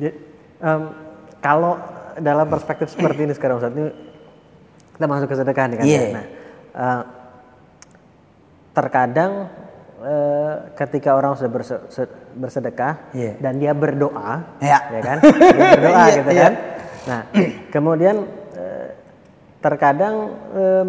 Eh, 0.00 0.14
em, 0.62 0.82
kalau 1.42 1.74
dalam 2.16 2.46
perspektif 2.46 2.88
seperti 2.88 3.24
ini 3.24 3.32
sekarang 3.32 3.58
Ustaz, 3.58 3.72
ini 3.72 3.90
kita 4.94 5.06
masuk 5.06 5.26
ke 5.26 5.36
sedekah 5.36 5.64
nih 5.66 5.76
kan. 5.76 5.84
Iya. 5.84 6.00
Nah, 6.10 6.24
eh, 6.74 7.02
terkadang 8.74 9.32
eh, 9.98 10.54
ketika 10.76 11.16
orang 11.16 11.32
sudah 11.32 11.50
berse- 11.50 11.84
se- 11.88 12.16
bersedekah 12.34 13.08
Iya. 13.10 13.32
dan 13.40 13.56
dia 13.56 13.72
berdoa, 13.72 14.42
Iya. 14.60 14.78
ya 14.90 15.00
kan? 15.00 15.16
Dia 15.22 15.66
berdoa 15.72 15.94
Iya, 16.04 16.14
gitu 16.14 16.30
iya. 16.30 16.42
kan. 16.42 16.54
Nah, 17.04 17.20
kemudian 17.70 18.16
eh, 18.52 18.88
terkadang 19.58 20.14
em, 20.52 20.88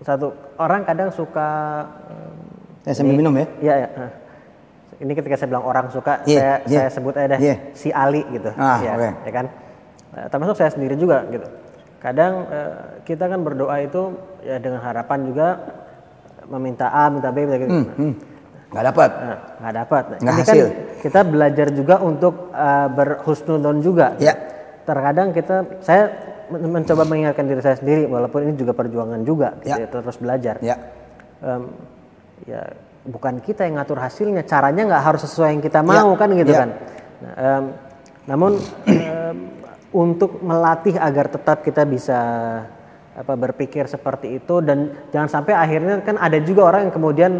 satu 0.00 0.32
orang 0.56 0.84
kadang 0.84 1.08
suka 1.10 1.48
saya 2.82 2.94
sambil 2.94 3.16
minum 3.16 3.32
ya. 3.32 3.46
Iya, 3.60 3.74
ya. 3.78 3.90
Nah, 3.96 4.12
Ini 5.00 5.16
ketika 5.16 5.32
saya 5.32 5.48
bilang 5.48 5.64
orang 5.64 5.88
suka, 5.88 6.20
Iya, 6.28 6.36
saya 6.36 6.54
iya. 6.68 6.78
saya 6.84 6.90
sebut 6.92 7.16
aja 7.16 7.26
deh 7.32 7.38
Iya. 7.40 7.54
si 7.72 7.88
Ali 7.88 8.20
gitu. 8.28 8.52
Ah, 8.52 8.84
ya, 8.84 8.92
oke. 8.92 9.08
ya 9.24 9.32
kan. 9.32 9.46
Eh, 10.10 10.26
termasuk 10.26 10.58
saya 10.58 10.70
sendiri 10.70 10.94
juga 10.94 11.22
gitu. 11.28 11.46
Kadang 11.98 12.48
eh, 12.48 12.74
kita 13.04 13.26
kan 13.26 13.40
berdoa 13.40 13.76
itu 13.78 14.10
ya 14.42 14.58
dengan 14.58 14.80
harapan 14.80 15.18
juga 15.22 15.48
meminta 16.46 16.90
A, 16.90 17.06
minta 17.06 17.30
B, 17.30 17.46
minta 17.46 17.58
gitu. 17.58 17.70
Hmm, 17.70 18.14
nggak 18.70 18.84
dapat. 18.86 19.10
Nah, 19.12 19.38
nggak 19.60 19.74
dapat. 19.76 20.02
Nah, 20.10 20.18
Nggak 20.18 20.34
kan 20.34 20.46
hasil. 20.50 20.66
kita 20.98 21.20
belajar 21.22 21.66
juga 21.70 21.94
untuk 22.00 22.34
berhusnudon 22.90 23.78
juga. 23.80 24.18
Ya. 24.18 24.34
Terkadang 24.82 25.30
kita, 25.30 25.78
saya 25.78 26.10
men- 26.50 26.66
mencoba 26.72 27.06
mengingatkan 27.06 27.46
diri 27.46 27.62
saya 27.62 27.78
sendiri, 27.78 28.10
walaupun 28.10 28.42
ini 28.42 28.58
juga 28.58 28.74
perjuangan 28.74 29.22
juga, 29.22 29.54
gitu 29.62 29.70
Ya. 29.70 29.76
ya, 29.78 29.86
terus 29.86 30.16
belajar 30.18 30.54
Ya. 30.58 30.76
em, 31.38 31.62
ya 32.42 32.62
bukan 33.06 33.38
kita 33.38 33.62
yang 33.62 33.78
ngatur 33.78 33.96
hasilnya 33.96 34.42
caranya 34.42 34.82
nggak 34.84 35.04
harus 35.04 35.22
sesuai 35.22 35.54
yang 35.54 35.62
kita 35.62 35.80
mau 35.80 36.18
kan 36.18 36.28
gitu 36.32 36.50
ya. 36.50 36.60
kan 36.66 36.70
Nah, 37.20 37.34
em, 37.36 37.64
namun 38.26 38.52
em, 38.84 39.36
untuk 39.90 40.38
melatih 40.42 40.94
agar 40.98 41.26
tetap 41.30 41.66
kita 41.66 41.82
bisa 41.82 42.18
apa 43.10 43.34
berpikir 43.34 43.90
seperti 43.90 44.38
itu 44.38 44.62
dan 44.62 45.10
jangan 45.10 45.28
sampai 45.28 45.52
akhirnya 45.58 45.98
kan 46.00 46.14
ada 46.16 46.38
juga 46.38 46.70
orang 46.70 46.88
yang 46.88 46.94
kemudian 46.94 47.32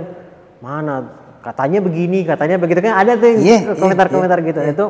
mana 0.59 1.09
katanya 1.41 1.79
begini 1.81 2.27
katanya 2.27 2.61
begitu 2.61 2.85
kan 2.85 3.01
ada 3.01 3.17
tuh 3.17 3.39
Iya, 3.39 3.41
iya, 3.41 3.59
komentar-komentar 3.79 4.39
gitu 4.45 4.61
itu 4.61 4.87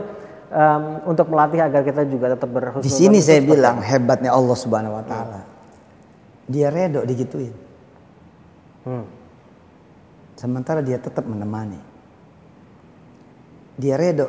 em, 0.50 0.82
untuk 1.06 1.26
melatih 1.30 1.60
agar 1.62 1.82
kita 1.86 2.02
juga 2.10 2.34
tetap 2.34 2.50
berhusnul 2.50 2.84
Di 2.84 2.90
sini 2.90 3.22
saya 3.22 3.40
bilang 3.40 3.78
hebatnya 3.80 4.34
Allah 4.34 4.56
Subhanahu 4.58 4.98
wa 4.98 5.04
taala. 5.06 5.40
Dia 6.50 6.68
redo 6.68 7.06
digituin. 7.06 7.54
Hmm. 8.82 9.06
Sementara 10.34 10.82
dia 10.82 10.98
tetap 10.98 11.22
menemani. 11.22 11.78
Dia 13.78 13.94
redo. 13.94 14.26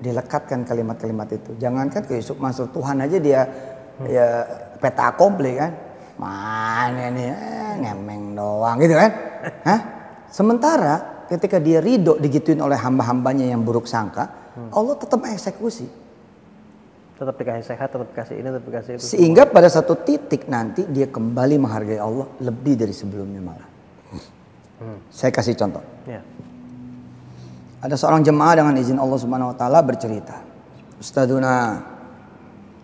Dilekatkan 0.00 0.64
kalimat-kalimat 0.64 1.28
itu. 1.36 1.50
Jangankan 1.60 2.02
ke 2.08 2.16
Yusuf 2.16 2.40
masuk 2.40 2.72
Tuhan 2.72 3.04
aja 3.04 3.20
dia 3.20 3.40
ya 4.08 4.26
peta 4.80 5.12
akompli 5.12 5.60
kan. 5.60 5.72
Mana 6.16 7.12
nih 7.12 7.28
eh, 7.32 7.72
ngemeng 7.84 8.36
doang 8.36 8.76
gitu 8.80 8.96
kan. 8.96 9.10
Hah? 9.64 9.80
Sementara 10.32 11.24
ketika 11.28 11.60
dia 11.60 11.84
ridho 11.84 12.16
digituin 12.16 12.60
oleh 12.60 12.76
hamba-hambanya 12.76 13.44
yang 13.48 13.60
buruk 13.60 13.84
sangka, 13.84 14.52
Allah 14.72 14.94
tetap 14.98 15.20
eksekusi. 15.24 15.86
tetap 17.20 17.36
dikasih 17.36 17.64
sehat 17.68 17.92
tetap 17.92 18.08
dikasih 18.16 18.34
ini 18.40 18.48
tetap 18.48 18.64
dikasih 18.64 18.92
itu 18.96 19.04
Sehingga 19.04 19.44
pada 19.44 19.68
satu 19.68 19.92
titik 19.92 20.48
nanti 20.48 20.88
dia 20.88 21.04
kembali 21.04 21.60
menghargai 21.60 22.00
Allah 22.00 22.24
lebih 22.40 22.80
dari 22.80 22.96
sebelumnya 22.96 23.44
malah. 23.44 23.68
Saya 25.12 25.28
kasih 25.28 25.52
contoh. 25.52 25.84
ya 26.08 26.24
Ada 27.80 27.96
seorang 27.96 28.20
jemaah 28.20 28.60
dengan 28.60 28.76
izin 28.76 29.00
Allah 29.00 29.16
Subhanahu 29.16 29.52
wa 29.52 29.56
taala 29.56 29.80
bercerita. 29.80 30.36
Ustaduna, 31.00 31.80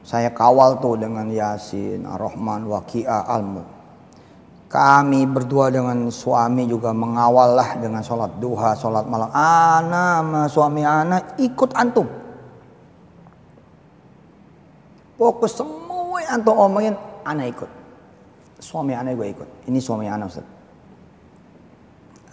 saya 0.01 0.33
kawal 0.33 0.81
tuh 0.81 0.97
dengan 0.97 1.29
Yasin, 1.29 2.09
Ar-Rahman, 2.09 2.65
Waqiah, 2.65 3.29
Al-Mulk. 3.29 3.69
Kami 4.73 5.29
berdua 5.29 5.69
dengan 5.69 6.09
suami 6.09 6.65
juga 6.67 6.91
mengawal 6.97 7.55
lah 7.55 7.71
dengan 7.77 8.01
sholat 8.01 8.41
duha, 8.41 8.73
sholat 8.73 9.05
malam. 9.05 9.31
Ana 9.37 10.25
sama 10.25 10.43
suami 10.49 10.83
ana 10.83 11.37
ikut 11.39 11.71
antum. 11.77 12.09
Pokoknya 15.17 15.49
semua 15.49 16.19
yang 16.25 16.41
antum 16.41 16.57
omongin, 16.57 16.95
ana 17.23 17.45
ikut. 17.45 17.69
Suami 18.59 18.97
ana 18.97 19.13
gue 19.13 19.29
ikut. 19.29 19.69
Ini 19.69 19.79
suami 19.79 20.09
ana 20.09 20.25
Ustaz. 20.25 20.45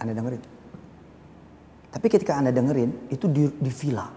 Anda 0.00 0.16
dengerin. 0.16 0.53
Tapi 1.94 2.06
ketika 2.10 2.34
Anda 2.34 2.50
dengerin 2.50 3.06
itu 3.14 3.30
di, 3.30 3.46
di 3.54 3.70
villa. 3.70 4.10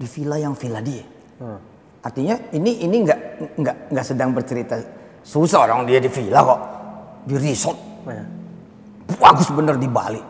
Di 0.00 0.08
villa 0.08 0.40
yang 0.40 0.56
villa 0.56 0.80
dia. 0.80 1.04
Hmm. 1.36 1.60
Artinya 2.00 2.40
ini 2.56 2.80
ini 2.80 3.04
nggak 3.04 3.20
nggak 3.60 3.76
nggak 3.92 4.06
sedang 4.06 4.32
bercerita 4.32 4.80
susah 5.20 5.68
orang 5.68 5.84
dia 5.84 6.00
di 6.00 6.08
villa 6.08 6.40
kok. 6.40 6.60
Di 7.28 7.36
resort. 7.36 7.76
Ya. 8.08 8.24
Bagus 9.20 9.52
bener 9.52 9.76
di 9.76 9.84
Bali. 9.92 10.22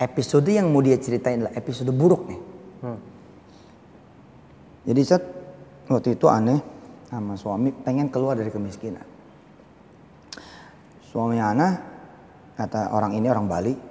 Episode 0.00 0.56
yang 0.56 0.72
mau 0.72 0.80
dia 0.80 0.96
ceritain 0.96 1.44
adalah 1.44 1.52
episode 1.52 1.92
buruk 1.92 2.24
nih. 2.24 2.40
Hmm. 2.80 3.00
Jadi 4.88 5.00
saat 5.04 5.24
waktu 5.92 6.16
itu 6.16 6.24
aneh 6.32 6.64
sama 7.12 7.36
suami 7.36 7.76
pengen 7.76 8.08
keluar 8.08 8.40
dari 8.40 8.48
kemiskinan. 8.48 9.04
Suami 11.12 11.36
Ana 11.36 11.76
kata 12.56 12.96
orang 12.96 13.12
ini 13.12 13.28
orang 13.28 13.44
Bali 13.44 13.89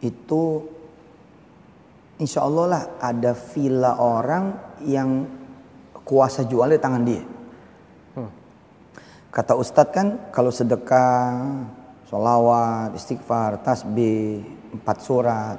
itu 0.00 0.42
insya 2.20 2.44
Allah 2.44 2.64
lah 2.68 2.82
ada 3.00 3.32
villa 3.32 3.96
orang 4.00 4.76
yang 4.84 5.24
kuasa 6.04 6.44
jual 6.44 6.72
di 6.72 6.80
tangan 6.80 7.04
dia. 7.04 7.24
Kata 9.30 9.54
Ustadz 9.54 9.94
kan 9.94 10.06
kalau 10.34 10.50
sedekah, 10.50 11.38
sholawat, 12.10 12.98
istighfar, 12.98 13.62
tasbih, 13.62 14.42
empat 14.74 14.98
surat 15.06 15.56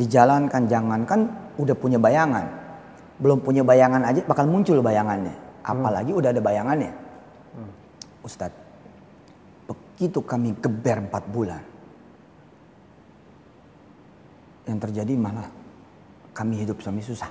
dijalankan 0.00 0.64
jangankan 0.64 1.20
udah 1.60 1.76
punya 1.76 2.00
bayangan, 2.00 2.48
belum 3.20 3.44
punya 3.44 3.60
bayangan 3.60 4.08
aja 4.08 4.24
bakal 4.24 4.48
muncul 4.48 4.80
bayangannya, 4.80 5.36
apalagi 5.60 6.16
udah 6.16 6.32
ada 6.32 6.40
bayangannya. 6.40 6.92
Ustadz, 8.24 8.56
begitu 9.68 10.24
kami 10.24 10.56
geber 10.56 11.04
empat 11.04 11.28
bulan, 11.28 11.60
yang 14.66 14.78
terjadi 14.78 15.12
malah 15.18 15.50
kami 16.32 16.62
hidup 16.62 16.78
suami 16.80 17.02
susah. 17.02 17.28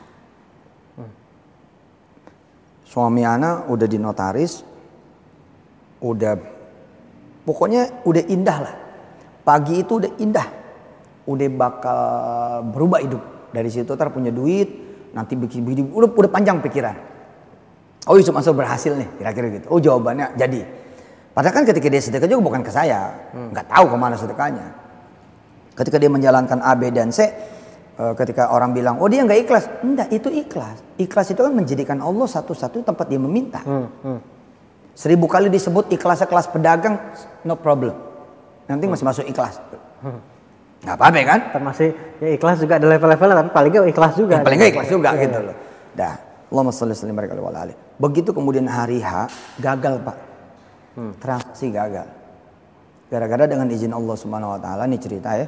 Suami 2.86 3.24
anak 3.24 3.72
udah 3.72 3.88
di 3.88 3.96
notaris, 3.96 4.68
udah 6.04 6.36
pokoknya 7.48 8.04
udah 8.04 8.24
indah 8.28 8.58
lah. 8.60 8.76
Pagi 9.48 9.80
itu 9.80 9.96
udah 9.96 10.12
indah, 10.20 10.48
udah 11.24 11.48
bakal 11.56 12.02
berubah 12.76 13.00
hidup. 13.00 13.24
Dari 13.56 13.72
situ 13.72 13.96
ntar 13.96 14.12
punya 14.12 14.28
duit, 14.28 14.68
nanti 15.16 15.40
bikin 15.40 15.64
bikin 15.64 15.88
udah 15.88 16.12
udah 16.12 16.32
panjang 16.32 16.60
pikiran. 16.60 17.00
Oh 18.12 18.20
Yusuf 18.20 18.36
Mansur 18.36 18.58
berhasil 18.58 18.92
nih, 18.92 19.08
kira-kira 19.16 19.48
gitu. 19.56 19.72
Oh 19.72 19.80
jawabannya 19.80 20.36
jadi. 20.36 20.68
Padahal 21.32 21.64
kan 21.64 21.64
ketika 21.64 21.88
dia 21.88 22.04
sedekah 22.04 22.28
juga 22.28 22.44
bukan 22.44 22.60
ke 22.60 22.76
saya, 22.76 23.32
nggak 23.32 23.72
tahu 23.72 23.86
ke 23.88 23.96
mana 23.96 24.20
sedekahnya. 24.20 24.68
Ketika 25.72 25.98
dia 25.98 26.12
menjalankan 26.12 26.60
A, 26.60 26.76
B 26.76 26.92
dan 26.92 27.16
C, 27.16 27.24
eh, 27.26 28.14
ketika 28.20 28.52
orang 28.52 28.76
bilang, 28.76 29.00
oh 29.00 29.08
dia 29.08 29.24
nggak 29.24 29.40
ikhlas, 29.48 29.66
enggak 29.82 30.08
itu 30.12 30.28
ikhlas. 30.28 30.84
Ikhlas 31.00 31.28
itu 31.32 31.40
kan 31.40 31.54
menjadikan 31.56 31.98
Allah 32.04 32.28
satu-satu 32.28 32.84
tempat 32.84 33.06
dia 33.08 33.20
meminta. 33.20 33.64
Hmm, 33.64 33.88
hmm. 34.04 34.20
Seribu 34.92 35.26
kali 35.32 35.48
disebut 35.48 35.88
ikhlasnya 35.96 36.28
kelas 36.28 36.52
pedagang, 36.52 37.00
no 37.48 37.56
problem. 37.56 37.96
Nanti 38.68 38.86
masih 38.88 39.06
masuk 39.08 39.26
ikhlas. 39.26 39.58
Nggak 40.82 40.96
apa-apa 40.98 41.20
kan? 41.22 41.40
termasuk 41.54 41.94
ya 42.18 42.30
ikhlas 42.34 42.58
juga 42.58 42.82
ada 42.82 42.88
level-levelnya 42.90 43.36
tapi 43.46 43.50
paling 43.54 43.70
nggak 43.70 43.94
ikhlas 43.94 44.14
juga 44.18 44.34
Yang 44.42 44.46
paling 44.50 44.58
nggak 44.58 44.72
ikhlas 44.74 44.90
juga 44.90 45.10
gitu 45.14 45.40
loh. 45.46 45.56
Dah, 45.94 46.16
Allahumma 46.50 46.74
sholli 46.74 46.98
sallim 46.98 47.14
baraka 47.14 47.38
wa 47.38 47.52
ala 47.54 47.60
ali. 47.70 47.74
Begitu 48.02 48.34
kemudian 48.34 48.66
hari 48.66 48.98
H 48.98 49.30
gagal 49.62 50.02
pak, 50.02 50.18
transaksi 51.22 51.70
gagal. 51.70 52.10
Gara-gara 53.14 53.46
dengan 53.46 53.68
izin 53.70 53.94
Allah 53.94 54.16
Subhanahu 54.18 54.58
Wa 54.58 54.60
Taala 54.64 54.84
nih 54.90 54.98
cerita 54.98 55.38
ya, 55.38 55.46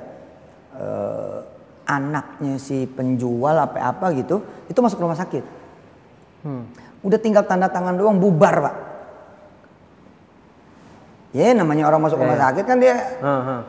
eh, 0.77 1.39
anaknya 1.83 2.55
si 2.57 2.87
penjual 2.87 3.55
apa 3.59 3.77
apa 3.79 4.05
gitu, 4.15 4.39
itu 4.71 4.79
masuk 4.79 5.03
rumah 5.03 5.19
sakit. 5.19 5.43
Udah 7.03 7.19
tinggal 7.19 7.43
tanda 7.43 7.67
tangan 7.67 7.95
doang 7.99 8.19
bubar 8.19 8.55
pak. 8.63 8.75
Ya 11.33 11.51
namanya 11.51 11.89
orang 11.89 12.05
masuk 12.05 12.21
rumah 12.21 12.37
sakit 12.37 12.63
kan 12.63 12.77
dia 12.77 12.93
Heeh. 12.93 13.59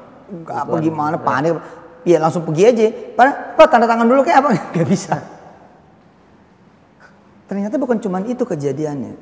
nggak 0.45 0.59
apa 0.69 0.75
gimana 0.85 1.17
panik. 1.19 1.59
Ya 2.05 2.21
langsung 2.21 2.45
pergi 2.45 2.69
aja. 2.69 2.85
Pak, 3.17 3.57
pak 3.57 3.67
tanda 3.73 3.89
tangan 3.89 4.05
dulu 4.05 4.21
kayak 4.21 4.45
apa? 4.45 4.49
Gak 4.77 4.85
bisa. 4.85 5.17
Ternyata 7.49 7.81
bukan 7.81 7.97
cuma 7.97 8.21
itu 8.21 8.45
kejadiannya. 8.45 9.17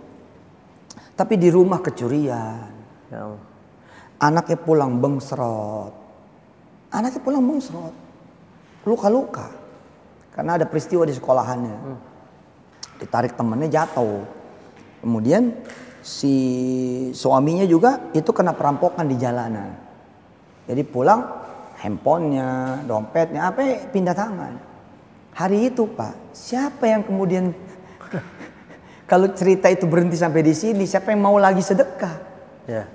Tapi 1.15 1.39
di 1.39 1.47
rumah 1.47 1.79
kecurian. 1.79 2.75
Ya. 3.07 3.39
Anaknya 4.19 4.59
pulang 4.59 4.99
bengsrot. 4.99 6.02
Anaknya 6.93 7.21
pulang 7.25 7.41
bengsrot. 7.41 7.95
Luka-luka. 8.85 9.49
Karena 10.37 10.61
ada 10.61 10.69
peristiwa 10.69 11.09
di 11.09 11.17
sekolahannya. 11.17 11.77
Ditarik 13.01 13.33
temennya 13.33 13.83
jatuh. 13.83 14.23
Kemudian 15.01 15.57
si 16.05 16.35
suaminya 17.17 17.65
juga 17.65 18.13
itu 18.13 18.29
kena 18.31 18.53
perampokan 18.53 19.09
di 19.09 19.17
jalanan. 19.17 19.73
Jadi 20.69 20.83
pulang 20.87 21.21
handphonenya, 21.83 22.83
dompetnya, 22.87 23.51
apa 23.51 23.91
pindah 23.91 24.15
tangan. 24.15 24.55
Hari 25.33 25.73
itu 25.73 25.89
pak, 25.89 26.37
siapa 26.37 26.87
yang 26.87 27.03
kemudian 27.03 27.51
kalau 29.11 29.33
cerita 29.33 29.67
itu 29.73 29.89
berhenti 29.89 30.15
sampai 30.15 30.45
di 30.45 30.55
sini, 30.55 30.85
siapa 30.87 31.11
yang 31.11 31.25
mau 31.25 31.35
lagi 31.41 31.65
sedekah? 31.65 32.15
Ya. 32.69 32.87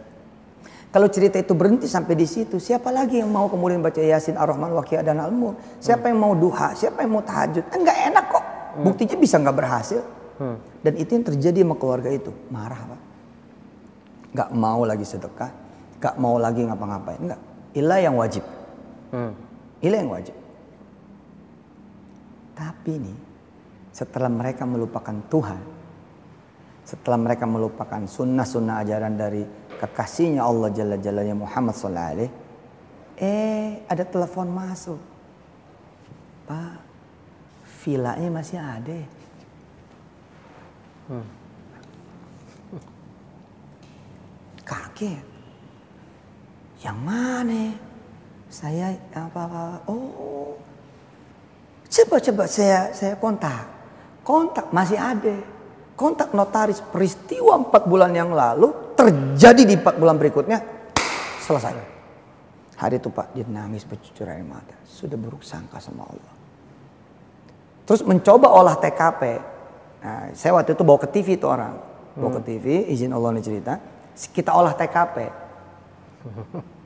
Kalau 0.88 1.08
cerita 1.12 1.36
itu 1.36 1.52
berhenti 1.52 1.84
sampai 1.84 2.16
di 2.16 2.24
situ, 2.24 2.64
siapa 2.64 2.96
lagi 2.96 3.20
yang 3.20 3.28
mau 3.28 3.52
kemudian 3.52 3.84
baca 3.84 4.00
Yasin 4.00 4.40
Ar-Rahman 4.40 4.72
Waqiah 4.72 5.04
dan 5.04 5.20
Al-Mulk? 5.20 5.84
Siapa 5.84 6.08
yang 6.08 6.16
mau 6.16 6.32
duha? 6.32 6.72
Siapa 6.72 7.04
yang 7.04 7.12
mau 7.20 7.24
tahajud? 7.28 7.66
Enggak 7.76 7.98
enak 8.08 8.26
kok. 8.32 8.44
Buktinya 8.88 9.16
bisa 9.20 9.36
nggak 9.36 9.58
berhasil. 9.58 10.02
Hmm. 10.40 10.56
Dan 10.80 10.94
itu 10.96 11.12
yang 11.12 11.26
terjadi 11.28 11.60
sama 11.68 11.76
keluarga 11.76 12.08
itu. 12.08 12.32
Marah 12.48 12.80
pak. 12.80 13.02
Nggak 14.32 14.50
mau 14.56 14.82
lagi 14.88 15.04
sedekah. 15.04 15.52
Nggak 16.00 16.16
mau 16.24 16.36
lagi 16.40 16.62
ngapa-ngapain. 16.64 17.20
Enggak. 17.20 17.42
Ilah 17.76 18.00
yang 18.00 18.16
wajib. 18.16 18.44
Hmm. 19.12 19.36
Ilah 19.84 19.98
yang 20.00 20.12
wajib. 20.16 20.36
Tapi 22.58 22.94
nih, 22.96 23.18
setelah 23.92 24.32
mereka 24.32 24.64
melupakan 24.64 25.14
Tuhan, 25.30 25.62
setelah 26.88 27.20
mereka 27.20 27.46
melupakan 27.46 28.02
sunnah-sunnah 28.08 28.82
ajaran 28.82 29.14
dari 29.14 29.44
kekasihnya 29.78 30.42
Allah 30.42 30.70
Jalla 30.74 30.98
Jalanya 30.98 31.36
Muhammad 31.38 31.76
Sallallahu 31.78 32.12
Alaihi, 32.14 32.32
eh 33.22 33.82
ada 33.86 34.04
telepon 34.04 34.50
masuk. 34.50 35.00
Pak, 36.50 36.80
vilanya 37.86 38.30
masih 38.32 38.60
ada. 38.60 39.00
Kaget. 44.70 45.24
Yang 46.84 47.00
mana? 47.02 47.74
Saya 48.48 48.96
apa, 49.12 49.44
apa 49.44 49.84
oh 49.92 50.56
coba 51.88 52.16
coba 52.20 52.44
saya 52.48 52.92
saya 52.92 53.16
kontak 53.16 53.64
kontak 54.24 54.72
masih 54.76 55.00
ada 55.00 55.36
kontak 55.96 56.36
notaris 56.36 56.84
peristiwa 56.84 57.58
empat 57.58 57.88
bulan 57.88 58.12
yang 58.12 58.36
lalu 58.36 58.72
terjadi 58.98 59.62
di 59.64 59.76
empat 59.78 59.96
bulan 60.02 60.18
berikutnya 60.18 60.58
selesai. 61.46 61.78
Hari 62.78 62.98
itu 62.98 63.10
pak 63.14 63.34
dia 63.38 63.46
nangis 63.46 63.86
bercucur 63.86 64.26
air 64.30 64.42
mata. 64.42 64.74
Sudah 64.86 65.18
buruk 65.18 65.46
sangka 65.46 65.78
sama 65.78 66.06
Allah. 66.10 66.34
Terus 67.86 68.02
mencoba 68.04 68.52
olah 68.52 68.76
TKP 68.76 69.22
nah, 70.04 70.34
saya 70.36 70.52
waktu 70.58 70.76
itu 70.76 70.84
bawa 70.84 71.00
ke 71.06 71.10
TV 71.14 71.38
itu 71.38 71.46
orang. 71.46 71.78
Bawa 72.18 72.42
ke 72.42 72.50
TV 72.50 72.90
izin 72.90 73.14
Allah 73.14 73.38
nih 73.38 73.46
cerita. 73.46 73.78
Kita 74.18 74.58
olah 74.58 74.74
TKP 74.74 75.18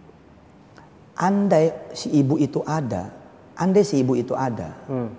andai 1.22 1.94
si 1.94 2.10
ibu 2.18 2.36
itu 2.42 2.66
ada, 2.66 3.14
andai 3.54 3.86
si 3.86 4.02
ibu 4.02 4.18
itu 4.18 4.34
ada, 4.34 4.74
Hmm. 4.90 5.10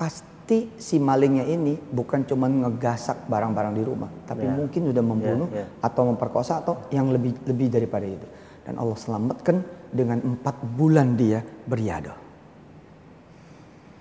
pasti 0.00 0.29
si 0.76 0.96
malingnya 0.98 1.46
ini 1.46 1.78
bukan 1.78 2.26
cuma 2.26 2.50
ngegasak 2.50 3.28
barang-barang 3.30 3.74
di 3.76 3.82
rumah, 3.86 4.10
tapi 4.26 4.44
Ya. 4.46 4.52
mungkin 4.54 4.80
sudah 4.90 5.04
membunuh 5.04 5.48
Ya, 5.54 5.62
ya. 5.62 5.66
atau 5.80 6.02
memperkosa 6.10 6.60
atau 6.60 6.74
yang 6.90 7.08
lebih 7.14 7.38
lebih 7.46 7.70
daripada 7.70 8.06
itu. 8.06 8.26
Dan 8.66 8.76
Allah 8.76 8.98
selamatkan 8.98 9.56
dengan 9.90 10.18
empat 10.20 10.56
bulan 10.74 11.14
dia 11.14 11.40
beriadah. 11.66 12.16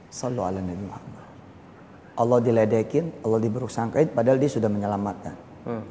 Sallu 0.09 0.41
ala 0.41 0.57
Nabi 0.59 0.83
Muhammad. 0.83 1.25
Allah 2.19 2.39
diledekin, 2.43 3.05
Allah 3.23 3.39
diberuk 3.39 3.71
sangkain, 3.71 4.09
padahal 4.11 4.35
dia 4.41 4.51
sudah 4.51 4.67
menyelamatkan. 4.67 5.35
Hmm. 5.63 5.83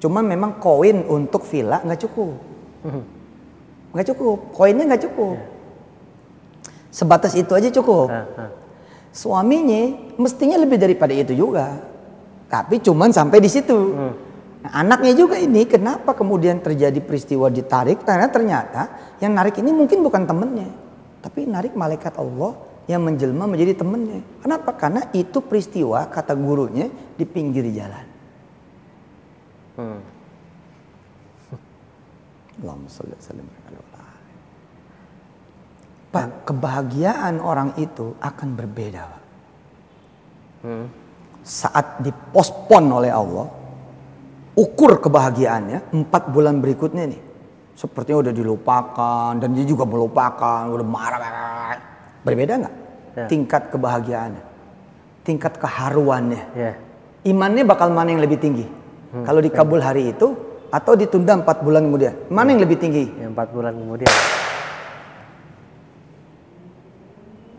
Cuma 0.00 0.20
memang 0.20 0.60
koin 0.60 1.06
untuk 1.06 1.46
villa 1.48 1.80
nggak 1.80 2.00
cukup. 2.08 2.34
Nggak 3.94 4.06
cukup, 4.14 4.38
koinnya 4.52 4.84
nggak 4.90 5.04
cukup. 5.08 5.36
Sebatas 6.90 7.32
itu 7.38 7.52
aja 7.54 7.70
cukup. 7.70 8.08
Ah, 8.10 8.26
ah. 8.36 8.50
Suaminya 9.10 10.14
mestinya 10.18 10.56
lebih 10.58 10.78
daripada 10.78 11.10
itu 11.10 11.34
juga. 11.34 11.82
Tapi 12.50 12.78
cuman 12.82 13.10
sampai 13.10 13.38
di 13.42 13.50
situ. 13.50 13.74
Nah, 14.60 14.72
anaknya 14.74 15.14
juga 15.14 15.38
ini 15.38 15.64
kenapa 15.64 16.12
kemudian 16.12 16.60
terjadi 16.60 16.98
peristiwa 17.00 17.48
ditarik 17.48 18.02
karena 18.04 18.28
ternyata 18.28 18.82
yang 19.22 19.32
narik 19.34 19.58
ini 19.58 19.70
mungkin 19.74 20.02
bukan 20.02 20.26
temennya. 20.26 20.70
Tapi 21.22 21.46
narik 21.46 21.74
malaikat 21.74 22.16
Allah 22.18 22.54
yang 22.90 23.06
menjelma 23.06 23.46
menjadi 23.46 23.82
temennya. 23.82 24.20
Kenapa? 24.42 24.74
Karena 24.74 25.06
itu 25.14 25.38
peristiwa 25.42 26.06
kata 26.10 26.34
gurunya 26.34 26.90
di 27.14 27.24
pinggir 27.24 27.66
jalan. 27.70 28.06
Hmm. 29.78 30.00
Allahumma 32.60 32.90
sholli 32.92 33.16
wa 33.16 33.24
sallim 33.24 33.46
ala 33.48 33.78
Muhammad. 33.80 33.90
Pak, 36.10 36.50
kebahagiaan 36.50 37.38
orang 37.38 37.78
itu 37.78 38.18
akan 38.18 38.48
berbeda, 38.58 39.02
Pak. 39.06 39.22
Hmm. 40.66 40.86
Saat 41.46 42.02
dipospon 42.02 42.90
oleh 42.90 43.14
Allah, 43.14 43.46
ukur 44.58 44.98
kebahagiaannya 44.98 45.94
empat 45.94 46.34
bulan 46.34 46.58
berikutnya 46.58 47.06
nih. 47.06 47.22
Sepertinya 47.78 48.26
udah 48.28 48.34
dilupakan 48.34 49.32
dan 49.38 49.48
dia 49.56 49.64
juga 49.64 49.86
melupakan, 49.86 50.68
udah 50.68 50.84
marah. 50.84 51.78
Berbeda 52.26 52.52
nggak? 52.60 52.74
Ya. 53.16 53.26
Tingkat 53.30 53.72
kebahagiaannya, 53.72 54.42
tingkat 55.24 55.56
keharuannya. 55.56 56.42
Ya. 56.52 56.72
Imannya 57.24 57.64
bakal 57.64 57.94
mana 57.94 58.12
yang 58.12 58.20
lebih 58.20 58.36
tinggi? 58.36 58.66
Kalau 59.10 59.42
dikabul 59.42 59.82
hari 59.82 60.14
itu 60.14 60.34
atau 60.70 60.94
ditunda 60.94 61.34
empat 61.34 61.66
bulan 61.66 61.82
kemudian, 61.86 62.14
mana 62.30 62.54
yang 62.54 62.62
lebih 62.62 62.78
tinggi? 62.78 63.10
Yang 63.18 63.30
empat 63.34 63.48
bulan 63.50 63.74
kemudian. 63.74 64.12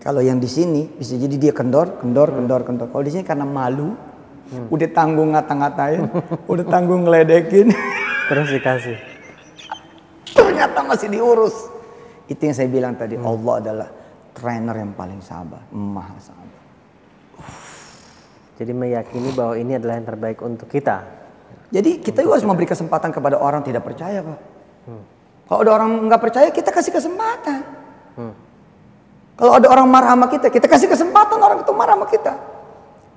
Kalau 0.02 0.18
yang 0.18 0.41
di 0.41 0.49
sini 0.49 0.89
bisa 0.97 1.14
jadi 1.14 1.38
dia 1.38 1.54
kendor, 1.54 2.02
kendor, 2.02 2.34
kendor, 2.34 2.66
kendor. 2.66 2.88
Kalau 2.89 3.04
di 3.06 3.14
sini 3.14 3.22
karena 3.22 3.45
malu, 3.45 3.93
udah 4.74 4.89
tanggung 4.89 5.38
ngata-ngatain, 5.38 6.10
udah 6.49 6.66
tanggung 6.66 7.06
ngeledekin, 7.06 7.70
Terus 8.32 8.47
dikasih. 8.49 8.97
ternyata 10.34 10.82
masih 10.88 11.12
diurus. 11.12 11.54
Itu 12.26 12.41
yang 12.47 12.56
saya 12.56 12.70
bilang 12.72 12.97
tadi, 12.97 13.20
Allah 13.20 13.54
adalah 13.62 13.89
trainer 14.34 14.76
yang 14.82 14.91
paling 14.97 15.22
sabar, 15.22 15.62
maha 15.70 16.16
sabar. 16.18 16.49
Jadi 18.58 18.72
meyakini 18.74 19.30
bahwa 19.34 19.54
ini 19.58 19.78
adalah 19.78 20.02
yang 20.02 20.08
terbaik 20.08 20.39
untuk 20.41 20.70
kita. 20.70 21.02
Jadi 21.70 22.02
kita 22.02 22.26
juga 22.26 22.41
harus 22.41 22.47
memberi 22.47 22.68
kesempatan 22.70 23.14
kepada 23.14 23.38
orang 23.38 23.62
tidak 23.62 23.86
percaya, 23.86 24.22
Pak. 24.26 24.39
Kalau 25.45 25.60
ada 25.62 25.72
orang 25.76 26.10
nggak 26.10 26.22
percaya, 26.22 26.47
kita 26.49 26.72
kasih 26.72 26.93
kesempatan. 26.95 27.62
Hmm. 28.16 28.34
Kalau 29.42 29.58
ada 29.58 29.68
orang 29.74 29.89
marah 29.89 30.14
sama 30.14 30.30
kita, 30.30 30.54
kita 30.54 30.70
kasih 30.70 30.86
kesempatan 30.86 31.42
orang 31.42 31.66
itu 31.66 31.74
marah 31.74 31.98
sama 31.98 32.06
kita. 32.06 32.34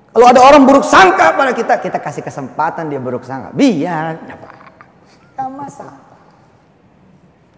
Kalau 0.09 0.25
ada 0.25 0.41
orang 0.41 0.65
buruk 0.65 0.87
sangka 0.89 1.37
pada 1.37 1.53
kita, 1.53 1.77
kita 1.77 2.01
kasih 2.01 2.25
kesempatan 2.25 2.89
dia 2.89 2.97
buruk 2.97 3.29
sangka. 3.29 3.53
Biar, 3.53 4.25
apa? 4.25 4.49
Gak 5.37 5.49
masalah. 5.53 6.01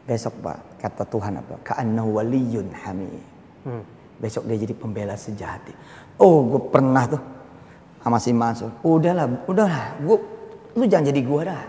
Besok 0.03 0.35
Pak, 0.43 0.83
kata 0.83 1.07
Tuhan 1.07 1.39
apa? 1.39 1.55
Ka'anna 1.63 2.03
waliyun 2.03 2.67
hamid. 2.75 3.23
Hmm. 3.63 3.87
Besok 4.19 4.51
dia 4.51 4.59
jadi 4.59 4.75
pembela 4.75 5.15
sejati. 5.15 5.71
Oh, 6.19 6.43
gue 6.51 6.67
pernah 6.67 7.07
tuh 7.07 7.23
sama 8.03 8.19
si 8.19 8.35
Mansur. 8.35 8.75
Udahlah, 8.83 9.31
udahlah. 9.47 9.95
Gue, 10.03 10.19
lu 10.75 10.91
jangan 10.91 11.15
jadi 11.15 11.21
gue 11.23 11.41
dah. 11.47 11.63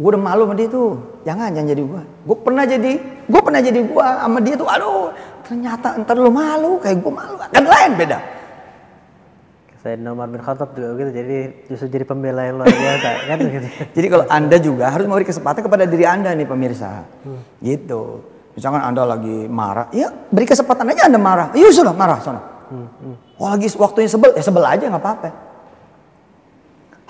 Gue 0.00 0.16
udah 0.16 0.22
malu 0.24 0.48
sama 0.48 0.56
dia 0.56 0.68
tuh. 0.72 0.96
Jangan, 1.28 1.52
jangan 1.52 1.68
jadi 1.76 1.82
gue. 1.84 2.02
Gue 2.24 2.36
pernah 2.40 2.64
jadi, 2.64 2.92
gue 3.28 3.40
pernah 3.44 3.60
jadi 3.60 3.80
gue 3.84 4.06
sama 4.24 4.38
dia 4.40 4.54
tuh. 4.56 4.68
Aduh, 4.72 5.12
ternyata 5.44 5.88
ntar 6.00 6.16
lu 6.16 6.32
malu 6.32 6.80
kayak 6.80 7.04
gue 7.04 7.12
malu. 7.12 7.36
Kan 7.36 7.64
lain 7.68 7.92
beda. 8.00 8.18
Sayyidina 9.80 10.12
Umar 10.12 10.32
bin 10.32 10.40
Khattab 10.40 10.72
juga 10.72 10.96
gitu. 11.04 11.10
Jadi 11.12 11.36
justru 11.68 11.86
jadi 11.92 12.04
pembela 12.08 12.48
yang 12.48 12.64
luar 12.64 12.72
biasa 12.72 13.08
kan 13.28 13.38
gitu. 13.44 13.68
Jadi 13.92 14.06
kalau 14.08 14.24
anda 14.32 14.56
juga 14.56 14.88
harus 14.88 15.04
memberi 15.04 15.28
kesempatan 15.28 15.60
kepada 15.60 15.84
diri 15.84 16.04
anda 16.08 16.32
nih 16.32 16.48
pemirsa. 16.48 17.04
Gitu. 17.60 18.24
Misalkan 18.56 18.80
anda 18.80 19.04
lagi 19.04 19.48
marah, 19.52 19.92
ya 19.92 20.08
beri 20.32 20.48
kesempatan 20.48 20.88
aja 20.96 21.12
anda 21.12 21.20
marah. 21.20 21.48
Iya 21.52 21.68
sudah 21.76 21.92
marah 21.92 22.18
sana. 22.24 22.40
Oh 23.40 23.48
lagi 23.48 23.68
waktunya 23.76 24.08
sebel, 24.08 24.32
ya 24.36 24.42
sebel 24.44 24.64
aja 24.64 24.84
nggak 24.84 25.00
apa-apa. 25.00 25.49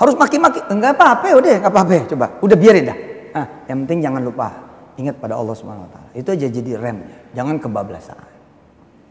Harus 0.01 0.17
maki-maki. 0.17 0.65
Enggak 0.73 0.97
apa-apa 0.97 1.37
udah, 1.37 1.61
enggak 1.61 1.73
apa-apa. 1.77 1.93
Coba, 2.09 2.27
udah 2.41 2.57
biarin 2.57 2.89
dah. 2.89 2.99
Nah, 3.37 3.47
yang 3.69 3.85
penting 3.85 4.01
jangan 4.01 4.25
lupa 4.25 4.49
ingat 4.97 5.21
pada 5.21 5.37
Allah 5.37 5.53
Subhanahu 5.53 5.85
wa 5.85 5.93
taala. 5.93 6.09
Itu 6.17 6.33
aja 6.33 6.49
jadi 6.49 6.81
rem. 6.81 7.05
Jangan 7.37 7.61
kebablasan. 7.61 8.17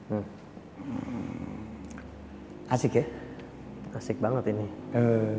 Hmm. 0.10 0.26
Asik 2.74 2.98
ya? 2.98 3.06
Asik 3.94 4.18
banget 4.22 4.54
ini. 4.54 4.66
Uh, 4.94 5.34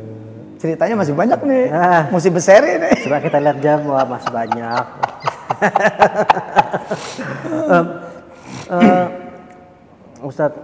ceritanya 0.59 0.98
masih 0.98 1.14
banyak 1.14 1.38
nih. 1.46 1.64
Ah. 1.70 2.11
Mesti 2.11 2.30
beseri 2.34 2.82
nih. 2.82 3.07
Coba 3.07 3.22
kita 3.22 3.38
lihat 3.38 3.59
jam, 3.62 3.78
wah 3.86 4.07
masih 4.07 4.30
banyak. 4.30 4.84
um, 7.70 7.86
uh, 8.70 9.07
Ustadz, 10.26 10.59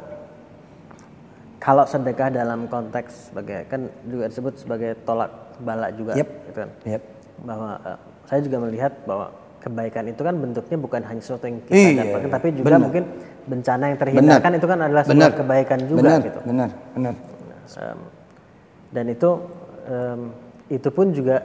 kalau 1.67 1.83
sedekah 1.83 2.31
dalam 2.31 2.71
konteks 2.71 3.35
sebagai 3.35 3.67
kan 3.67 3.91
juga 4.07 4.31
disebut 4.31 4.55
sebagai 4.55 4.95
tolak 5.03 5.59
bala 5.59 5.91
juga 5.91 6.15
yep. 6.15 6.31
gitu 6.47 6.63
kan. 6.63 6.69
Yep. 6.87 7.03
Bahwa 7.43 7.71
uh, 7.83 7.99
saya 8.31 8.41
juga 8.47 8.63
melihat 8.63 8.95
bahwa 9.03 9.35
kebaikan 9.59 10.07
itu 10.07 10.23
kan 10.23 10.35
bentuknya 10.39 10.79
bukan 10.79 11.03
hanya 11.03 11.19
sesuatu 11.19 11.51
yang 11.51 11.59
kita 11.67 11.75
iya, 11.75 12.07
dapatkan 12.07 12.31
tapi 12.31 12.47
juga 12.55 12.67
benar. 12.71 12.81
mungkin 12.87 13.05
bencana 13.51 13.85
yang 13.91 13.99
terhindarkan 13.99 14.53
itu 14.55 14.67
kan 14.71 14.79
adalah 14.79 15.03
sebuah 15.03 15.19
benar. 15.19 15.33
kebaikan 15.43 15.79
juga 15.91 16.01
benar, 16.07 16.21
gitu. 16.23 16.41
Benar, 16.47 16.71
benar. 16.95 17.15
Um, 17.67 18.01
dan 18.95 19.05
itu 19.11 19.31
um, 19.91 20.21
itu 20.71 20.89
pun 20.95 21.07
juga 21.11 21.37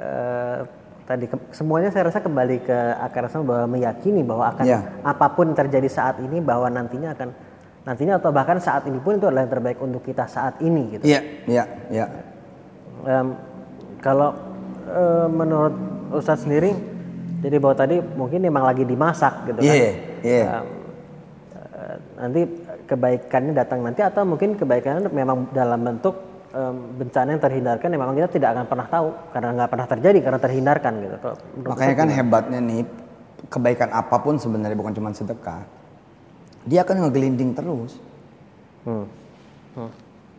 uh, 0.00 0.64
tadi 1.04 1.28
ke, 1.28 1.36
semuanya 1.52 1.92
saya 1.92 2.08
rasa 2.08 2.24
kembali 2.24 2.56
ke 2.64 2.78
akar 3.04 3.28
sama 3.28 3.44
bahwa 3.44 3.76
meyakini 3.76 4.24
bahwa 4.24 4.48
akan 4.48 4.64
Ya. 4.64 4.80
apa 5.04 5.28
pun 5.36 5.52
terjadi 5.52 5.88
saat 5.92 6.24
ini 6.24 6.40
bahwa 6.40 6.72
nantinya 6.72 7.12
akan 7.12 7.51
nantinya 7.82 8.22
atau 8.22 8.30
bahkan 8.30 8.62
saat 8.62 8.86
ini 8.86 8.98
pun 9.02 9.18
itu 9.18 9.26
adalah 9.26 9.42
yang 9.42 9.52
terbaik 9.52 9.78
untuk 9.82 10.02
kita 10.06 10.30
saat 10.30 10.62
ini 10.62 10.98
gitu. 10.98 11.04
Iya, 11.06 11.20
iya, 11.50 11.64
iya. 11.90 12.06
Em, 13.02 13.34
kalau 13.98 14.30
eh, 14.86 15.26
menurut 15.26 15.74
Ustadz 16.14 16.46
sendiri, 16.46 16.70
jadi 17.42 17.56
bahwa 17.58 17.74
tadi 17.74 17.98
mungkin 17.98 18.38
memang 18.38 18.62
lagi 18.62 18.86
dimasak 18.86 19.50
gitu 19.50 19.58
kan. 19.58 19.74
Iya, 19.74 19.90
iya. 20.22 20.44
Em, 20.62 20.66
eh, 21.58 21.96
nanti 22.22 22.40
kebaikannya 22.86 23.52
datang 23.54 23.82
nanti 23.82 24.00
atau 24.06 24.22
mungkin 24.22 24.54
kebaikannya 24.54 25.10
memang 25.10 25.50
dalam 25.50 25.82
bentuk 25.82 26.14
em, 26.54 26.76
bencana 27.02 27.34
yang 27.34 27.42
terhindarkan 27.42 27.88
yang 27.90 28.02
memang 28.06 28.14
kita 28.14 28.28
tidak 28.30 28.48
akan 28.54 28.64
pernah 28.70 28.86
tahu 28.86 29.08
karena 29.34 29.48
nggak 29.58 29.70
pernah 29.74 29.86
terjadi 29.90 30.18
karena 30.22 30.38
terhindarkan 30.38 30.92
gitu. 31.02 31.16
Kalau 31.18 31.36
Makanya 31.74 31.96
kan 31.98 32.06
gimana? 32.06 32.18
hebatnya 32.22 32.60
nih 32.62 32.82
kebaikan 33.50 33.90
apa 33.90 34.16
pun 34.22 34.38
sebenarnya 34.38 34.78
bukan 34.78 34.94
cuma 34.94 35.10
sedekah. 35.10 35.81
Dia 36.66 36.86
akan 36.86 37.06
ngegelinding 37.08 37.54
terus. 37.54 37.98
Hmm. 38.86 39.06
Hmm. 39.74 39.90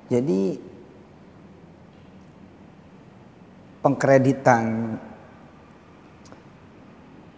Jadi 0.08 0.60
pengkreditan 3.84 4.96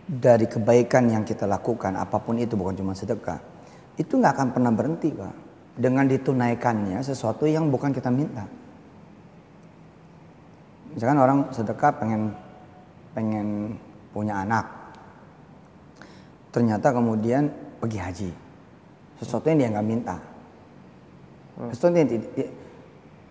dari 0.05 0.45
kebaikan 0.45 1.09
yang 1.09 1.25
kita 1.25 1.49
lakukan 1.49 1.97
apa 1.97 2.21
pun 2.21 2.37
itu 2.37 2.53
bukan 2.53 2.77
cuma 2.77 2.93
sedekah 2.93 3.41
itu 3.97 4.21
nggak 4.21 4.33
akan 4.37 4.49
pernah 4.53 4.69
berhenti 4.69 5.09
pak 5.09 5.33
dengan 5.73 6.05
ditunaikannya 6.05 7.01
sesuatu 7.01 7.49
yang 7.49 7.73
bukan 7.73 7.89
kita 7.89 8.13
minta 8.13 8.45
misalkan 10.93 11.17
orang 11.17 11.39
sedekah 11.49 11.91
pengen 11.97 12.37
pengen 13.17 13.81
punya 14.13 14.45
anak 14.45 14.69
ternyata 16.53 16.93
kemudian 16.93 17.49
pergi 17.81 17.97
haji 17.97 18.29
sesuatu 19.19 19.45
yang 19.47 19.57
dia 19.59 19.69
nggak 19.71 19.87
minta 19.87 20.17
sesuatu 21.71 21.95
yang 21.95 22.07
dia- 22.09 22.53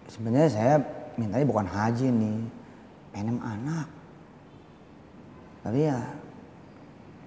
sebenarnya 0.08 0.50
saya 0.50 0.74
mintanya 1.16 1.46
bukan 1.46 1.66
haji 1.68 2.06
nih 2.08 2.38
pengen 3.12 3.38
anak 3.40 3.86
tapi 5.62 5.88
ya 5.88 5.98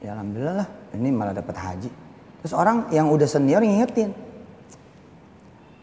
ya 0.01 0.13
alhamdulillah 0.13 0.55
lah 0.61 0.67
ini 0.93 1.09
malah 1.09 1.33
dapat 1.33 1.55
haji 1.57 1.89
terus 2.41 2.53
orang 2.53 2.85
yang 2.93 3.09
udah 3.09 3.25
senior 3.25 3.61
ngingetin 3.61 4.13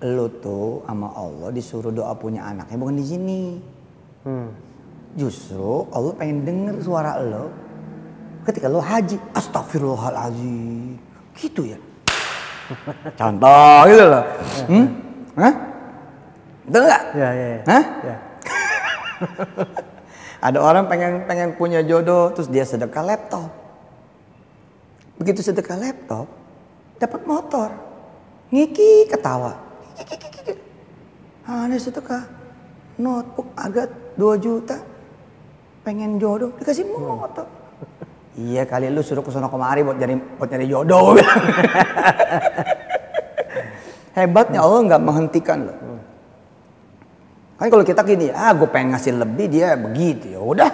lu 0.04 0.28
tuh 0.38 0.84
sama 0.84 1.08
Allah 1.16 1.48
disuruh 1.48 1.88
doa 1.88 2.12
punya 2.14 2.44
anaknya 2.44 2.76
bukan 2.76 2.96
di 2.98 3.06
sini 3.06 3.42
Hmm. 4.24 4.48
Justru 5.20 5.84
Allah 5.92 6.16
pengen 6.16 6.48
denger 6.48 6.80
suara 6.80 7.20
lo 7.20 7.52
ketika 8.48 8.72
lo 8.72 8.80
haji. 8.80 9.20
Astagfirullahaladzim. 9.36 10.96
Gitu 11.36 11.68
ya. 11.68 11.78
Contoh 13.20 13.76
gitu 13.90 14.04
loh. 14.04 14.24
Hmm? 14.70 14.86
Hah? 15.38 15.54
Betul 16.64 16.82
nggak? 16.88 17.02
Ya, 17.12 17.28
ya, 17.30 17.46
ya. 17.46 17.60
Hah? 17.68 17.84
Ya. 18.02 18.16
Ada 20.46 20.58
orang 20.60 20.84
pengen 20.92 21.24
pengen 21.24 21.56
punya 21.56 21.80
jodoh 21.80 22.32
terus 22.36 22.52
dia 22.52 22.68
sedekah 22.68 23.00
laptop. 23.00 23.48
Begitu 25.16 25.40
sedekah 25.40 25.78
laptop, 25.78 26.26
dapat 27.00 27.22
motor. 27.24 27.70
Ngiki 28.52 29.08
ketawa. 29.08 29.56
Aneh 31.48 31.80
sedekah. 31.80 32.28
Notebook 32.94 33.50
agak 33.58 33.90
2 34.20 34.38
juta. 34.38 34.78
Pengen 35.82 36.20
jodoh 36.20 36.52
dikasih 36.60 36.86
motor. 36.92 37.48
Iya 38.34 38.66
kali 38.66 38.90
lu 38.90 38.98
suruh 38.98 39.22
ke 39.22 39.30
sono 39.30 39.46
kemari 39.46 39.86
buat 39.86 39.94
nyari 39.94 40.18
buat 40.38 40.50
nyari 40.50 40.66
jodoh. 40.66 41.14
Hebatnya 44.18 44.62
Allah 44.62 44.80
nggak 44.90 45.02
menghentikan 45.02 45.58
loh. 45.70 45.78
Kan 47.54 47.70
kalau 47.70 47.86
kita 47.86 48.02
gini, 48.02 48.34
ah 48.34 48.50
gue 48.50 48.66
pengen 48.66 48.98
ngasih 48.98 49.14
lebih 49.14 49.46
dia 49.46 49.78
begitu 49.78 50.34
ya 50.34 50.42
udah, 50.42 50.66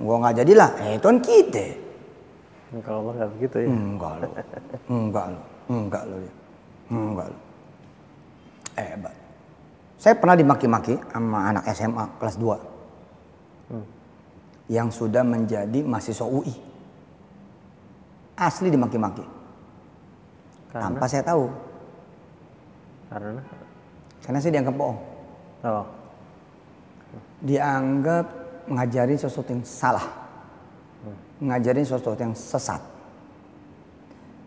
gue 0.00 0.16
nggak 0.24 0.34
jadilah. 0.40 0.72
Eh 0.88 0.96
itu 0.96 1.04
kan 1.04 1.20
kita. 1.20 1.66
Kalau 2.80 3.04
Allah 3.04 3.14
nggak 3.20 3.30
begitu 3.36 3.56
ya. 3.60 3.68
Enggak 3.68 4.12
lo, 4.16 4.32
enggak 4.88 5.26
lo, 5.28 5.40
enggak 5.68 6.02
lo, 6.08 6.16
ya. 6.16 6.32
enggak 6.88 7.26
lo. 7.28 7.36
Hebat. 8.80 9.12
Saya 10.00 10.16
pernah 10.16 10.32
dimaki-maki 10.32 10.96
sama 11.12 11.52
anak 11.52 11.68
SMA 11.76 12.16
kelas 12.16 12.40
2 12.40 14.72
yang 14.72 14.88
sudah 14.88 15.20
menjadi 15.20 15.84
mahasiswa 15.84 16.24
UI. 16.24 16.69
Asli 18.40 18.72
dimaki-maki. 18.72 19.20
Karena 20.72 20.82
Tanpa 20.88 21.04
saya 21.04 21.20
tahu. 21.20 21.44
karena 23.12 23.42
Karena 24.24 24.38
saya 24.40 24.52
dianggap 24.56 24.74
bohong. 24.80 24.98
oh. 25.66 25.86
Dianggap 27.44 28.26
ngajarin 28.70 29.18
sesuatu 29.18 29.50
yang 29.52 29.64
salah. 29.66 30.06
Ngajarin 31.40 31.84
sesuatu 31.84 32.16
yang 32.16 32.36
sesat. 32.36 32.80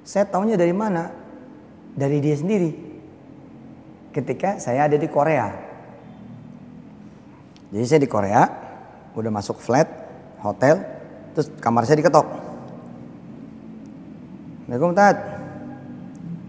Saya 0.02 0.26
taunya 0.26 0.58
dari 0.58 0.74
mana? 0.74 1.12
Dari 1.94 2.18
dia 2.18 2.34
sendiri. 2.34 2.72
Ketika 4.14 4.58
saya 4.58 4.90
ada 4.90 4.98
di 4.98 5.10
Korea. 5.10 5.50
Jadi 7.74 7.86
saya 7.90 8.02
di 8.06 8.10
Korea, 8.10 8.46
udah 9.18 9.32
masuk 9.34 9.58
flat, 9.58 9.90
hotel, 10.46 10.86
terus 11.34 11.50
kamar 11.58 11.90
saya 11.90 11.98
diketok. 11.98 12.43
Assalamualaikum 14.74 14.98
Tat. 15.06 15.18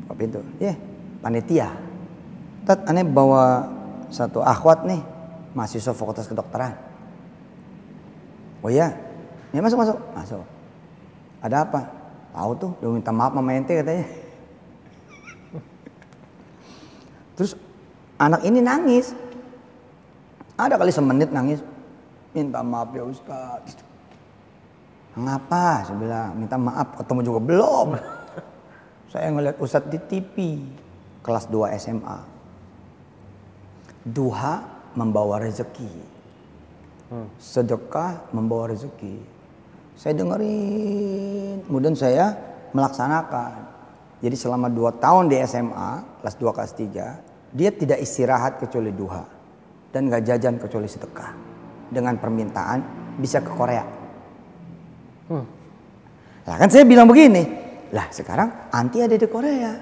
Buka 0.01 0.15
pintu. 0.17 0.41
Iya, 0.57 0.73
panitia. 1.21 1.69
Tat, 2.65 2.81
aneh 2.89 3.05
bawa 3.05 3.69
satu 4.09 4.41
akhwat 4.41 4.89
nih, 4.89 5.05
mahasiswa 5.53 5.93
fakultas 5.93 6.25
kedokteran. 6.25 6.73
Oh 8.65 8.73
iya, 8.73 8.97
ya 9.53 9.61
masuk 9.61 9.77
masuk 9.77 10.01
masuk. 10.17 10.41
Ada 11.45 11.69
apa? 11.69 11.85
Tahu 12.33 12.51
tuh, 12.57 12.73
udah 12.81 12.97
minta 12.97 13.13
maaf 13.13 13.37
sama 13.37 13.53
ente 13.53 13.77
katanya. 13.77 14.09
Terus 17.37 17.53
anak 18.17 18.41
ini 18.49 18.65
nangis. 18.65 19.13
Ada 20.57 20.81
kali 20.81 20.97
semenit 20.97 21.29
nangis. 21.29 21.61
Minta 22.33 22.65
maaf 22.65 22.89
ya 22.97 23.05
Ustaz. 23.05 23.77
Ngapa? 25.15 25.87
Saya 25.87 25.97
bilang, 25.99 26.35
minta 26.35 26.59
maaf 26.59 26.99
ketemu 26.99 27.21
juga 27.23 27.41
belum. 27.41 27.89
Saya 29.15 29.31
ngeliat 29.31 29.57
Ustadz 29.63 29.91
di 29.91 29.99
TV. 30.03 30.37
Kelas 31.25 31.49
2 31.49 31.73
SMA. 31.81 32.19
Duha 34.05 34.55
membawa 34.93 35.41
rezeki. 35.41 36.13
Sedekah 37.41 38.29
membawa 38.35 38.75
rezeki. 38.75 39.17
Saya 39.97 40.19
dengerin. 40.19 41.65
Kemudian 41.65 41.97
saya 41.97 42.37
melaksanakan. 42.77 43.73
Jadi 44.21 44.37
selama 44.37 44.69
2 44.69 45.01
tahun 45.01 45.33
di 45.33 45.41
SMA, 45.49 46.21
kelas 46.21 46.37
2 46.37 46.57
kelas 46.61 46.73
3, 46.77 47.57
dia 47.57 47.71
tidak 47.73 48.05
istirahat 48.05 48.61
kecuali 48.61 48.93
duha. 48.93 49.25
Dan 49.95 50.13
gak 50.13 50.29
jajan 50.29 50.61
kecuali 50.61 50.91
sedekah. 50.91 51.33
Dengan 51.89 52.21
permintaan 52.21 52.85
bisa 53.17 53.41
ke 53.41 53.49
Korea. 53.49 54.04
Lah 56.45 56.57
kan 56.61 56.69
saya 56.69 56.85
bilang 56.85 57.09
begini, 57.09 57.45
lah 57.95 58.13
sekarang 58.13 58.69
anti 58.69 59.01
ada 59.01 59.17
di 59.17 59.29
Korea. 59.29 59.73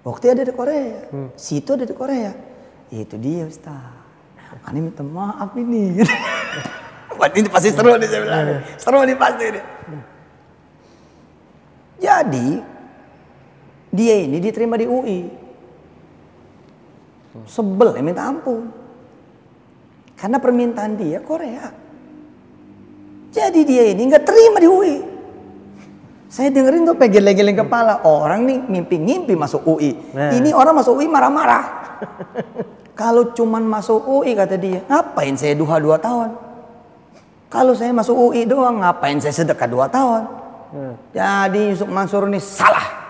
Waktu 0.00 0.24
ada 0.32 0.42
di 0.44 0.52
Korea, 0.52 1.08
situ 1.36 1.76
ada 1.76 1.84
di 1.84 1.92
Korea. 1.96 2.32
Itu 2.90 3.16
dia 3.20 3.46
Ustaz. 3.46 4.00
Ani 4.66 4.82
minta 4.82 5.06
maaf 5.06 5.54
ini. 5.54 5.94
Ini 7.20 7.52
pasti 7.52 7.68
seru 7.70 8.00
nih 8.00 8.08
saya 8.08 8.20
bilang. 8.24 8.46
Seru 8.80 8.98
nih 9.04 9.16
pasti 9.18 9.44
ini. 9.44 9.60
Jadi 12.00 12.48
dia 13.92 14.14
ini 14.24 14.40
diterima 14.40 14.80
di 14.80 14.88
UI. 14.88 15.20
Sebel 17.44 18.00
ya 18.00 18.02
minta 18.02 18.24
ampun. 18.24 18.72
Karena 20.16 20.40
permintaan 20.40 20.96
dia 20.96 21.20
Korea. 21.20 21.68
Jadi 23.30 23.60
dia 23.62 23.94
ini 23.94 24.10
nggak 24.10 24.26
terima 24.26 24.58
di 24.58 24.66
UI. 24.66 24.96
Saya 26.30 26.50
dengerin 26.54 26.86
tuh 26.86 26.94
pengen 26.94 27.30
geleng 27.34 27.58
kepala. 27.58 28.02
Orang 28.06 28.46
nih 28.46 28.62
mimpi-mimpi 28.62 29.34
masuk 29.34 29.66
UI. 29.66 29.94
Nah. 30.14 30.30
Ini 30.34 30.54
orang 30.54 30.78
masuk 30.78 30.98
UI 30.98 31.10
marah-marah. 31.10 31.64
Kalau 33.00 33.34
cuman 33.34 33.66
masuk 33.66 34.02
UI 34.06 34.38
kata 34.38 34.54
dia, 34.54 34.86
ngapain 34.86 35.34
saya 35.34 35.58
duha 35.58 35.82
dua 35.82 35.98
tahun? 35.98 36.36
Kalau 37.50 37.74
saya 37.74 37.90
masuk 37.90 38.14
UI 38.14 38.46
doang, 38.46 38.78
ngapain 38.78 39.18
saya 39.18 39.34
sedekah 39.34 39.66
dua 39.66 39.90
tahun? 39.90 40.22
Hmm. 40.70 40.94
Jadi 41.10 41.74
Yusuf 41.74 41.90
Mansur 41.90 42.30
ini 42.30 42.38
salah. 42.38 43.02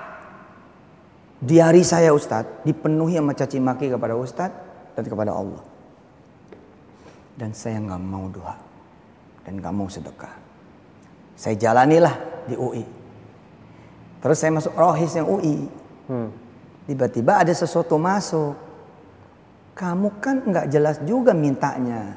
Di 1.40 1.60
hari 1.60 1.84
saya 1.84 2.12
Ustadz, 2.12 2.64
dipenuhi 2.64 3.20
sama 3.20 3.36
caci 3.36 3.60
maki 3.60 3.92
kepada 3.92 4.16
Ustadz 4.16 4.96
dan 4.96 5.04
kepada 5.04 5.32
Allah. 5.36 5.60
Dan 7.36 7.52
saya 7.52 7.80
nggak 7.84 8.00
mau 8.00 8.28
doa 8.32 8.69
dan 9.51 9.59
nggak 9.59 9.74
mau 9.74 9.90
sedekah. 9.90 10.30
Saya 11.34 11.59
jalanilah 11.59 12.46
di 12.46 12.55
UI. 12.55 12.86
Terus 14.22 14.38
saya 14.38 14.55
masuk 14.55 14.78
rohis 14.78 15.11
yang 15.18 15.26
UI. 15.26 15.66
Hmm. 16.07 16.30
Tiba-tiba 16.86 17.42
ada 17.42 17.51
sesuatu 17.51 17.98
masuk. 17.98 18.55
Kamu 19.74 20.22
kan 20.22 20.46
nggak 20.46 20.70
jelas 20.70 21.03
juga 21.03 21.34
mintanya. 21.34 22.14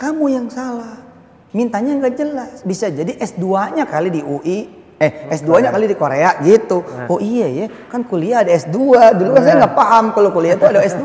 Kamu 0.00 0.24
yang 0.32 0.48
salah. 0.48 1.04
Mintanya 1.52 2.00
nggak 2.00 2.16
jelas. 2.16 2.64
Bisa 2.64 2.88
jadi 2.88 3.12
S2-nya 3.12 3.84
kali 3.84 4.08
di 4.08 4.24
UI. 4.24 4.80
Eh, 4.96 5.28
S2-nya 5.36 5.68
kali 5.68 5.84
di 5.84 6.00
Korea 6.00 6.40
gitu. 6.40 6.80
Oh 7.12 7.20
iya 7.20 7.44
ya, 7.48 7.66
kan 7.92 8.08
kuliah 8.08 8.40
ada 8.40 8.56
S2. 8.56 8.76
Dulu 9.20 9.36
kan 9.36 9.42
saya 9.44 9.68
nggak 9.68 9.76
paham 9.76 10.04
kalau 10.16 10.32
kuliah 10.32 10.56
itu 10.56 10.64
ada 10.64 10.80
S2. 10.80 11.04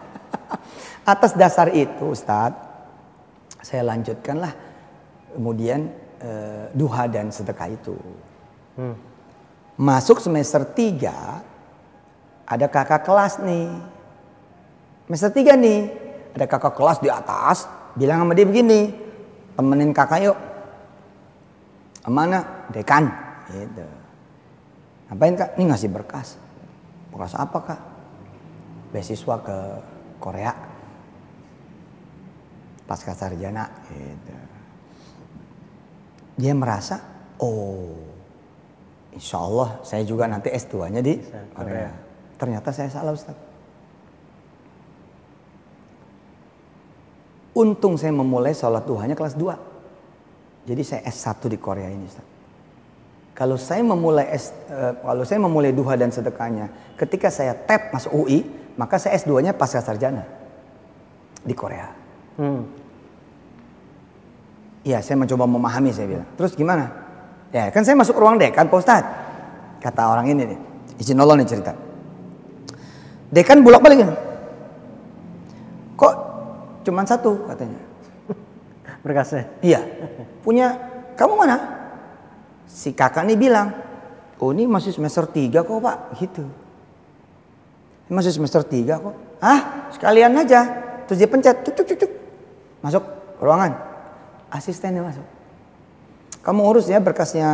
Atas 1.12 1.36
dasar 1.36 1.68
itu, 1.76 2.08
Ustadz, 2.08 2.65
saya 3.66 3.82
lanjutkanlah 3.82 4.54
kemudian 5.34 5.90
eh, 6.22 6.70
duha 6.70 7.10
dan 7.10 7.34
sedekah 7.34 7.66
itu. 7.66 7.98
Hmm. 8.78 8.94
Masuk 9.74 10.22
semester 10.22 10.62
3 10.62 12.46
ada 12.46 12.66
kakak 12.70 13.02
kelas 13.02 13.42
nih. 13.42 13.66
Semester 15.10 15.34
3 15.34 15.58
nih, 15.58 15.80
ada 16.38 16.46
kakak 16.46 16.78
kelas 16.78 17.02
di 17.02 17.10
atas 17.10 17.66
bilang 17.98 18.22
sama 18.22 18.38
dia 18.38 18.46
begini, 18.46 18.94
temenin 19.58 19.90
kakak 19.90 20.30
yuk. 20.30 20.38
Mana? 22.06 22.70
Dekan. 22.70 23.10
Gitu. 23.50 23.86
Ngapain 25.10 25.34
kak? 25.34 25.58
Ini 25.58 25.74
ngasih 25.74 25.90
berkas. 25.90 26.38
Berkas 27.10 27.34
apa 27.34 27.58
kak? 27.66 27.80
Beasiswa 28.94 29.42
ke 29.42 29.58
Korea. 30.22 30.54
Pasca 32.86 33.12
sarjana. 33.12 33.66
Gitu. 33.90 34.32
Dia 36.36 36.52
merasa, 36.54 37.02
oh 37.42 37.92
insya 39.16 39.40
Allah 39.40 39.80
saya 39.80 40.04
juga 40.04 40.28
nanti 40.28 40.52
S2-nya 40.52 41.00
di 41.00 41.16
Bisa, 41.16 41.40
Korea. 41.56 41.88
Korea. 41.88 41.90
Ternyata 42.36 42.68
saya 42.70 42.88
salah 42.92 43.16
Ustaz. 43.16 43.36
Untung 47.56 47.96
saya 47.96 48.12
memulai 48.12 48.52
sholat 48.52 48.84
duhanya 48.84 49.16
kelas 49.16 49.32
2. 49.34 50.68
Jadi 50.68 50.82
saya 50.84 51.00
S1 51.08 51.40
di 51.48 51.56
Korea 51.56 51.88
ini 51.88 52.04
Ustaz. 52.04 52.26
Kalau 53.36 53.60
saya 53.60 53.84
memulai 53.84 54.32
S, 54.32 54.52
eh, 54.68 54.92
kalau 55.00 55.24
saya 55.24 55.40
memulai 55.40 55.72
duha 55.72 55.92
dan 55.96 56.08
sedekahnya, 56.08 56.96
ketika 56.96 57.28
saya 57.28 57.52
TET 57.52 57.92
masuk 57.92 58.12
UI, 58.12 58.44
maka 58.80 58.96
saya 58.96 59.16
S2-nya 59.16 59.56
pasca 59.56 59.80
sarjana 59.80 60.24
di 61.44 61.52
Korea. 61.52 62.05
Hmm. 62.36 62.62
Iya, 64.86 65.02
saya 65.02 65.18
mencoba 65.18 65.50
memahami 65.50 65.90
saya 65.90 66.06
bilang. 66.06 66.28
Terus 66.38 66.54
gimana? 66.54 66.92
Ya, 67.50 67.72
kan 67.74 67.82
saya 67.82 67.98
masuk 67.98 68.14
ruang 68.14 68.38
dekan, 68.38 68.70
Pak 68.70 68.78
Ustadz. 68.78 69.10
Kata 69.82 70.12
orang 70.12 70.30
ini 70.30 70.54
nih, 70.54 70.58
izin 71.00 71.18
Allah 71.18 71.40
nih 71.40 71.48
cerita. 71.48 71.72
Dekan 73.32 73.66
bolak 73.66 73.82
balik 73.82 74.06
Kok 75.98 76.14
cuman 76.86 77.04
satu 77.08 77.48
katanya? 77.50 77.80
Berkasnya. 79.04 79.50
Iya. 79.64 79.80
Punya 80.46 80.78
kamu 81.18 81.34
mana? 81.34 81.56
Si 82.68 82.92
kakak 82.92 83.26
nih 83.26 83.38
bilang, 83.38 83.72
"Oh, 84.38 84.52
ini 84.52 84.68
masih 84.68 84.94
semester 84.94 85.26
3 85.26 85.64
kok, 85.64 85.80
Pak." 85.80 85.96
Gitu. 86.20 86.44
"Ini 88.06 88.12
Masih 88.12 88.36
semester 88.36 88.62
3 88.62 89.00
kok. 89.00 89.16
Ah, 89.42 89.90
sekalian 89.90 90.36
aja. 90.36 90.60
Terus 91.08 91.18
dia 91.18 91.30
pencet, 91.30 91.56
cuk 91.64 91.74
cuk 91.74 91.86
cuk, 91.86 91.98
cuk. 92.04 92.12
Masuk 92.86 93.02
ruangan. 93.42 93.74
Asistennya 94.46 95.02
masuk. 95.02 95.26
Kamu 96.46 96.62
urus 96.70 96.86
ya 96.86 97.02
berkasnya 97.02 97.50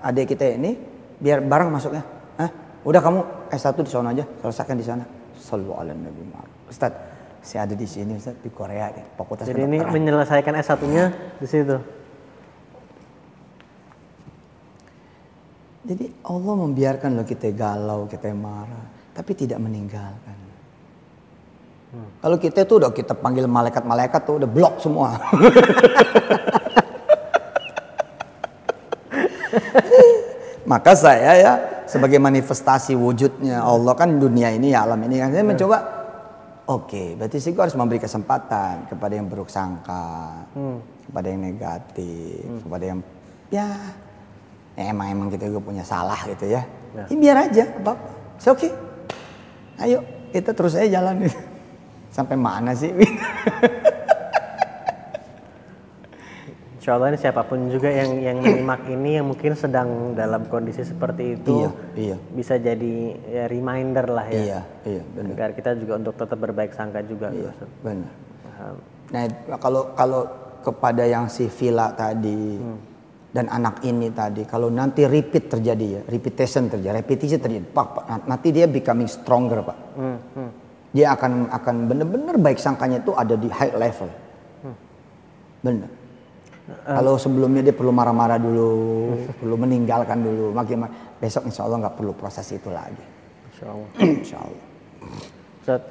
adik 0.00 0.32
kita 0.32 0.56
ini 0.56 0.80
biar 1.20 1.44
bareng 1.44 1.68
masuknya. 1.68 2.00
Hah? 2.40 2.48
Udah 2.80 3.04
kamu 3.04 3.20
S1 3.52 3.76
di 3.84 3.92
sana 3.92 4.16
aja, 4.16 4.24
selesaikan 4.40 4.76
di 4.80 4.86
sana. 4.88 5.04
Sallu 5.36 5.76
ala 5.76 5.92
Nabi 5.92 6.24
Muhammad. 6.24 6.72
Ustaz, 6.72 6.96
saya 7.44 7.68
ada 7.68 7.76
di 7.76 7.84
sini 7.84 8.16
Ustaz 8.16 8.40
di 8.40 8.48
Korea 8.48 8.88
ya, 8.96 9.04
fakultas 9.20 9.44
Jadi 9.44 9.68
ini 9.68 9.78
menyelesaikan 9.84 10.56
S1-nya 10.56 11.04
di 11.36 11.46
situ. 11.46 11.76
Jadi 15.86 16.04
Allah 16.26 16.54
membiarkan 16.56 17.14
loh 17.14 17.28
kita 17.28 17.52
galau, 17.52 18.08
kita 18.08 18.32
marah, 18.32 19.12
tapi 19.12 19.36
tidak 19.36 19.60
meninggalkan. 19.60 20.35
Kalau 22.20 22.36
kita 22.40 22.66
tuh 22.66 22.82
udah 22.82 22.90
kita 22.92 23.14
panggil 23.14 23.46
malaikat-malaikat 23.46 24.20
tuh 24.26 24.42
udah 24.42 24.48
blok 24.50 24.80
semua. 24.82 25.16
Maka 30.66 30.98
saya 30.98 31.32
ya 31.38 31.52
sebagai 31.86 32.18
manifestasi 32.18 32.98
wujudnya 32.98 33.62
Allah 33.62 33.94
kan 33.94 34.18
dunia 34.18 34.50
ini 34.50 34.74
ya 34.74 34.82
alam 34.82 34.98
ini 35.06 35.22
kan 35.22 35.30
saya 35.30 35.46
mencoba 35.46 35.78
oke 36.66 37.14
berarti 37.14 37.38
sih 37.38 37.54
gua 37.54 37.70
harus 37.70 37.78
memberi 37.78 38.02
kesempatan 38.02 38.90
kepada 38.90 39.14
yang 39.14 39.30
buruk 39.30 39.46
sangka 39.46 40.42
kepada 41.06 41.26
yang 41.30 41.40
negatif 41.46 42.42
kepada 42.66 42.84
yang 42.90 42.98
ya, 43.54 43.70
emang 44.74 45.14
emang 45.14 45.28
kita 45.30 45.46
juga 45.46 45.62
punya 45.62 45.86
salah 45.86 46.18
gitu 46.26 46.50
ya, 46.50 46.66
Ya. 46.96 47.04
Ya, 47.12 47.16
biar 47.20 47.36
aja 47.44 47.64
apa 47.76 47.92
apa 47.92 48.50
oke 48.56 48.68
ayo 49.84 50.00
kita 50.32 50.56
terus 50.56 50.72
aja 50.80 50.88
jalan 50.98 51.28
sampai 52.16 52.36
mana 52.40 52.72
sih 52.72 52.88
Insya 56.76 56.94
Allah 56.94 57.10
ini 57.10 57.18
siapa 57.18 57.42
pun 57.42 57.66
juga 57.66 57.90
yang 57.90 58.14
yang 58.22 58.38
menyimak 58.38 58.86
ini 58.86 59.18
yang 59.18 59.26
mungkin 59.26 59.58
sedang 59.58 60.14
dalam 60.14 60.46
kondisi 60.46 60.86
seperti 60.86 61.34
itu 61.34 61.66
Iya, 61.66 61.70
iya. 61.98 62.16
bisa 62.30 62.54
jadi 62.56 62.94
ya, 63.26 63.44
reminder 63.50 64.06
lah 64.06 64.26
ya. 64.30 64.38
iya 64.38 64.60
iya 64.86 65.02
benar 65.12 65.34
Agar 65.34 65.50
kita 65.52 65.74
juga 65.74 65.98
untuk 65.98 66.14
tetap 66.14 66.38
berbaik 66.38 66.70
sangka 66.72 67.02
juga. 67.02 67.34
iya 67.34 67.50
benar 67.82 68.12
Paham. 68.46 68.74
Nah, 69.06 69.22
kalau 69.58 69.82
kalau 69.92 70.22
kepada 70.62 71.02
yang 71.04 71.26
si 71.26 71.50
Villa 71.50 71.90
tadi 71.90 72.58
dan 73.30 73.46
anak 73.46 73.82
ini 73.82 74.08
tadi, 74.08 74.46
kalau 74.46 74.70
nanti 74.70 75.04
repeat 75.04 75.52
terjadi 75.52 75.86
ya, 75.86 76.00
repetition 76.06 76.66
terjadi, 76.66 76.94
repetisi 76.96 77.36
terjadi, 77.36 77.66
pak, 77.68 77.86
pak, 77.92 78.04
nanti 78.24 78.48
dia 78.48 78.64
becoming 78.64 79.04
stronger 79.04 79.60
pak. 79.60 79.76
Hmm, 79.92 80.06
hmm. 80.06 80.15
Dia 80.96 81.12
akan 81.12 81.52
akan 81.52 81.74
benar-benar 81.92 82.40
baik 82.40 82.56
sangkanya 82.56 83.04
itu 83.04 83.12
ada 83.12 83.36
di 83.36 83.52
high 83.52 83.76
level. 83.76 84.08
Benar. 85.60 85.90
Kalau 86.66 87.14
sebelumnya 87.14 87.62
dia 87.62 87.76
perlu 87.76 87.92
marah-marah 87.94 88.40
dulu, 88.40 88.70
perlu 89.44 89.54
meninggalkan 89.60 90.18
dulu, 90.24 90.56
makin 90.56 90.88
besok 91.20 91.46
insya 91.46 91.68
Allah 91.68 91.86
nggak 91.86 91.96
perlu 92.00 92.16
proses 92.16 92.48
itu 92.50 92.72
lagi. 92.72 93.04
Insya 93.52 93.66
Allah. 93.70 93.88
insya 94.24 94.38
Allah. 94.40 94.64
Ustaz, 95.62 95.82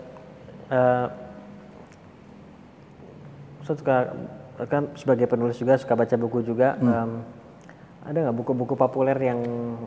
eh, 0.73 1.07
Ustaz 3.63 3.75
suka 3.79 3.97
kan 4.67 4.83
sebagai 4.95 5.27
penulis 5.27 5.55
juga 5.59 5.79
suka 5.79 5.95
baca 5.95 6.15
buku 6.15 6.43
juga. 6.43 6.75
Hmm. 6.79 6.91
em, 6.91 7.11
ada 8.05 8.17
nggak 8.21 8.37
buku-buku 8.37 8.77
populer 8.77 9.17
yang 9.17 9.39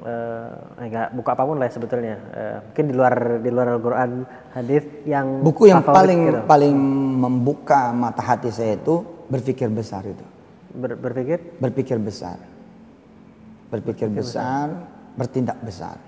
eh, 0.02 0.50
eh, 0.82 0.86
nggak 0.90 1.08
buku 1.14 1.28
apa 1.30 1.42
pun 1.46 1.56
lah 1.56 1.70
ya 1.70 1.72
sebetulnya 1.72 2.14
eh, 2.34 2.56
mungkin 2.66 2.84
di 2.90 2.94
luar 2.98 3.14
di 3.38 3.50
luar 3.54 3.66
Al-Quran 3.78 4.10
hadis 4.50 4.82
yang 5.06 5.26
Buku 5.40 5.70
yang 5.70 5.86
favorit 5.86 5.94
paling 6.02 6.20
gitu. 6.26 6.40
paling 6.44 6.76
membuka 7.14 7.94
mata 7.94 8.18
hati 8.20 8.50
saya 8.50 8.74
itu 8.74 9.06
berpikir 9.30 9.70
besar 9.70 10.02
itu. 10.02 10.24
Ber- 10.74 10.98
berpikir 10.98 11.38
berpikir 11.62 11.96
besar. 12.02 12.42
Berpikir 13.68 14.08
besar, 14.08 14.66
bertindak 15.14 15.60
besar. 15.60 16.00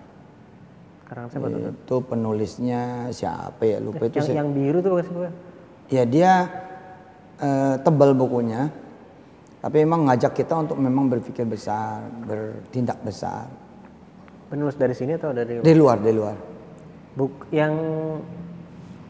sekarang 1.04 1.26
saya 1.28 1.74
Itu 1.74 1.96
penulisnya 2.06 3.11
siapa 3.11 3.61
ya? 3.66 3.78
Lupa 3.78 4.06
itu 4.06 4.18
yang, 4.18 4.26
saya- 4.26 4.38
yang 4.40 4.50
biru 4.50 4.78
tuh 4.80 4.90
bukan? 4.98 5.32
Ya 5.90 6.02
dia 6.06 6.32
eh, 7.38 7.74
tebal 7.82 8.14
bukunya, 8.14 8.70
tapi 9.61 9.76
memang 9.84 10.08
ngajak 10.08 10.32
kita 10.32 10.56
untuk 10.56 10.80
memang 10.80 11.12
berpikir 11.12 11.44
besar, 11.44 12.00
bertindak 12.24 12.96
besar. 13.04 13.44
Penulis 14.48 14.74
dari 14.74 14.96
sini 14.96 15.14
atau 15.14 15.30
dari 15.30 15.61
Dari 15.61 15.76
luar, 15.76 16.00
dari 16.00 16.16
luar. 16.16 16.36
buk 17.11 17.52
yang 17.52 17.74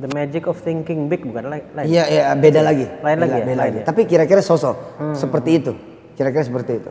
The 0.00 0.08
Magic 0.10 0.48
of 0.48 0.56
Thinking 0.58 1.06
Big 1.06 1.22
bukan 1.22 1.52
lain? 1.52 1.62
Iya, 1.86 2.04
iya 2.08 2.22
beda 2.34 2.60
lagi. 2.64 2.88
Lain 2.88 3.16
beda, 3.20 3.24
lagi 3.28 3.36
ya? 3.38 3.44
beda 3.46 3.60
lagi. 3.60 3.78
ya? 3.78 3.84
Tapi 3.86 4.00
kira-kira 4.08 4.40
sosok 4.42 4.76
seperti 5.14 5.50
itu. 5.60 5.72
Kira-kira 6.16 6.42
seperti 6.42 6.72
itu. 6.82 6.90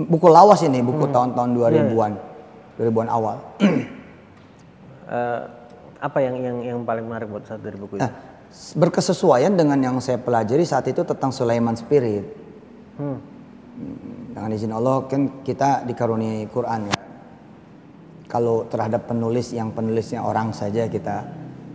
Buku 0.00 0.28
lawas 0.30 0.62
ini, 0.62 0.80
buku 0.80 1.10
tahun-tahun 1.10 1.50
2000-an. 1.56 2.12
2000-an 2.78 3.08
awal. 3.10 3.36
Eh, 5.10 5.42
apa 5.98 6.22
yang 6.22 6.38
yang 6.38 6.56
yang 6.62 6.78
paling 6.86 7.02
menarik 7.02 7.26
buat 7.26 7.42
satu 7.42 7.58
dari 7.58 7.74
buku 7.74 7.98
itu? 7.98 8.02
Nah, 8.06 8.14
berkesesuaian 8.78 9.50
dengan 9.58 9.74
yang 9.82 9.98
saya 9.98 10.22
pelajari 10.22 10.62
saat 10.62 10.86
itu 10.86 11.02
tentang 11.02 11.34
Sulaiman 11.34 11.74
Spirit. 11.74 12.39
Hmm. 12.99 13.19
Dengan 14.31 14.51
izin 14.55 14.71
Allah 14.71 15.03
kan 15.07 15.43
kita 15.43 15.83
dikaruniai 15.83 16.47
Quran 16.47 16.87
ya. 16.87 16.97
Kalau 18.25 18.67
terhadap 18.67 19.07
penulis 19.07 19.51
yang 19.51 19.71
penulisnya 19.71 20.23
orang 20.23 20.55
saja 20.55 20.87
kita 20.87 21.23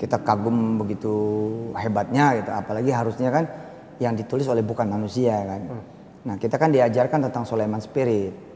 kita 0.01 0.16
kagum 0.24 0.80
begitu 0.80 1.12
hebatnya 1.76 2.40
gitu. 2.40 2.51
Apalagi 2.53 2.90
harusnya 2.92 3.28
kan 3.28 3.44
yang 4.01 4.16
ditulis 4.16 4.48
oleh 4.48 4.64
bukan 4.64 4.88
manusia 4.88 5.36
kan. 5.44 5.61
Nah 6.24 6.36
kita 6.40 6.57
kan 6.57 6.72
diajarkan 6.72 7.28
tentang 7.28 7.44
Sulaiman 7.44 7.80
Spirit. 7.84 8.51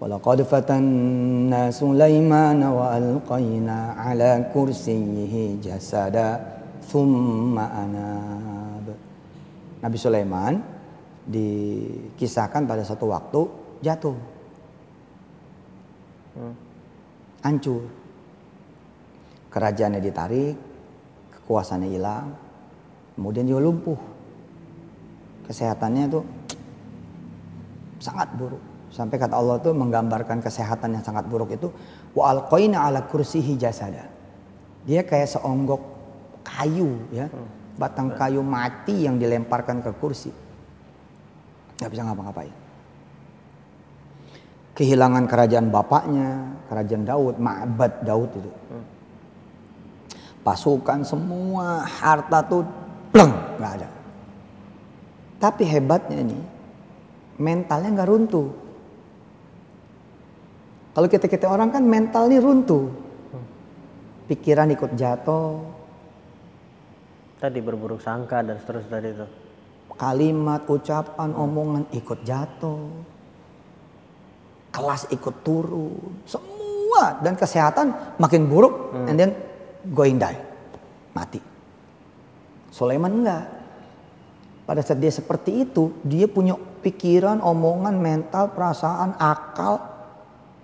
ولقد 0.00 0.48
فتنا 0.48 1.70
سليمان 1.76 2.60
وألقينا 2.64 3.78
على 4.00 4.30
كرسيه 4.48 5.34
جسدا 5.60 6.28
ثم 6.88 7.52
أناب 7.60 8.86
Nabi 9.80 9.96
Sulaiman 9.96 10.60
dikisahkan 11.25 12.69
pada 12.69 12.85
satu 12.85 13.09
waktu 13.09 13.41
jatuh. 13.81 14.17
Hancur. 17.41 17.85
Kerajaannya 19.53 20.03
ditarik, 20.03 20.55
kekuasaannya 21.31 21.87
hilang, 21.87 22.35
kemudian 23.15 23.47
dia 23.47 23.55
lumpuh. 23.55 23.95
Kesehatannya 25.47 26.03
itu 26.11 26.19
sangat 28.03 28.35
buruk. 28.35 28.59
Sampai 28.91 29.15
kata 29.15 29.35
Allah 29.35 29.59
tuh 29.63 29.71
menggambarkan 29.71 30.43
kesehatan 30.43 30.99
yang 30.99 31.03
sangat 31.03 31.27
buruk 31.27 31.55
itu 31.55 31.71
wa 32.15 32.31
alqaina 32.31 32.83
ala 32.83 33.07
kursihi 33.07 33.55
jasada. 33.55 34.07
Dia 34.83 35.07
kayak 35.07 35.39
seonggok 35.39 35.81
kayu 36.43 36.99
ya, 37.15 37.31
batang 37.79 38.11
kayu 38.13 38.43
mati 38.43 39.07
yang 39.07 39.15
dilemparkan 39.15 39.79
ke 39.79 39.91
kursi. 39.95 40.31
Gak 41.79 41.91
bisa 41.91 42.07
ngapa-ngapain. 42.07 42.53
Kehilangan 44.75 45.23
kerajaan 45.27 45.71
bapaknya, 45.71 46.59
kerajaan 46.67 47.07
Daud, 47.07 47.35
Ma'bad 47.39 48.03
Daud 48.03 48.31
itu. 48.35 48.51
Pasukan 50.43 51.07
semua 51.07 51.87
harta 51.87 52.43
tuh 52.43 52.67
pleng, 53.09 53.31
nggak 53.55 53.73
ada. 53.81 53.89
Tapi 55.39 55.63
hebatnya 55.63 56.19
nih, 56.27 56.43
mentalnya 57.39 57.89
nggak 57.95 58.09
runtuh. 58.11 58.51
Kalau 60.91 61.07
kita 61.07 61.31
kita 61.31 61.47
orang 61.47 61.71
kan 61.71 61.83
mental 61.87 62.27
nih 62.27 62.43
runtuh. 62.43 62.91
Pikiran 64.27 64.75
ikut 64.75 64.91
jatuh, 64.99 65.75
Tadi 67.35 67.59
berburuk 67.59 67.99
sangka 67.99 68.41
dan 68.41 68.57
seterusnya 68.57 68.91
tadi 68.97 69.09
itu. 69.11 69.27
Kalimat, 69.95 70.63
ucapan, 70.67 71.31
omongan 71.35 71.87
ikut 71.91 72.19
jatuh. 72.23 72.83
Kelas 74.71 75.07
ikut 75.11 75.35
turun. 75.43 76.23
Semua 76.27 77.19
dan 77.23 77.39
kesehatan 77.39 78.19
makin 78.19 78.47
buruk 78.47 78.95
and 79.07 79.15
then 79.15 79.31
going 79.95 80.19
die. 80.19 80.39
Mati. 81.15 81.39
Sulaiman 82.75 83.23
enggak. 83.23 83.45
Pada 84.65 84.81
saat 84.81 84.97
dia 84.97 85.13
seperti 85.13 85.63
itu, 85.63 85.93
dia 86.01 86.25
punya 86.25 86.57
pikiran, 86.57 87.37
omongan, 87.37 88.01
mental, 88.01 88.49
perasaan, 88.49 89.13
akal, 89.15 89.77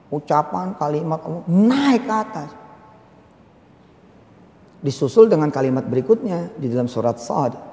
ucapan, 0.09 0.73
kalimat, 0.75 1.21
omong, 1.21 1.45
naik 1.45 2.03
ke 2.09 2.13
atas. 2.13 2.49
Disusul 4.81 5.29
dengan 5.29 5.53
kalimat 5.53 5.85
berikutnya 5.85 6.49
di 6.57 6.65
dalam 6.65 6.89
surat 6.89 7.21
Sa'ad. 7.21 7.70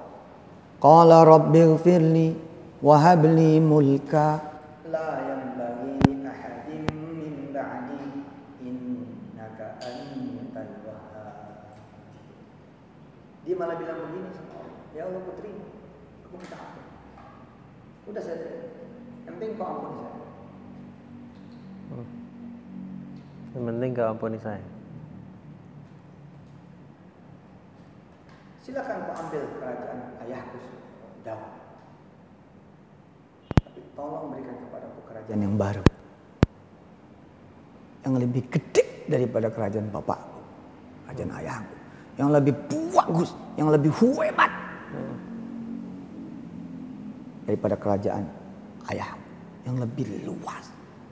Qala 0.79 1.26
rabbighfirli 1.26 2.39
wa 2.87 2.95
habli 3.03 3.59
mulka 3.59 4.39
la 4.87 5.26
yanbaghi 5.26 6.22
ahadin 6.22 6.87
min 6.87 7.51
ba'di 7.51 8.22
innaka 8.62 9.83
antal 9.83 10.70
wahhab. 10.87 11.74
Dia 13.43 13.59
malah 13.59 13.74
bilang 13.74 14.07
begini 14.07 14.31
sama 14.31 14.55
Allah, 14.62 14.79
ya 14.95 15.03
Allah 15.11 15.22
terima, 15.35 15.66
aku 16.31 16.35
minta 16.39 16.57
ampun. 16.62 16.87
Udah 18.14 18.22
saya 18.22 18.39
terima. 18.39 18.70
Yang 19.26 19.35
penting 19.35 19.51
kau 19.59 19.66
ampuni 19.66 19.99
saya. 19.99 20.14
Yang 23.51 23.64
penting 23.66 23.91
kau 23.99 24.07
ampuni 24.14 24.39
saya. 24.39 24.78
Silakan 28.69 29.01
kau 29.01 29.16
ambil 29.16 29.43
kerajaan 29.57 29.99
ayahku 30.29 30.61
Daud. 31.25 31.53
Tapi 33.64 33.81
tolong 33.97 34.29
berikan 34.29 34.61
kepadaku 34.61 35.01
kerajaan 35.09 35.41
yang 35.41 35.57
baru. 35.57 35.85
Yang 38.05 38.14
lebih 38.29 38.43
gede 38.53 38.85
daripada 39.09 39.49
kerajaan 39.49 39.89
bapakku. 39.89 40.41
Kerajaan 41.09 41.33
ayahku. 41.41 41.75
Yang 42.21 42.29
lebih 42.29 42.55
bagus, 42.93 43.31
yang 43.57 43.73
lebih 43.73 43.93
hebat. 44.05 44.53
Daripada 47.49 47.75
kerajaan 47.81 48.25
ayahku. 48.93 49.29
Yang 49.64 49.77
lebih 49.89 50.05
luas 50.29 50.64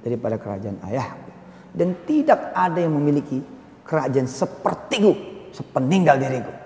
daripada 0.04 0.36
kerajaan 0.36 0.76
ayahku. 0.92 1.32
Dan 1.72 1.96
tidak 2.04 2.52
ada 2.52 2.84
yang 2.84 2.92
memiliki 3.00 3.40
kerajaan 3.80 4.28
sepertiku 4.28 5.16
sepeninggal 5.57 6.20
diriku. 6.20 6.65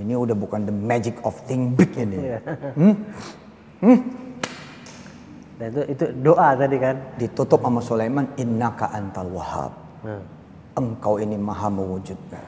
Ini 0.00 0.14
udah 0.16 0.36
bukan 0.36 0.64
the 0.64 0.74
magic 0.74 1.20
of 1.22 1.36
think 1.44 1.76
big 1.76 1.92
ini. 1.94 2.32
Iya. 2.32 2.38
Hmm? 2.76 2.94
Hmm? 3.84 3.98
Dan 5.60 5.66
itu 5.76 5.82
itu 5.92 6.04
doa 6.24 6.56
tadi 6.56 6.76
kan. 6.80 6.96
Ditutup 7.20 7.60
sama 7.60 7.84
Sulaiman, 7.84 8.24
innaka 8.40 8.88
antal 8.96 9.28
wahab. 9.28 9.72
Hmm. 10.00 10.24
Engkau 10.80 11.20
ini 11.20 11.36
maha 11.36 11.68
mewujudkan, 11.68 12.46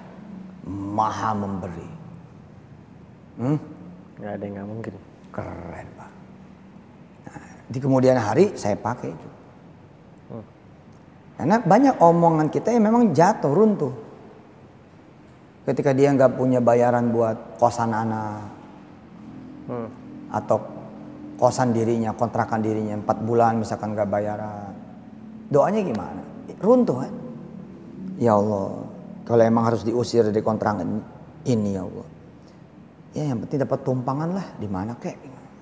maha 0.69 1.31
memberi. 1.37 1.91
Hmm? 3.37 3.59
Gak 4.17 4.33
ada 4.39 4.45
yang 4.47 4.55
nggak 4.57 4.69
mungkin. 4.69 4.93
Keren 5.33 5.87
pak. 5.97 6.11
Nah, 7.29 7.45
di 7.69 7.79
kemudian 7.81 8.17
hari 8.17 8.57
saya 8.57 8.77
pakai 8.79 9.13
itu. 9.13 9.29
Karena 11.33 11.59
banyak 11.59 11.97
omongan 11.99 12.49
kita 12.55 12.71
yang 12.71 12.87
memang 12.87 13.11
jatuh 13.11 13.51
runtuh. 13.51 13.93
Ketika 15.63 15.95
dia 15.95 16.11
nggak 16.11 16.35
punya 16.35 16.59
bayaran 16.59 17.15
buat 17.15 17.59
kosan 17.59 17.95
anak 17.95 18.51
Hmm. 19.63 19.87
atau 20.35 20.59
kosan 21.39 21.71
dirinya, 21.71 22.11
kontrakan 22.19 22.59
dirinya 22.59 22.99
empat 22.99 23.23
bulan 23.23 23.63
misalkan 23.63 23.95
nggak 23.95 24.11
bayaran, 24.11 24.75
doanya 25.55 25.87
gimana? 25.87 26.23
Runtuh 26.59 27.07
kan? 27.07 27.15
Ya 28.19 28.35
Allah, 28.35 28.87
kalau 29.23 29.43
emang 29.43 29.71
harus 29.71 29.87
diusir 29.87 30.27
dari 30.27 30.43
kontrakan 30.43 30.99
ini 31.47 31.79
ya 31.79 31.87
Allah, 31.87 32.07
ya 33.15 33.23
yang 33.31 33.39
penting 33.47 33.63
dapat 33.63 33.79
tumpangan 33.87 34.31
lah 34.35 34.47
di 34.59 34.67
mana 34.67 34.99
kek. 34.99 35.19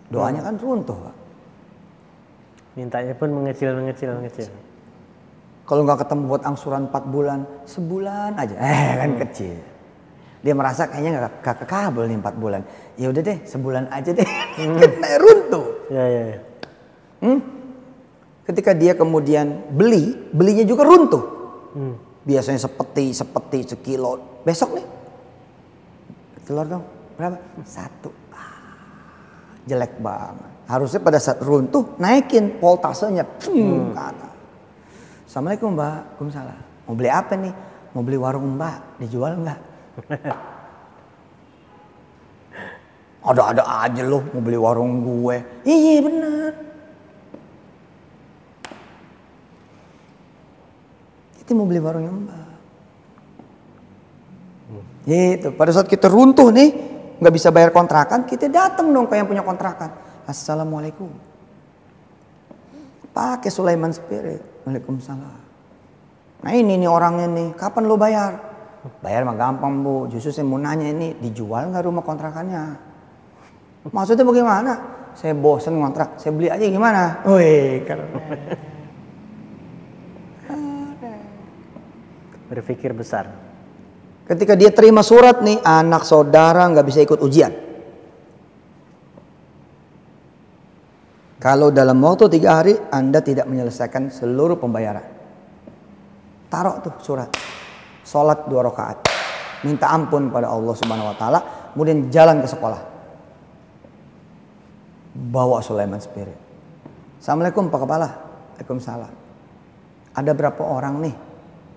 Doanya 0.09 0.41
kan 0.49 0.57
runtuh 0.57 0.97
pak. 0.97 1.17
Mintanya 2.81 3.15
pun 3.15 3.29
mengecil, 3.37 3.77
mengecil, 3.77 4.11
mengecil. 4.17 4.49
Kalau 5.69 5.87
nggak 5.87 6.09
ketemu 6.09 6.23
buat 6.25 6.43
angsuran 6.49 6.89
4 6.91 7.05
bulan, 7.05 7.39
sebulan 7.69 8.35
aja, 8.41 8.57
eh 8.59 8.91
kan 8.97 9.13
kecil. 9.29 9.61
Dia 10.41 10.57
merasa 10.57 10.89
kayaknya 10.89 11.21
nggak 11.21 11.33
nggak 11.45 11.57
kekabel 11.65 12.05
nih 12.09 12.17
4 12.21 12.43
bulan. 12.43 12.61
Ya 12.97 13.07
udah 13.13 13.23
deh, 13.23 13.39
sebulan 13.45 13.93
aja 13.93 14.11
deh. 14.17 14.29
Kan 14.81 15.01
runtuh. 15.21 15.67
Ya, 15.93 16.05
ya, 16.09 16.23
ya. 16.33 16.39
Hmm? 17.21 17.39
Ketika 18.49 18.73
dia 18.73 18.97
kemudian 18.97 19.69
beli, 19.69 20.17
belinya 20.33 20.65
juga 20.65 20.83
runtuh. 20.89 21.25
Hmm. 21.77 21.95
Biasanya 22.25 22.61
sepeti, 22.61 23.13
sepeti, 23.13 23.69
sekilo. 23.69 24.43
Besok 24.45 24.81
nih, 24.81 24.87
telur 26.49 26.67
dong, 26.67 26.85
berapa? 27.21 27.37
Satu. 27.63 28.09
Ah, 28.33 29.61
jelek 29.69 30.01
banget. 30.01 30.51
Harusnya 30.65 31.01
pada 31.05 31.19
saat 31.21 31.39
runtuh, 31.45 32.01
naikin 32.01 32.57
voltasenya. 32.57 33.29
Hmm, 33.45 33.93
ke 33.93 34.01
atas. 34.01 34.33
Assalamualaikum 35.29 35.77
mbak, 35.77 36.17
Waalaikumsalam. 36.17 36.61
Mau 36.89 36.95
beli 36.97 37.11
apa 37.13 37.35
nih? 37.37 37.55
mau 37.95 38.03
beli 38.07 38.19
warung 38.19 38.55
mbak, 38.55 39.03
dijual 39.03 39.35
nggak? 39.43 39.61
Ada-ada 43.31 43.85
aja 43.85 44.01
loh 44.01 44.25
mau 44.33 44.41
beli 44.41 44.57
warung 44.57 45.05
gue. 45.05 45.37
Iya 45.69 46.01
bener. 46.01 46.53
Itu 51.45 51.53
mau 51.53 51.69
beli 51.69 51.81
warungnya 51.85 52.13
mbak. 52.13 52.49
Gitu. 55.05 55.49
Pada 55.57 55.71
saat 55.73 55.89
kita 55.89 56.09
runtuh 56.09 56.49
nih, 56.49 56.71
nggak 57.21 57.35
bisa 57.35 57.53
bayar 57.53 57.73
kontrakan, 57.73 58.25
kita 58.25 58.49
datang 58.49 58.89
dong 58.93 59.09
ke 59.09 59.17
yang 59.21 59.29
punya 59.29 59.45
kontrakan. 59.45 59.93
Assalamualaikum. 60.25 61.11
Pakai 63.11 63.51
Sulaiman 63.51 63.93
Spirit. 63.93 64.41
Waalaikumsalam. 64.65 65.41
Nah 66.41 66.53
ini 66.57 66.81
nih 66.81 66.89
orangnya 66.89 67.29
nih, 67.29 67.49
kapan 67.53 67.85
lo 67.85 68.01
bayar? 68.01 68.50
Bayar 68.81 69.29
mah 69.29 69.37
gampang 69.37 69.85
bu, 69.85 70.09
justru 70.09 70.33
saya 70.33 70.49
mau 70.49 70.57
nanya 70.57 70.89
ini 70.89 71.13
dijual 71.21 71.69
nggak 71.69 71.85
rumah 71.85 72.01
kontrakannya? 72.01 72.81
Maksudnya 73.93 74.25
bagaimana? 74.25 74.73
Saya 75.13 75.37
bosen 75.37 75.77
ngontrak, 75.77 76.17
saya 76.17 76.33
beli 76.33 76.49
aja 76.49 76.65
gimana? 76.65 77.21
Wih, 77.29 77.85
keren. 77.85 78.09
Berpikir 82.49 82.97
besar. 82.97 83.31
Ketika 84.25 84.57
dia 84.57 84.73
terima 84.73 85.05
surat 85.05 85.45
nih, 85.45 85.61
anak 85.61 86.09
saudara 86.09 86.65
nggak 86.71 86.87
bisa 86.87 87.05
ikut 87.05 87.21
ujian. 87.21 87.53
Kalau 91.41 91.73
dalam 91.73 91.97
waktu 92.05 92.29
tiga 92.33 92.61
hari 92.61 92.77
Anda 92.93 93.25
tidak 93.25 93.49
menyelesaikan 93.49 94.13
seluruh 94.13 94.61
pembayaran. 94.61 95.05
Taruh 96.53 96.85
tuh 96.85 96.95
surat. 97.01 97.50
Sholat 98.11 98.51
dua 98.51 98.67
rakaat. 98.67 99.07
Minta 99.63 99.87
ampun 99.95 100.35
pada 100.35 100.51
Allah 100.51 100.75
Subhanahu 100.75 101.15
Wa 101.15 101.17
Taala. 101.17 101.41
Kemudian 101.71 102.11
jalan 102.11 102.43
ke 102.43 102.49
sekolah. 102.51 102.83
Bawa 105.31 105.63
Sulaiman 105.63 106.03
Spirit. 106.03 106.35
Assalamualaikum 107.23 107.71
Pak 107.71 107.87
Kepala. 107.87 108.09
Waalaikumsalam. 108.59 109.13
Ada 110.11 110.35
berapa 110.35 110.59
orang 110.59 110.99
nih 111.07 111.15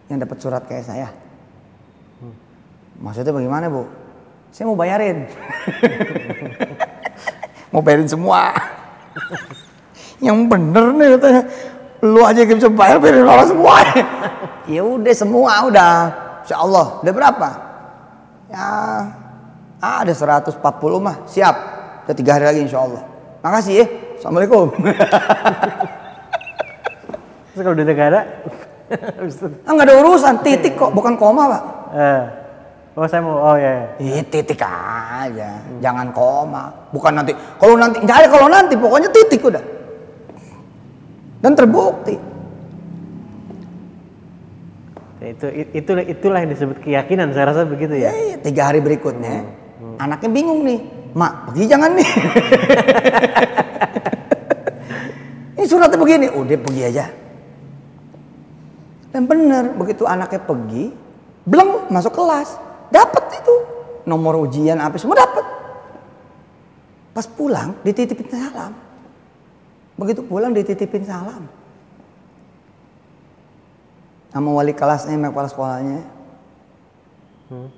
yang 0.09 0.25
dapat 0.25 0.37
surat 0.41 0.65
kayak 0.65 0.89
saya? 0.89 1.13
Maksudnya 2.97 3.29
bagaimana 3.29 3.69
bu? 3.69 3.85
Saya 4.49 4.73
mau 4.73 4.77
bayarin. 4.79 5.29
mau 7.73 7.85
bayarin 7.85 8.09
semua. 8.09 8.57
yang 10.17 10.49
bener 10.49 10.97
nih 10.97 11.07
katanya. 11.19 11.43
Lu 12.03 12.21
aja 12.25 12.41
gak 12.41 12.57
bisa 12.57 12.71
bayar, 12.73 12.97
bayarin 12.97 13.27
orang 13.27 13.47
semua. 13.47 13.75
ya 14.73 14.81
udah 14.81 15.13
semua 15.13 15.53
udah. 15.69 16.22
Insya 16.43 16.59
Allah. 16.59 16.99
Udah 17.01 17.13
berapa? 17.15 17.49
Ya 18.51 18.67
ada 19.83 20.13
140 20.13 20.59
mah. 20.99 21.15
Siap. 21.27 21.55
Udah 22.07 22.15
tiga 22.15 22.39
hari 22.39 22.45
lagi 22.47 22.59
insya 22.67 22.83
Allah. 22.83 23.03
Makasih 23.43 23.73
ya. 23.83 23.85
Assalamualaikum. 24.19 24.71
Terus 27.53 27.61
kalau 27.63 27.75
udah 27.75 27.87
negara? 27.87 28.19
ah, 29.67 29.71
nggak 29.71 29.87
ada 29.87 29.95
urusan. 29.99 30.39
Titik 30.43 30.79
kok. 30.79 30.91
Bukan 30.95 31.19
koma 31.19 31.51
pak. 31.51 31.63
Eh. 31.93 32.23
Oh 32.93 33.09
saya 33.09 33.25
mau, 33.25 33.41
oh 33.41 33.57
ya. 33.57 33.97
Yeah. 33.97 34.21
titik 34.29 34.61
aja, 34.61 35.65
hmm. 35.65 35.81
jangan 35.81 36.13
koma. 36.13 36.69
Bukan 36.93 37.17
nanti, 37.17 37.33
kalau 37.57 37.73
nanti 37.73 37.97
nggak 38.05 38.17
ada 38.21 38.27
kalau 38.29 38.47
nanti, 38.53 38.77
pokoknya 38.77 39.09
titik 39.09 39.41
udah. 39.41 39.63
Dan 41.41 41.57
terbukti. 41.57 42.13
Itu 45.23 45.47
itu 45.47 45.91
itulah 46.03 46.43
yang 46.43 46.51
disebut 46.51 46.83
keyakinan 46.83 47.31
saya 47.31 47.55
rasa 47.55 47.63
begitu 47.63 47.95
ya. 47.95 48.11
ya, 48.11 48.35
tiga 48.43 48.67
hari 48.67 48.83
berikutnya 48.83 49.47
hmm. 49.47 49.95
Hmm. 49.95 49.95
anaknya 50.03 50.29
bingung 50.35 50.67
nih, 50.67 50.79
mak 51.15 51.47
pergi 51.47 51.63
jangan 51.71 51.91
nih. 51.95 52.09
Ini 55.55 55.65
suratnya 55.71 55.95
begini, 55.95 56.27
udah 56.27 56.59
pergi 56.59 56.81
aja. 56.83 57.05
Dan 59.15 59.23
benar 59.29 59.71
begitu 59.79 60.03
anaknya 60.03 60.43
pergi, 60.43 60.91
belum 61.47 61.87
masuk 61.87 62.11
kelas, 62.11 62.59
dapat 62.91 63.23
itu 63.39 63.55
nomor 64.03 64.43
ujian 64.43 64.75
apa 64.83 64.99
semua 64.99 65.23
dapat. 65.23 65.45
Pas 67.15 67.29
pulang 67.29 67.77
dititipin 67.85 68.27
salam. 68.27 68.73
Begitu 69.95 70.25
pulang 70.25 70.51
dititipin 70.51 71.05
salam. 71.05 71.45
Sama 74.33 74.49
wali 74.49 74.73
kelasnya, 74.73 75.13
sama 75.13 75.29
kepala 75.29 75.47
sekolahnya. 75.47 76.01
Hmm. 77.53 77.69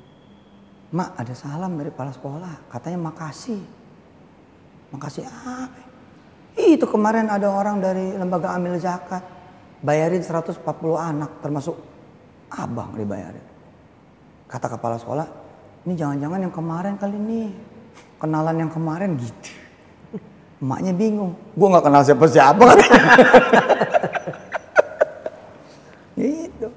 Mak 0.95 1.09
ada 1.19 1.33
salam 1.35 1.75
dari 1.75 1.91
kepala 1.91 2.15
sekolah. 2.15 2.71
Katanya 2.71 3.11
makasih. 3.11 3.59
Makasih 4.95 5.27
apa? 5.27 5.83
Itu 6.55 6.87
kemarin 6.87 7.27
ada 7.27 7.51
orang 7.51 7.83
dari 7.83 8.15
lembaga 8.15 8.55
amil 8.55 8.79
zakat. 8.79 9.19
Bayarin 9.83 10.23
140 10.23 10.63
anak 10.95 11.43
termasuk 11.43 11.75
abang 12.55 12.95
dibayarin. 12.95 13.43
Kata 14.47 14.71
kepala 14.71 14.95
sekolah, 14.95 15.27
ini 15.83 15.93
jangan-jangan 15.99 16.39
yang 16.47 16.53
kemarin 16.55 16.95
kali 16.95 17.19
ini. 17.19 17.43
Kenalan 18.15 18.55
yang 18.63 18.71
kemarin 18.71 19.19
gitu. 19.19 19.51
Emaknya 20.63 20.95
bingung. 20.95 21.35
Gue 21.51 21.67
nggak 21.67 21.83
kenal 21.83 22.01
siapa-siapa 22.07 22.63
gitu. 26.15 26.67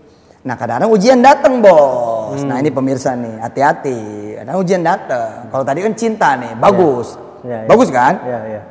Nah 0.47 0.55
kadang-kadang 0.55 0.91
ujian 0.95 1.19
datang 1.19 1.59
bos. 1.59 2.39
Hmm. 2.43 2.49
Nah 2.51 2.57
ini 2.63 2.71
pemirsa 2.71 3.19
nih, 3.19 3.43
hati-hati. 3.43 3.99
Kadang 4.43 4.63
ujian 4.63 4.83
datang. 4.85 5.51
Kalau 5.51 5.65
tadi 5.67 5.79
kan 5.83 5.93
cinta 5.99 6.39
nih, 6.39 6.53
bagus. 6.59 7.19
Ya. 7.43 7.49
Ya, 7.49 7.59
ya. 7.65 7.67
Bagus 7.71 7.89
kan? 7.91 8.15
Iya, 8.23 8.39
iya. 8.47 8.63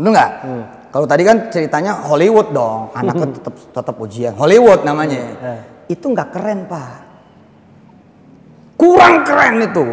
Lu 0.00 0.08
nggak? 0.12 0.30
Hmm. 0.44 0.64
Kalau 0.94 1.06
tadi 1.10 1.22
kan 1.26 1.36
ceritanya 1.50 1.92
Hollywood 2.06 2.48
dong, 2.54 2.88
anaknya 2.98 3.26
tetap 3.34 3.54
tetap 3.72 3.96
ujian. 3.98 4.32
Hollywood 4.36 4.86
namanya. 4.86 5.22
Hmm. 5.40 5.60
Itu 5.90 6.12
nggak 6.12 6.28
keren 6.32 6.64
pak. 6.70 6.92
Kurang 8.80 9.24
keren 9.24 9.54
itu. 9.60 9.86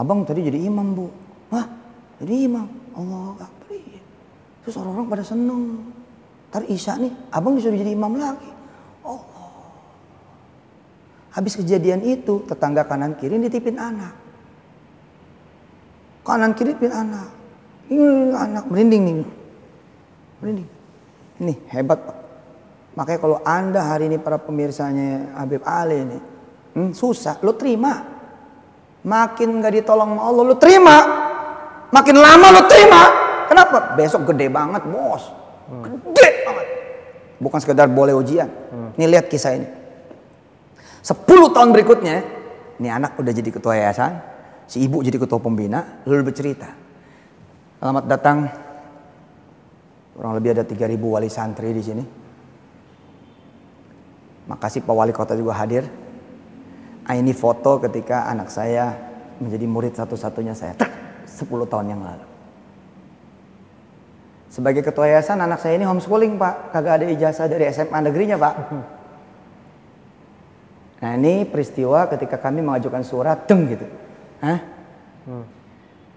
abang 0.00 0.24
tadi 0.24 0.40
jadi 0.48 0.56
imam 0.64 0.96
bu. 0.96 1.06
Wah, 1.52 1.68
jadi 2.24 2.48
imam. 2.48 2.64
Allah 2.96 3.36
Akbar. 3.36 3.68
iya. 3.68 4.00
Terus 4.64 4.80
orang-orang 4.80 5.06
pada 5.12 5.24
seneng. 5.24 5.92
Ntar 6.50 6.66
Isya 6.66 6.98
nih, 6.98 7.12
abang 7.30 7.54
disuruh 7.54 7.76
jadi 7.76 7.92
imam 7.94 8.16
lagi. 8.16 8.48
Allah. 9.04 9.70
Habis 11.36 11.54
kejadian 11.62 12.02
itu, 12.02 12.42
tetangga 12.48 12.82
kanan 12.88 13.14
kiri 13.14 13.38
nitipin 13.38 13.78
anak. 13.78 14.16
Kanan 16.26 16.56
kiri 16.58 16.74
nitipin 16.74 16.90
anak. 16.90 17.28
Ini 17.86 18.34
anak 18.34 18.64
merinding 18.66 19.02
nih. 19.22 19.30
Merinding. 20.42 20.68
Ini 21.38 21.54
hebat 21.70 21.98
pak. 22.02 22.19
Makanya 23.00 23.16
kalau 23.16 23.40
anda 23.48 23.80
hari 23.80 24.12
ini 24.12 24.20
para 24.20 24.36
pemirsanya 24.36 25.32
Habib 25.40 25.64
Ali 25.64 26.04
ini. 26.04 26.18
Hmm, 26.76 26.92
susah, 26.92 27.40
lo 27.40 27.56
terima. 27.56 27.96
Makin 29.00 29.56
nggak 29.56 29.80
ditolong 29.80 30.12
sama 30.12 30.22
Allah, 30.28 30.42
lo 30.44 30.56
terima. 30.60 30.96
Makin 31.88 32.16
lama 32.20 32.60
lo 32.60 32.62
terima. 32.68 33.02
Kenapa? 33.48 33.96
Besok 33.96 34.28
gede 34.28 34.52
banget 34.52 34.84
bos. 34.84 35.32
Gede 36.12 36.28
banget. 36.44 36.66
Bukan 37.40 37.58
sekedar 37.64 37.88
boleh 37.88 38.12
ujian. 38.12 38.52
Nih 39.00 39.08
lihat 39.08 39.32
kisah 39.32 39.56
ini. 39.56 39.64
10 41.00 41.24
tahun 41.56 41.72
berikutnya, 41.72 42.20
ini 42.76 42.88
anak 42.92 43.16
udah 43.16 43.32
jadi 43.32 43.48
ketua 43.48 43.80
yayasan, 43.80 44.20
si 44.68 44.84
ibu 44.84 45.00
jadi 45.00 45.16
ketua 45.16 45.40
pembina, 45.40 46.04
lalu 46.04 46.28
bercerita. 46.28 46.68
Selamat 47.80 48.04
datang. 48.04 48.44
Kurang 50.12 50.36
lebih 50.36 50.52
ada 50.52 50.68
3000 50.68 51.00
wali 51.00 51.32
santri 51.32 51.72
di 51.72 51.80
sini. 51.80 52.19
Makasih 54.50 54.82
Pak 54.82 54.94
Wali 54.98 55.14
Kota 55.14 55.38
juga 55.38 55.54
hadir. 55.54 55.86
Ah, 57.06 57.14
ini 57.14 57.30
foto 57.30 57.78
ketika 57.78 58.26
anak 58.26 58.50
saya 58.50 58.98
menjadi 59.38 59.66
murid 59.70 59.94
satu-satunya 59.94 60.58
saya. 60.58 60.74
Tek, 60.74 60.90
10 61.26 61.70
tahun 61.70 61.94
yang 61.94 62.02
lalu. 62.02 62.26
Sebagai 64.50 64.82
ketua 64.82 65.06
yayasan 65.06 65.38
anak 65.38 65.62
saya 65.62 65.78
ini 65.78 65.86
homeschooling 65.86 66.34
pak. 66.34 66.74
Kagak 66.74 66.94
ada 66.98 67.06
ijazah 67.06 67.46
dari 67.46 67.70
SMA 67.70 67.98
negerinya 68.02 68.34
pak. 68.34 68.54
Nah 71.00 71.10
ini 71.14 71.46
peristiwa 71.46 72.10
ketika 72.10 72.36
kami 72.42 72.58
mengajukan 72.58 73.06
surat 73.06 73.46
deng 73.46 73.70
gitu. 73.70 73.86
Hah? 74.42 74.58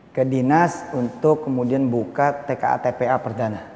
Ke 0.09 0.25
dinas 0.25 0.89
untuk 0.97 1.45
kemudian 1.45 1.85
buka 1.85 2.45
TKA 2.49 2.81
TPA 2.81 3.17
perdana. 3.21 3.72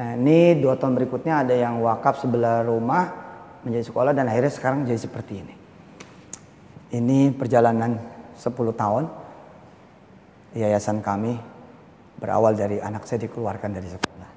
Nah 0.00 0.16
ini 0.16 0.56
dua 0.56 0.80
tahun 0.80 0.96
berikutnya 0.96 1.44
ada 1.44 1.52
yang 1.52 1.84
wakaf 1.84 2.24
sebelah 2.24 2.64
rumah 2.64 3.12
menjadi 3.60 3.92
sekolah 3.92 4.16
dan 4.16 4.32
akhirnya 4.32 4.48
sekarang 4.48 4.88
jadi 4.88 4.96
seperti 4.96 5.44
ini. 5.44 5.54
Ini 6.96 7.36
perjalanan 7.36 8.00
10 8.32 8.56
tahun 8.72 9.04
yayasan 10.56 11.04
kami 11.04 11.36
berawal 12.16 12.56
dari 12.56 12.80
anak 12.80 13.04
saya 13.04 13.28
dikeluarkan 13.28 13.76
dari 13.76 13.92
sekolah. 13.92 14.30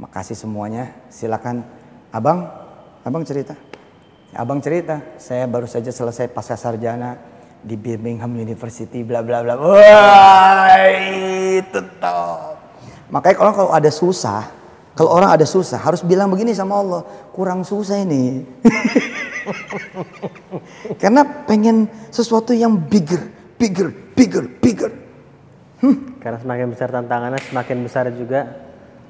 Makasih 0.00 0.32
semuanya. 0.32 0.96
Silakan 1.12 1.60
Abang, 2.08 2.48
Abang 3.04 3.20
cerita. 3.28 3.52
Abang 4.32 4.64
cerita, 4.64 4.98
saya 5.20 5.44
baru 5.44 5.68
saja 5.68 5.92
selesai 5.92 6.32
pasca 6.32 6.56
sarjana 6.56 7.20
di 7.60 7.76
Birmingham 7.76 8.32
University 8.32 9.04
bla 9.04 9.20
bla 9.20 9.44
bla. 9.44 9.60
Wah, 9.60 10.88
itu 11.52 11.84
top. 12.00 12.63
Makanya 13.12 13.36
kalau 13.36 13.52
kalau 13.52 13.70
ada 13.72 13.90
susah, 13.92 14.48
kalau 14.94 15.10
orang 15.10 15.34
ada 15.34 15.42
susah 15.42 15.82
harus 15.82 16.06
bilang 16.06 16.30
begini 16.30 16.54
sama 16.54 16.78
Allah, 16.78 17.02
kurang 17.34 17.66
susah 17.66 17.98
ini. 18.00 18.46
Karena 21.02 21.26
pengen 21.44 21.90
sesuatu 22.14 22.54
yang 22.54 22.78
bigger, 22.78 23.20
bigger, 23.58 23.90
bigger, 24.14 24.44
bigger. 24.62 24.92
Karena 26.22 26.38
semakin 26.40 26.66
besar 26.72 26.88
tantangannya, 26.88 27.40
semakin 27.44 27.78
besar 27.84 28.08
juga. 28.14 28.40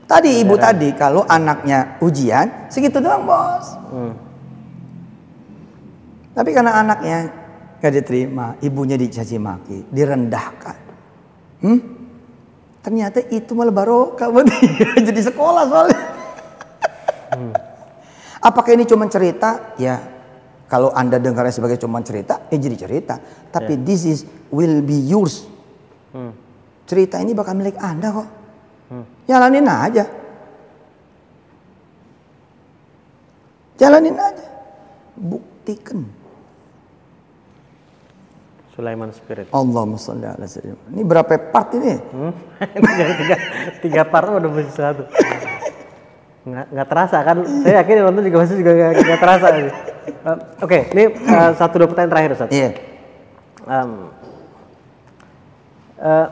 Tadi 0.05 0.43
ibu 0.43 0.59
tadi 0.61 0.93
kalau 0.93 1.25
anaknya 1.25 1.97
ujian 2.03 2.69
segitu 2.69 3.01
doang 3.01 3.25
bos. 3.25 3.67
Hmm. 3.89 4.13
Tapi 6.35 6.51
karena 6.51 6.83
anaknya 6.83 7.31
gak 7.79 7.95
diterima, 7.95 8.59
ibunya 8.61 8.99
dicaci 8.99 9.39
maki, 9.39 9.87
direndahkan. 9.95 10.77
Hmm? 11.63 11.94
Ternyata 12.85 13.25
itu 13.33 13.57
malah 13.57 13.73
barokah 13.73 14.29
buat 14.29 14.45
dia 14.45 14.93
jadi 15.09 15.21
sekolah 15.33 15.65
soalnya. 15.65 16.01
Apakah 18.45 18.77
ini 18.77 18.85
cuma 18.85 19.09
cerita? 19.09 19.73
Ya, 19.81 20.05
kalau 20.69 20.93
anda 20.93 21.17
dengarnya 21.17 21.49
sebagai 21.49 21.81
cuma 21.81 22.05
cerita, 22.05 22.45
ya 22.53 22.61
jadi 22.61 22.77
cerita. 22.77 23.17
Tapi 23.49 23.81
this 23.81 24.05
is 24.05 24.19
will 24.53 24.85
be 24.85 25.01
yours. 25.01 25.49
Hmm. 26.13 26.37
Cerita 26.85 27.17
ini 27.25 27.33
bakal 27.33 27.57
milik 27.57 27.81
anda 27.81 28.13
kok. 28.13 28.29
Jalanin 29.25 29.65
aja. 29.65 30.05
Jalanin 33.81 34.17
aja. 34.21 34.47
Buktikan. 35.17 36.05
Sulaiman 38.75 39.11
Spirit. 39.15 39.47
Allahumma 39.55 39.97
sholli 39.97 40.27
ala. 40.27 40.47
Ini 40.47 41.03
berapa 41.07 41.31
part 41.55 41.79
ini? 41.79 41.95
Hmm? 41.95 42.33
tiga, 42.75 43.05
tiga, 43.15 43.37
tiga 43.79 44.03
part 44.03 44.27
udah 44.27 44.51
masih 44.51 44.75
satu. 44.75 45.07
Nggak, 46.45 46.67
nggak 46.75 46.89
terasa 46.91 47.19
kan? 47.23 47.37
Saya 47.63 47.75
yakin 47.81 47.95
yang 47.97 48.07
nonton 48.11 48.23
juga 48.27 48.39
masih 48.43 48.57
juga 48.59 48.73
nggak, 48.75 48.93
nggak 49.01 49.21
terasa. 49.23 49.47
Uh, 49.55 50.39
Oke, 50.61 50.79
ini 50.93 51.05
uh, 51.09 51.51
satu 51.57 51.75
dua 51.81 51.89
pertanyaan 51.89 52.13
terakhir 52.13 52.31
Ustaz. 52.37 52.51
Iya. 52.53 52.71
Em, 53.65 53.91
eh, 56.05 56.29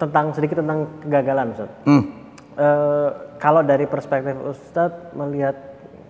tentang 0.00 0.26
sedikit 0.34 0.58
tentang 0.58 0.90
kegagalan 1.06 1.54
Ustaz. 1.54 1.70
Hmm. 1.86 2.02
Eh, 2.58 3.08
kalau 3.38 3.62
dari 3.62 3.86
perspektif 3.86 4.34
Ustadz 4.42 5.14
melihat 5.14 5.54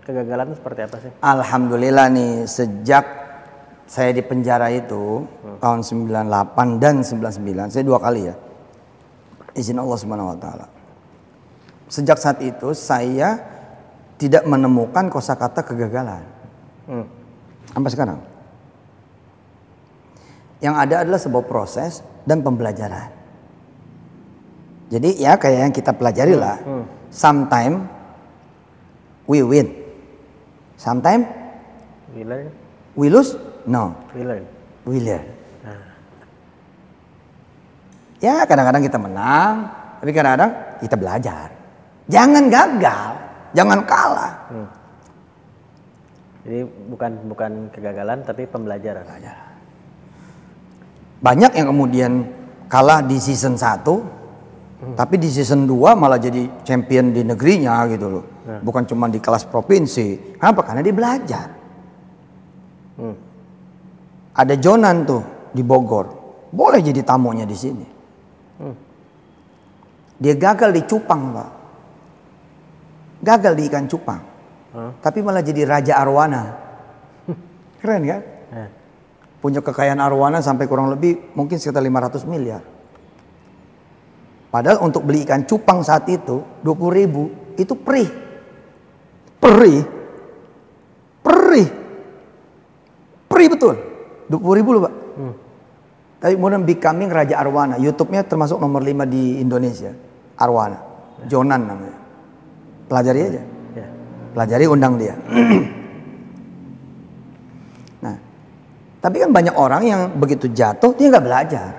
kegagalan 0.08 0.50
itu 0.50 0.56
seperti 0.56 0.80
apa 0.88 0.96
sih? 1.04 1.12
Alhamdulillah 1.20 2.06
nih 2.08 2.48
sejak 2.48 3.19
saya 3.90 4.14
di 4.14 4.22
penjara 4.22 4.70
itu 4.70 5.26
tahun 5.58 5.82
98 5.82 6.78
dan 6.78 7.02
99 7.02 7.74
saya 7.74 7.82
dua 7.82 7.98
kali 7.98 8.30
ya 8.30 8.38
izin 9.58 9.82
Allah 9.82 9.98
Subhanahu 9.98 10.30
wa 10.30 10.38
taala. 10.38 10.66
Sejak 11.90 12.22
saat 12.22 12.38
itu 12.38 12.70
saya 12.70 13.34
tidak 14.14 14.46
menemukan 14.46 15.10
kosakata 15.10 15.66
kegagalan 15.66 16.22
Hmm. 16.86 17.06
sampai 17.74 17.90
sekarang. 17.90 18.18
Yang 20.62 20.74
ada 20.76 20.94
adalah 21.02 21.20
sebuah 21.22 21.44
proses 21.50 22.02
dan 22.22 22.46
pembelajaran. 22.46 23.10
Jadi 24.90 25.18
ya 25.22 25.34
kayak 25.34 25.60
yang 25.66 25.74
kita 25.74 25.94
pelajari 25.94 26.34
lah. 26.38 26.58
Sometime 27.10 27.90
we 29.26 29.42
win. 29.42 29.70
Sometime 30.78 31.26
We 32.10 32.26
learn, 32.26 32.50
we 32.98 33.06
lose. 33.06 33.38
No, 33.66 33.92
we 34.16 34.22
learn. 34.24 34.44
we 34.88 34.96
learn. 35.00 35.26
Ya 38.20 38.44
kadang-kadang 38.44 38.84
kita 38.84 39.00
menang, 39.00 39.72
tapi 39.96 40.12
kadang-kadang 40.12 40.52
kita 40.84 40.96
belajar. 40.96 41.48
Jangan 42.12 42.52
gagal, 42.52 43.10
jangan 43.56 43.80
kalah. 43.88 44.34
Jadi 46.44 46.64
bukan 46.88 47.12
bukan 47.32 47.52
kegagalan 47.72 48.20
tapi 48.20 48.44
pembelajaran. 48.44 49.08
Banyak 51.20 51.52
yang 51.56 51.68
kemudian 51.72 52.12
kalah 52.68 53.00
di 53.00 53.16
season 53.16 53.56
1, 53.56 54.96
tapi 54.96 55.16
di 55.16 55.28
season 55.32 55.64
2 55.64 55.96
malah 55.96 56.20
jadi 56.20 56.44
champion 56.60 57.16
di 57.16 57.24
negerinya 57.24 57.88
gitu 57.88 58.20
loh. 58.20 58.24
Bukan 58.60 58.84
cuma 58.84 59.08
di 59.08 59.16
kelas 59.16 59.48
provinsi. 59.48 60.36
Kenapa? 60.36 60.60
Karena 60.60 60.84
dia 60.84 60.92
belajar. 60.92 61.48
Hmm. 63.00 63.29
Ada 64.34 64.54
Jonan 64.58 65.06
tuh 65.06 65.22
di 65.50 65.62
Bogor. 65.66 66.06
Boleh 66.50 66.82
jadi 66.82 67.02
tamunya 67.02 67.46
di 67.46 67.56
sini. 67.58 67.86
Dia 70.20 70.34
gagal 70.36 70.70
di 70.76 70.82
cupang, 70.84 71.32
Pak. 71.32 71.50
Gagal 73.24 73.52
di 73.56 73.62
ikan 73.72 73.88
cupang. 73.88 74.20
Hah? 74.76 74.92
Tapi 75.00 75.24
malah 75.24 75.40
jadi 75.40 75.64
raja 75.64 75.96
arwana. 75.96 76.42
Keren 77.80 78.02
kan? 78.04 78.20
Eh, 78.52 78.68
Punya 79.40 79.64
kekayaan 79.64 79.96
arwana 80.04 80.44
sampai 80.44 80.68
kurang 80.68 80.92
lebih 80.92 81.32
mungkin 81.32 81.56
sekitar 81.56 81.80
500 81.80 82.28
miliar. 82.28 82.60
Padahal 84.52 84.84
untuk 84.84 85.08
beli 85.08 85.24
ikan 85.24 85.48
cupang 85.48 85.80
saat 85.80 86.04
itu 86.12 86.44
20 86.60 86.98
ribu 87.00 87.32
itu 87.56 87.72
perih. 87.72 88.10
Perih. 89.40 89.80
Perih. 91.24 91.68
Perih 93.32 93.48
betul. 93.48 93.89
20 94.30 94.58
ribu 94.62 94.78
loh 94.78 94.82
pak. 94.86 94.94
Tapi 96.20 96.36
kemudian 96.36 96.62
becoming 96.68 97.08
Raja 97.08 97.40
Arwana. 97.40 97.80
Youtube-nya 97.80 98.28
termasuk 98.28 98.60
nomor 98.60 98.84
5 98.84 99.08
di 99.08 99.40
Indonesia. 99.40 99.88
Arwana. 100.36 100.76
Jonan 101.24 101.64
namanya. 101.64 101.98
Pelajari 102.86 103.20
aja. 103.24 103.42
ya. 103.72 103.88
Pelajari 104.36 104.64
undang 104.68 105.00
dia. 105.00 105.16
nah, 108.04 108.16
Tapi 109.00 109.16
kan 109.16 109.32
banyak 109.32 109.56
orang 109.56 109.82
yang 109.88 110.00
begitu 110.12 110.52
jatuh 110.52 110.92
dia 110.92 111.08
nggak 111.08 111.24
belajar. 111.24 111.72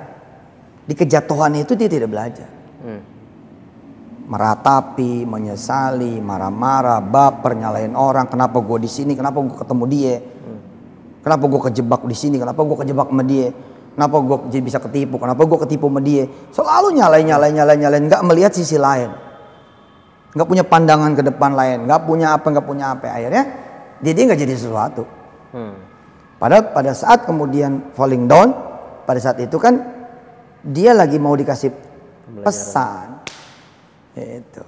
Di 0.89 0.97
kejatuhan 0.97 1.61
itu 1.61 1.77
dia 1.77 1.85
tidak 1.85 2.09
belajar. 2.09 2.49
Hmm. 2.81 3.01
Meratapi, 4.25 5.21
menyesali, 5.27 6.17
marah-marah, 6.17 6.97
baper, 6.97 7.53
nyalain 7.53 7.93
orang. 7.93 8.25
Kenapa 8.25 8.57
gue 8.57 8.77
di 8.81 8.89
sini? 8.89 9.13
Kenapa 9.13 9.37
gue 9.37 9.53
ketemu 9.53 9.83
dia? 9.85 10.15
Kenapa 11.21 11.43
gue 11.45 11.61
kejebak 11.69 12.01
di 12.09 12.17
sini? 12.17 12.41
Kenapa 12.41 12.65
gue 12.65 12.77
kejebak 12.81 13.07
sama 13.13 13.23
dia? 13.25 13.53
Kenapa 13.93 14.15
gue 14.23 14.37
jadi 14.49 14.63
bisa 14.65 14.79
ketipu? 14.81 15.21
Kenapa 15.21 15.41
gue 15.45 15.59
ketipu 15.67 15.85
sama 15.85 16.01
dia? 16.01 16.25
Selalu 16.49 16.97
nyalain, 16.97 17.25
nyalain, 17.25 17.53
nyalain, 17.53 17.79
nyalain. 17.79 18.03
Nggak 18.09 18.21
melihat 18.25 18.51
sisi 18.57 18.81
lain. 18.81 19.13
Nggak 20.33 20.47
punya 20.47 20.63
pandangan 20.65 21.11
ke 21.13 21.21
depan 21.21 21.53
lain. 21.53 21.85
Nggak 21.85 22.01
punya 22.09 22.27
apa, 22.33 22.47
nggak 22.49 22.65
punya 22.65 22.85
apa. 22.97 23.05
Akhirnya 23.13 23.43
dia 24.01 24.11
dia 24.17 24.23
nggak 24.31 24.41
jadi 24.41 24.53
sesuatu. 24.57 25.03
Hmm. 25.53 25.75
Padahal 26.41 26.73
pada 26.73 26.91
saat 26.97 27.29
kemudian 27.29 27.93
falling 27.93 28.25
down, 28.25 28.55
pada 29.05 29.21
saat 29.21 29.37
itu 29.37 29.61
kan 29.61 29.77
dia 30.65 30.97
lagi 30.97 31.21
mau 31.21 31.37
dikasih 31.37 31.69
pesan. 32.41 33.21
Itu. 34.17 34.63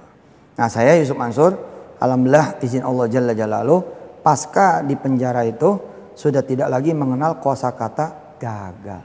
Nah 0.54 0.68
saya 0.70 0.94
Yusuf 1.02 1.18
Mansur, 1.18 1.58
alhamdulillah 1.98 2.62
izin 2.62 2.86
Allah 2.86 3.10
Jalla 3.10 3.32
Jalaluh, 3.34 3.80
pasca 4.22 4.86
di 4.86 4.94
penjara 4.94 5.42
itu 5.42 5.93
sudah 6.14 6.42
tidak 6.46 6.70
lagi 6.70 6.94
mengenal 6.94 7.42
kosakata 7.42 8.38
gagal. 8.38 9.02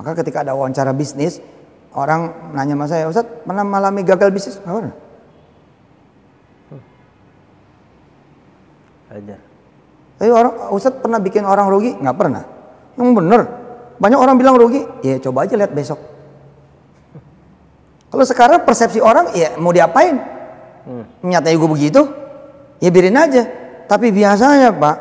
Maka 0.00 0.10
ketika 0.16 0.40
ada 0.40 0.56
wawancara 0.56 0.96
bisnis, 0.96 1.44
orang 1.92 2.52
nanya 2.56 2.74
sama 2.76 2.86
saya, 2.88 3.04
Ustaz 3.08 3.28
pernah 3.44 3.64
mengalami 3.64 4.00
gagal 4.00 4.32
bisnis? 4.32 4.56
Nggak 4.64 4.76
pernah. 4.80 4.96
Ajar. 9.10 9.40
Tapi 10.16 10.30
orang 10.30 10.52
Ustaz 10.72 10.94
pernah 10.96 11.20
bikin 11.20 11.44
orang 11.44 11.68
rugi? 11.68 11.96
Nggak 11.98 12.16
pernah. 12.16 12.42
Yang 12.96 13.10
bener. 13.16 13.40
Banyak 14.00 14.18
orang 14.20 14.36
bilang 14.40 14.56
rugi. 14.56 14.86
Ya 15.04 15.20
coba 15.20 15.44
aja 15.44 15.56
lihat 15.58 15.72
besok. 15.76 16.00
Kalau 18.10 18.24
sekarang 18.26 18.66
persepsi 18.66 18.98
orang 18.98 19.36
ya 19.36 19.54
mau 19.60 19.70
diapain? 19.70 20.18
Hmm. 20.82 21.04
Nyatanya 21.22 21.56
gue 21.56 21.70
begitu. 21.70 22.02
Ya 22.80 22.88
biarin 22.88 23.18
aja. 23.18 23.42
Tapi 23.86 24.14
biasanya 24.14 24.70
Pak, 24.72 24.96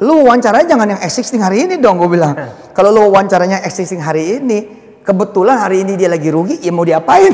lu 0.00 0.24
wawancaranya 0.24 0.66
jangan 0.66 0.88
yang 0.96 1.00
existing 1.04 1.40
hari 1.44 1.68
ini 1.68 1.76
dong 1.76 2.00
gue 2.00 2.08
bilang. 2.08 2.32
Kalau 2.72 2.88
lu 2.88 3.12
wawancaranya 3.12 3.60
existing 3.60 4.00
hari 4.00 4.40
ini, 4.40 4.58
kebetulan 5.04 5.60
hari 5.60 5.84
ini 5.84 5.96
dia 5.96 6.08
lagi 6.08 6.32
rugi, 6.32 6.56
ya 6.60 6.72
mau 6.72 6.84
diapain? 6.84 7.32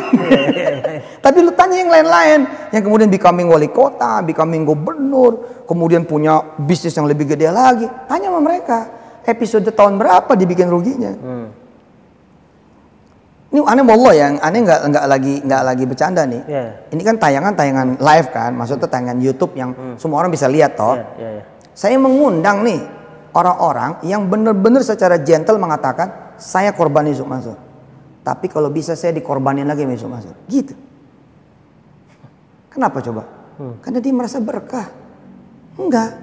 Tapi 1.24 1.38
lu 1.42 1.54
tanya 1.54 1.78
yang 1.78 1.90
lain-lain, 1.90 2.40
yang 2.74 2.82
kemudian 2.82 3.10
becoming 3.10 3.46
wali 3.46 3.70
kota, 3.70 4.22
becoming 4.26 4.66
gubernur, 4.66 5.62
kemudian 5.66 6.02
punya 6.06 6.42
bisnis 6.58 6.94
yang 6.94 7.06
lebih 7.06 7.34
gede 7.34 7.50
lagi, 7.50 7.86
tanya 8.10 8.34
sama 8.34 8.40
mereka. 8.42 8.78
Episode 9.26 9.70
tahun 9.74 9.98
berapa 9.98 10.38
dibikin 10.38 10.70
ruginya? 10.70 11.12
Hmm. 11.14 11.48
Ini 13.46 13.62
aneh 13.62 13.84
wallah 13.86 14.14
yang 14.14 14.32
aneh 14.42 14.60
nggak 14.66 14.80
nggak 14.90 15.04
lagi 15.06 15.34
nggak 15.42 15.62
lagi 15.62 15.84
bercanda 15.86 16.22
nih. 16.26 16.42
Iya. 16.50 16.64
Ini 16.92 17.02
kan 17.02 17.16
tayangan 17.16 17.52
tayangan 17.54 17.88
live 17.98 18.28
kan, 18.34 18.50
maksudnya 18.54 18.90
tayangan 18.90 19.18
YouTube 19.22 19.54
yang 19.54 19.70
semua 19.98 20.22
orang 20.22 20.34
bisa 20.34 20.50
lihat 20.50 20.74
toh. 20.74 20.98
Iya, 20.98 21.06
iya, 21.18 21.30
iya. 21.40 21.42
Saya 21.76 22.00
mengundang 22.00 22.64
nih 22.64 22.80
orang-orang 23.36 24.00
yang 24.08 24.24
benar-benar 24.32 24.80
secara 24.80 25.20
gentle 25.20 25.60
mengatakan 25.60 26.32
saya 26.40 26.72
korban 26.72 27.04
Yusuf 27.04 27.28
Mansur. 27.28 27.60
Tapi 28.24 28.48
kalau 28.48 28.72
bisa 28.72 28.96
saya 28.96 29.12
dikorbanin 29.12 29.68
lagi 29.68 29.84
Yusuf 29.84 30.08
Mansur. 30.08 30.32
Gitu. 30.48 30.72
Kenapa 32.72 33.04
coba? 33.04 33.28
Karena 33.84 34.00
dia 34.00 34.12
merasa 34.16 34.40
berkah. 34.40 34.88
Enggak. 35.76 36.16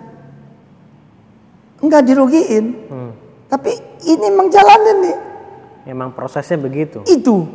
Enggak 1.85 2.01
dirugiin. 2.01 2.65
Hmm. 2.89 3.11
Tapi 3.45 3.77
ini 4.09 4.25
emang 4.33 4.49
jalanin 4.49 4.97
nih. 5.05 5.17
Emang 5.93 6.09
prosesnya 6.17 6.57
begitu. 6.57 7.05
Itu. 7.05 7.45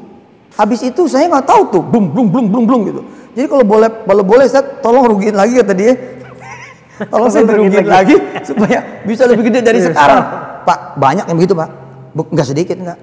Habis 0.54 0.86
itu 0.86 1.10
saya 1.10 1.28
nggak 1.28 1.46
tahu 1.46 1.62
tuh, 1.74 1.82
blum 1.84 2.14
blum 2.14 2.26
blum 2.30 2.46
blum 2.46 2.64
blum 2.64 2.80
gitu. 2.86 3.02
Jadi 3.36 3.46
kalau 3.46 3.64
boleh 3.66 3.90
kalau 4.06 4.24
boleh 4.24 4.46
saya 4.48 4.64
tolong 4.80 5.04
rugiin 5.06 5.34
lagi 5.34 5.58
kata 5.58 5.74
dia. 5.74 5.94
tolong 7.12 7.30
saya 7.30 7.46
rugiin 7.46 7.86
lagi. 7.86 8.16
supaya 8.48 9.02
bisa 9.06 9.24
lebih 9.26 9.48
gede 9.50 9.60
dari 9.62 9.80
sekarang. 9.82 10.20
Pak, 10.66 10.98
banyak 10.98 11.24
yang 11.30 11.36
begitu, 11.38 11.54
Pak. 11.54 11.70
Bu- 12.12 12.30
Nggak 12.30 12.48
sedikit 12.48 12.76
nggak. 12.76 12.98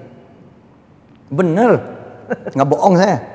Bener. 1.32 1.70
Nggak 2.52 2.68
bohong 2.68 2.94
saya. 2.98 3.18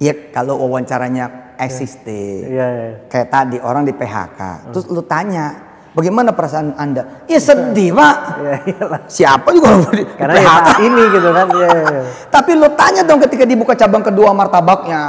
Ya 0.00 0.16
kalau 0.32 0.56
wawancaranya 0.64 1.52
existing. 1.60 2.48
Iya, 2.48 2.66
iya. 2.72 2.90
Kayak 3.12 3.28
tadi 3.28 3.60
orang 3.60 3.84
di 3.84 3.92
PHK. 3.92 4.72
Terus 4.72 4.88
lu 4.88 5.04
tanya, 5.04 5.69
bagaimana 5.94 6.30
perasaan 6.34 6.74
Anda? 6.78 7.26
Ya 7.26 7.38
sedih, 7.42 7.94
Pak. 7.94 8.16
Iya, 8.40 8.56
iyalah. 8.70 9.00
Siapa 9.10 9.48
juga 9.54 9.68
Karena 10.20 10.38
ya 10.38 10.54
ini 10.82 11.02
gitu 11.10 11.28
kan. 11.30 11.46
Iya, 11.50 11.68
iya. 11.70 12.00
Tapi 12.30 12.50
lu 12.54 12.68
tanya 12.78 13.02
dong 13.02 13.20
ketika 13.22 13.44
dibuka 13.46 13.74
cabang 13.74 14.02
kedua 14.04 14.30
martabaknya, 14.30 15.00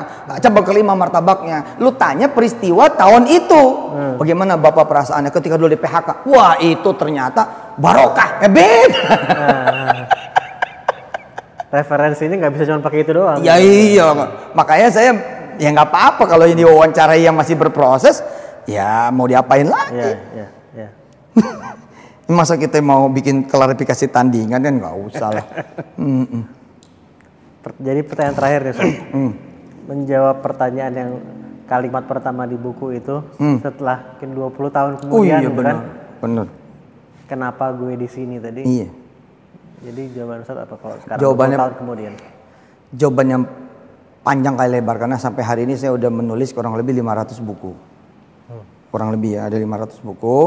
cabang 0.41 0.65
kelima 0.65 0.93
martabaknya, 0.97 1.77
lu 1.77 1.93
tanya 1.93 2.29
peristiwa 2.29 2.89
tahun 2.93 3.29
itu. 3.29 3.63
Hmm. 3.93 4.15
Bagaimana 4.17 4.57
Bapak 4.57 4.85
perasaannya 4.89 5.31
ketika 5.33 5.55
dulu 5.57 5.69
di 5.69 5.79
PHK? 5.79 6.25
Wah, 6.29 6.57
itu 6.61 6.89
ternyata 6.97 7.73
barokah. 7.77 8.41
Eh, 8.45 8.51
beda. 8.55 9.03
Referensi 11.71 12.27
ini 12.27 12.35
nggak 12.35 12.51
bisa 12.51 12.63
cuma 12.67 12.83
pakai 12.83 12.99
itu 12.99 13.15
doang. 13.15 13.39
ya 13.39 13.55
iya, 13.55 14.11
makanya 14.51 14.91
saya 14.91 15.15
ya 15.55 15.71
nggak 15.71 15.87
apa-apa 15.87 16.27
kalau 16.27 16.43
ini 16.43 16.67
wawancarai 16.67 17.23
yang 17.23 17.31
masih 17.31 17.55
berproses, 17.55 18.19
ya 18.67 19.07
mau 19.15 19.23
diapain 19.23 19.63
lagi? 19.63 19.95
Iya, 19.95 20.19
iya. 20.35 20.47
Masa 22.31 22.55
kita 22.55 22.79
mau 22.79 23.07
bikin 23.07 23.43
klarifikasi 23.43 24.07
tandingan 24.07 24.59
kan 24.59 24.73
nggak 24.73 24.95
usah 25.03 25.29
lah. 25.31 25.45
Jadi 27.61 27.99
pertanyaan 28.01 28.35
terakhir 28.35 28.59
nih, 28.63 28.73
Sob. 28.73 28.91
Hmm. 29.11 29.31
Menjawab 29.91 30.39
pertanyaan 30.39 30.93
yang 30.93 31.11
kalimat 31.65 32.03
pertama 32.03 32.43
di 32.43 32.55
buku 32.55 32.93
itu 32.93 33.23
setelah 33.59 34.15
mungkin 34.15 34.29
20 34.33 34.69
tahun 34.71 34.91
Hmm. 34.93 35.03
Oh 35.05 35.19
kemudian 35.19 35.39
iya 35.39 35.49
benar, 35.49 35.71
kan. 35.71 35.77
benar. 36.19 36.47
Kenapa 37.25 37.71
gue 37.71 37.93
di 37.95 38.07
sini 38.07 38.37
tadi? 38.37 38.61
Iya. 38.61 38.87
Jadi 39.81 40.01
jawaban 40.13 40.43
Ustaz 40.43 40.59
apa 40.59 40.75
kalau 40.75 40.95
sekarang 40.99 41.19
Jawabannya- 41.19 41.57
20 41.57 41.63
tahun 41.63 41.75
kemudian? 41.75 42.13
jawaban 42.91 43.23
yang 43.25 43.43
panjang 44.21 44.53
kali 44.53 44.69
lebar 44.73 44.99
karena 44.99 45.15
sampai 45.15 45.41
hari 45.41 45.61
ini 45.63 45.73
saya 45.73 45.91
udah 45.91 46.11
menulis 46.11 46.51
kurang 46.51 46.75
lebih 46.75 46.91
500 46.93 47.39
buku. 47.39 47.71
Kurang 48.87 49.09
lebih 49.09 49.39
ya 49.39 49.47
ada 49.47 49.55
500 49.55 49.97
buku 50.01 50.37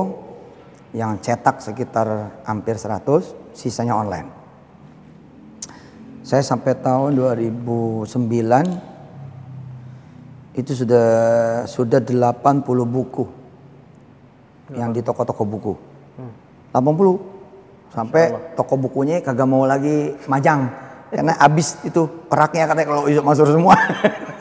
yang 0.95 1.19
cetak 1.19 1.59
sekitar 1.59 2.31
hampir 2.47 2.79
100, 2.79 3.03
sisanya 3.51 3.99
online. 3.99 4.31
Saya 6.23 6.41
sampai 6.41 6.79
tahun 6.79 7.19
2009 7.19 8.09
itu 10.55 10.73
sudah 10.73 11.11
sudah 11.67 11.99
80 11.99 12.63
buku 12.87 13.27
yang 14.73 14.95
di 14.95 15.03
toko-toko 15.03 15.43
buku. 15.43 15.75
80 16.71 17.93
sampai 17.93 18.55
toko 18.55 18.79
bukunya 18.79 19.19
kagak 19.21 19.51
mau 19.51 19.67
lagi 19.67 20.15
majang. 20.31 20.71
Karena 21.11 21.35
habis 21.39 21.79
itu 21.87 22.07
peraknya 22.31 22.71
katanya 22.71 22.87
kalau 22.91 23.03
masuk 23.23 23.47
semua. 23.51 23.75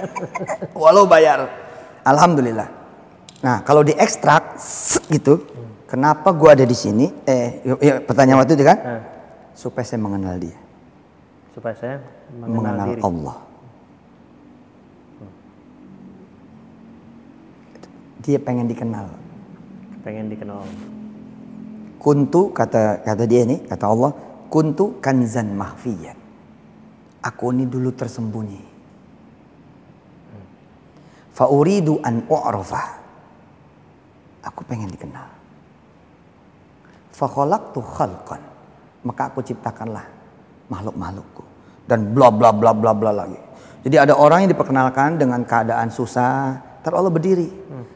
Walau 0.81 1.09
bayar. 1.09 1.49
Alhamdulillah. 2.05 2.69
Nah 3.41 3.59
kalau 3.65 3.83
diekstrak 3.83 4.55
gitu 5.11 5.43
kenapa 5.93 6.33
gua 6.33 6.57
ada 6.57 6.65
di 6.65 6.73
sini? 6.73 7.05
Eh 7.29 7.61
ya, 7.77 8.01
pertanyaan 8.01 8.41
waktu 8.41 8.57
itu 8.57 8.65
kan? 8.65 8.77
Nah, 8.81 9.01
supaya 9.53 9.85
saya 9.85 10.01
mengenal 10.01 10.41
dia. 10.41 10.57
Supaya 11.53 11.77
saya 11.77 12.01
mengenal, 12.33 12.57
mengenal 12.57 12.87
diri. 12.89 13.01
Allah. 13.05 13.37
Dia 18.25 18.39
pengen 18.41 18.65
dikenal. 18.65 19.07
Pengen 20.01 20.33
dikenal. 20.33 20.65
kuntu 22.03 22.51
kata 22.51 22.99
kata 22.99 23.23
dia 23.23 23.47
nih 23.47 23.63
kata 23.63 23.87
Allah 23.87 24.11
kuntu 24.51 24.99
kanzan 24.99 25.55
mahfiyan. 25.55 26.19
Aku 27.23 27.55
ini 27.55 27.63
dulu 27.63 27.95
tersembunyi. 27.95 28.59
Fa 31.31 31.47
uridu 31.47 32.03
an 32.03 32.27
u'rafa. 32.27 32.99
Aku 34.43 34.67
pengen 34.67 34.91
dikenal 34.91 35.32
fa 37.23 37.27
khalaqtu 37.31 37.79
khalqan. 37.79 38.41
Maka 39.07 39.31
aku 39.31 39.39
ciptakanlah 39.39 40.03
makhluk-makhlukku. 40.67 41.43
Dan 41.87 42.11
bla 42.11 42.27
bla 42.27 42.51
bla 42.51 42.75
bla 42.75 42.91
bla 42.91 43.11
lagi. 43.15 43.39
Jadi 43.83 43.95
ada 43.95 44.15
orang 44.15 44.47
yang 44.47 44.51
diperkenalkan 44.51 45.19
dengan 45.19 45.43
keadaan 45.47 45.87
susah 45.91 46.59
terus 46.83 46.99
Allah 46.99 47.11
berdiri. 47.11 47.47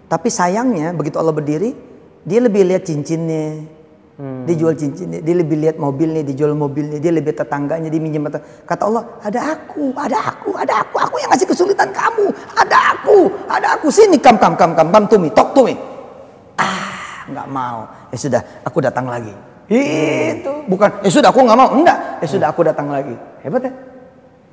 Tapi 0.07 0.31
sayangnya 0.31 0.95
begitu 0.95 1.19
Allah 1.19 1.35
berdiri 1.35 1.75
dia 2.23 2.39
lebih 2.39 2.63
lihat 2.67 2.87
cincinnya. 2.87 3.75
Dia 4.17 4.55
jual 4.57 4.73
cincinnya, 4.73 5.21
dia 5.21 5.35
lebih 5.37 5.61
lihat 5.61 5.77
mobilnya, 5.77 6.25
dia 6.25 6.33
jual 6.33 6.57
mobilnya, 6.57 6.97
dia 6.97 7.13
lebih 7.13 7.37
tetangganya, 7.37 7.85
dia 7.85 8.01
minjem. 8.01 8.25
Kata 8.65 8.89
Allah, 8.89 9.05
ada 9.21 9.53
aku, 9.53 9.93
ada 9.93 10.17
aku, 10.33 10.57
ada 10.57 10.73
aku, 10.81 10.95
aku 10.97 11.15
yang 11.21 11.29
ngasih 11.29 11.45
kesulitan 11.45 11.93
kamu, 11.93 12.25
ada 12.57 12.97
aku, 12.97 13.29
ada 13.45 13.77
aku. 13.77 13.93
Sini, 13.93 14.17
kam 14.17 14.41
kam 14.41 14.57
kam 14.57 14.73
kam 14.73 14.89
kam 14.89 15.05
tumi, 15.05 15.29
tok 15.29 15.53
tumi. 15.53 15.77
Ah, 16.57 16.86
nggak 17.27 17.47
mau. 17.51 17.87
Ya 18.09 18.17
sudah, 18.17 18.41
aku 18.63 18.77
datang 18.79 19.05
lagi. 19.07 19.33
Itu 19.67 20.63
bukan. 20.71 21.03
Ya 21.03 21.11
sudah 21.11 21.29
aku 21.29 21.43
nggak 21.43 21.59
mau. 21.59 21.69
Enggak. 21.75 22.23
Ya 22.23 22.27
sudah 22.27 22.47
aku 22.49 22.61
datang 22.63 22.87
lagi. 22.87 23.15
Hebat 23.43 23.67
ya. 23.67 23.73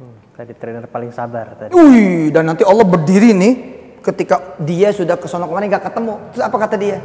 Hmm, 0.02 0.16
tadi 0.34 0.52
trainer 0.58 0.84
paling 0.90 1.10
sabar 1.14 1.54
tadi. 1.54 1.70
Wih, 1.70 2.34
dan 2.34 2.50
nanti 2.50 2.66
Allah 2.66 2.82
berdiri 2.82 3.30
nih 3.30 3.54
ketika 4.02 4.58
dia 4.60 4.90
sudah 4.90 5.14
ke 5.14 5.30
sono 5.30 5.46
ke 5.46 5.54
mana 5.54 5.70
nggak 5.70 5.86
ketemu. 5.86 6.14
Terus 6.34 6.42
apa 6.42 6.56
kata 6.58 6.74
dia? 6.74 6.98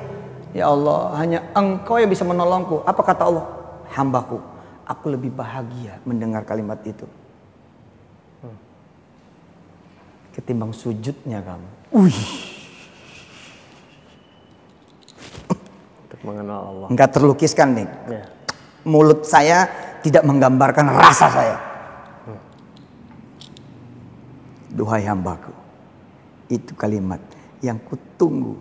Ya 0.49 0.65
Allah, 0.65 1.13
hanya 1.21 1.45
Engkau 1.53 2.01
yang 2.01 2.09
bisa 2.09 2.25
menolongku. 2.25 2.81
Apa 2.81 3.05
kata 3.05 3.29
Allah? 3.29 3.45
Hambaku, 3.93 4.41
aku 4.89 5.05
lebih 5.13 5.29
bahagia 5.29 6.01
mendengar 6.05 6.41
kalimat 6.45 6.81
itu. 6.81 7.05
Ketimbang 10.33 10.73
sujudnya 10.73 11.41
kamu. 11.45 11.67
Wih. 11.93 12.58
Mengenal 16.23 16.59
Allah. 16.73 16.87
Enggak 16.91 17.09
terlukiskan 17.15 17.75
nih. 17.75 17.87
Ya. 18.11 18.23
Mulut 18.87 19.27
saya 19.27 19.67
tidak 20.03 20.23
menggambarkan 20.23 20.85
rasa 20.91 21.27
saya. 21.31 21.57
Duhai 24.69 25.03
hambaku. 25.03 25.51
Itu 26.47 26.73
kalimat 26.77 27.19
yang 27.59 27.79
kutunggu. 27.83 28.55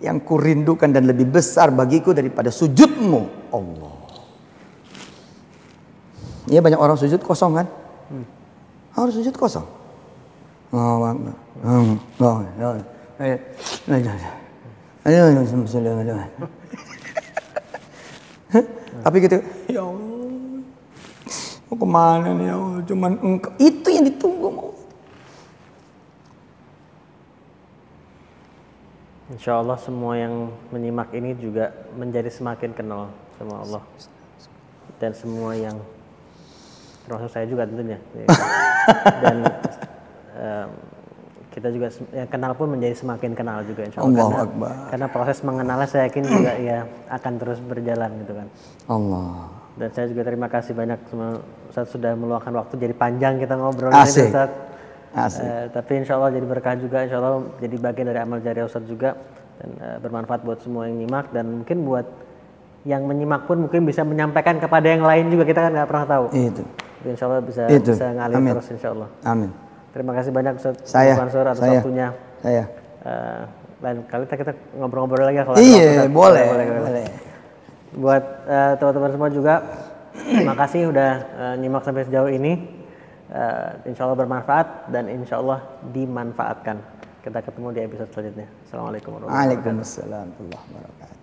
Yang 0.00 0.24
kurindukan 0.24 0.90
dan 0.90 1.04
lebih 1.04 1.28
besar 1.28 1.68
bagiku 1.70 2.16
daripada 2.16 2.48
sujudmu. 2.48 3.52
Allah. 3.52 3.94
Iya 6.50 6.64
banyak 6.64 6.80
orang 6.80 6.96
sujud 6.96 7.20
kosong 7.22 7.62
kan? 7.62 7.66
Harus 8.96 9.14
sujud 9.14 9.36
kosong. 9.36 9.66
Oh, 10.70 11.02
Akbar. 11.02 11.34
Hmm. 11.66 11.98
Oh, 12.22 12.42
oh. 12.42 12.78
Ayo. 13.18 13.36
Ayo. 13.90 14.10
Ayo. 15.04 15.26
Ayo. 15.34 15.42
Ayo. 15.42 16.46
Tapi 19.00 19.16
gitu, 19.22 19.38
ya 19.70 19.82
Allah, 19.86 20.60
mau 21.70 21.76
ke 21.78 21.86
mana 21.86 22.28
nih 22.34 22.46
ya 22.50 22.54
Allah? 22.58 22.82
Cuman 22.84 23.12
engkau, 23.22 23.52
itu 23.62 23.88
yang 23.88 24.04
ditunggu 24.10 24.48
mau. 24.50 24.70
Insya 29.30 29.62
Allah 29.62 29.78
semua 29.78 30.18
yang 30.18 30.50
menyimak 30.74 31.14
ini 31.14 31.38
juga 31.38 31.70
menjadi 31.94 32.26
semakin 32.26 32.74
kenal 32.74 33.14
sama 33.38 33.62
Allah. 33.62 33.82
Dan 34.98 35.14
semua 35.14 35.54
yang 35.54 35.78
termasuk 37.06 37.30
saya 37.30 37.46
juga 37.46 37.62
tentunya. 37.70 38.02
Dan 39.22 39.36
em, 40.34 40.70
kita 41.50 41.68
juga 41.74 41.90
yang 42.14 42.30
kenal 42.30 42.52
pun 42.54 42.70
menjadi 42.70 42.94
semakin 42.94 43.34
kenal 43.34 43.58
juga 43.66 43.82
insya 43.82 44.00
Allah. 44.00 44.10
Allahu 44.10 44.30
karena, 44.30 44.46
Akbar. 44.46 44.72
karena 44.94 45.06
proses 45.10 45.38
mengenalnya 45.42 45.88
saya 45.90 46.02
yakin 46.06 46.24
juga 46.30 46.52
ya 46.62 46.78
akan 47.10 47.32
terus 47.42 47.58
berjalan 47.58 48.10
gitu 48.22 48.32
kan. 48.38 48.46
Allah. 48.86 49.30
Dan 49.74 49.88
saya 49.90 50.06
juga 50.10 50.22
terima 50.26 50.46
kasih 50.46 50.72
banyak 50.74 50.98
sama 51.10 51.28
Ustaz 51.70 51.86
sudah 51.90 52.12
meluangkan 52.14 52.54
waktu 52.54 52.74
jadi 52.78 52.94
panjang 52.94 53.42
kita 53.42 53.54
ngobrol 53.58 53.90
Asik. 53.90 54.26
ini 54.26 54.30
Ustaz. 54.30 54.50
Asik. 55.10 55.42
Eh, 55.42 55.64
tapi 55.74 55.92
insya 55.98 56.14
Allah 56.22 56.30
jadi 56.30 56.46
berkah 56.46 56.74
juga, 56.78 57.02
insya 57.02 57.18
Allah 57.18 57.42
jadi 57.58 57.76
bagian 57.82 58.06
dari 58.14 58.20
amal 58.22 58.38
jariah 58.38 58.66
Ustaz 58.70 58.86
juga 58.86 59.18
dan 59.58 59.70
eh, 59.82 59.98
bermanfaat 59.98 60.46
buat 60.46 60.58
semua 60.62 60.86
yang 60.86 61.02
nyimak 61.02 61.34
dan 61.34 61.50
mungkin 61.50 61.82
buat 61.82 62.06
yang 62.86 63.04
menyimak 63.04 63.44
pun 63.44 63.66
mungkin 63.66 63.84
bisa 63.84 64.06
menyampaikan 64.06 64.56
kepada 64.56 64.86
yang 64.88 65.04
lain 65.04 65.28
juga 65.28 65.44
kita 65.44 65.60
kan 65.66 65.70
nggak 65.74 65.88
pernah 65.90 66.06
tahu. 66.06 66.24
Itu. 66.32 66.62
Insya 67.04 67.24
Allah 67.26 67.40
bisa 67.42 67.62
Itu. 67.66 67.90
bisa 67.96 68.06
ngalir 68.12 68.36
Amin. 68.38 68.52
terus 68.54 68.68
insya 68.70 68.88
Allah. 68.94 69.08
Amin. 69.26 69.50
Terima 69.90 70.12
kasih 70.14 70.30
banyak 70.30 70.54
Ustaz 70.56 70.74
Saya. 70.86 71.18
Mansur 71.18 71.42
atas 71.42 71.58
saya. 71.58 71.78
waktunya. 71.78 72.08
Saya. 72.40 72.64
Eh, 73.00 73.42
lain 73.80 74.04
kali 74.06 74.28
kita, 74.28 74.36
kita 74.36 74.52
ngobrol-ngobrol 74.76 75.24
lagi 75.24 75.40
ya 75.40 75.44
kalau 75.48 75.56
Iya, 75.56 76.04
boleh, 76.06 76.44
boleh, 76.46 76.64
boleh. 76.68 76.82
boleh. 76.84 77.06
Buat 77.96 78.24
eh, 78.46 78.72
teman-teman 78.78 79.10
semua 79.10 79.30
juga, 79.32 79.54
terima 80.36 80.54
kasih 80.54 80.94
udah 80.94 81.10
eh, 81.16 81.54
nyimak 81.58 81.82
sampai 81.82 82.06
sejauh 82.06 82.30
ini. 82.30 82.52
Eh, 83.30 83.68
insya 83.88 84.04
Allah 84.06 84.18
bermanfaat 84.18 84.90
dan 84.90 85.06
insya 85.06 85.38
Allah 85.38 85.62
dimanfaatkan. 85.90 86.76
Kita 87.20 87.38
ketemu 87.40 87.68
di 87.72 87.80
episode 87.84 88.10
selanjutnya. 88.10 88.48
Assalamualaikum 88.64 89.10
warahmatullahi 89.12 89.38
wabarakatuh. 89.38 89.66
Waalaikumsalam 89.70 90.26
warahmatullahi 90.34 90.66
wabarakatuh. 90.72 91.19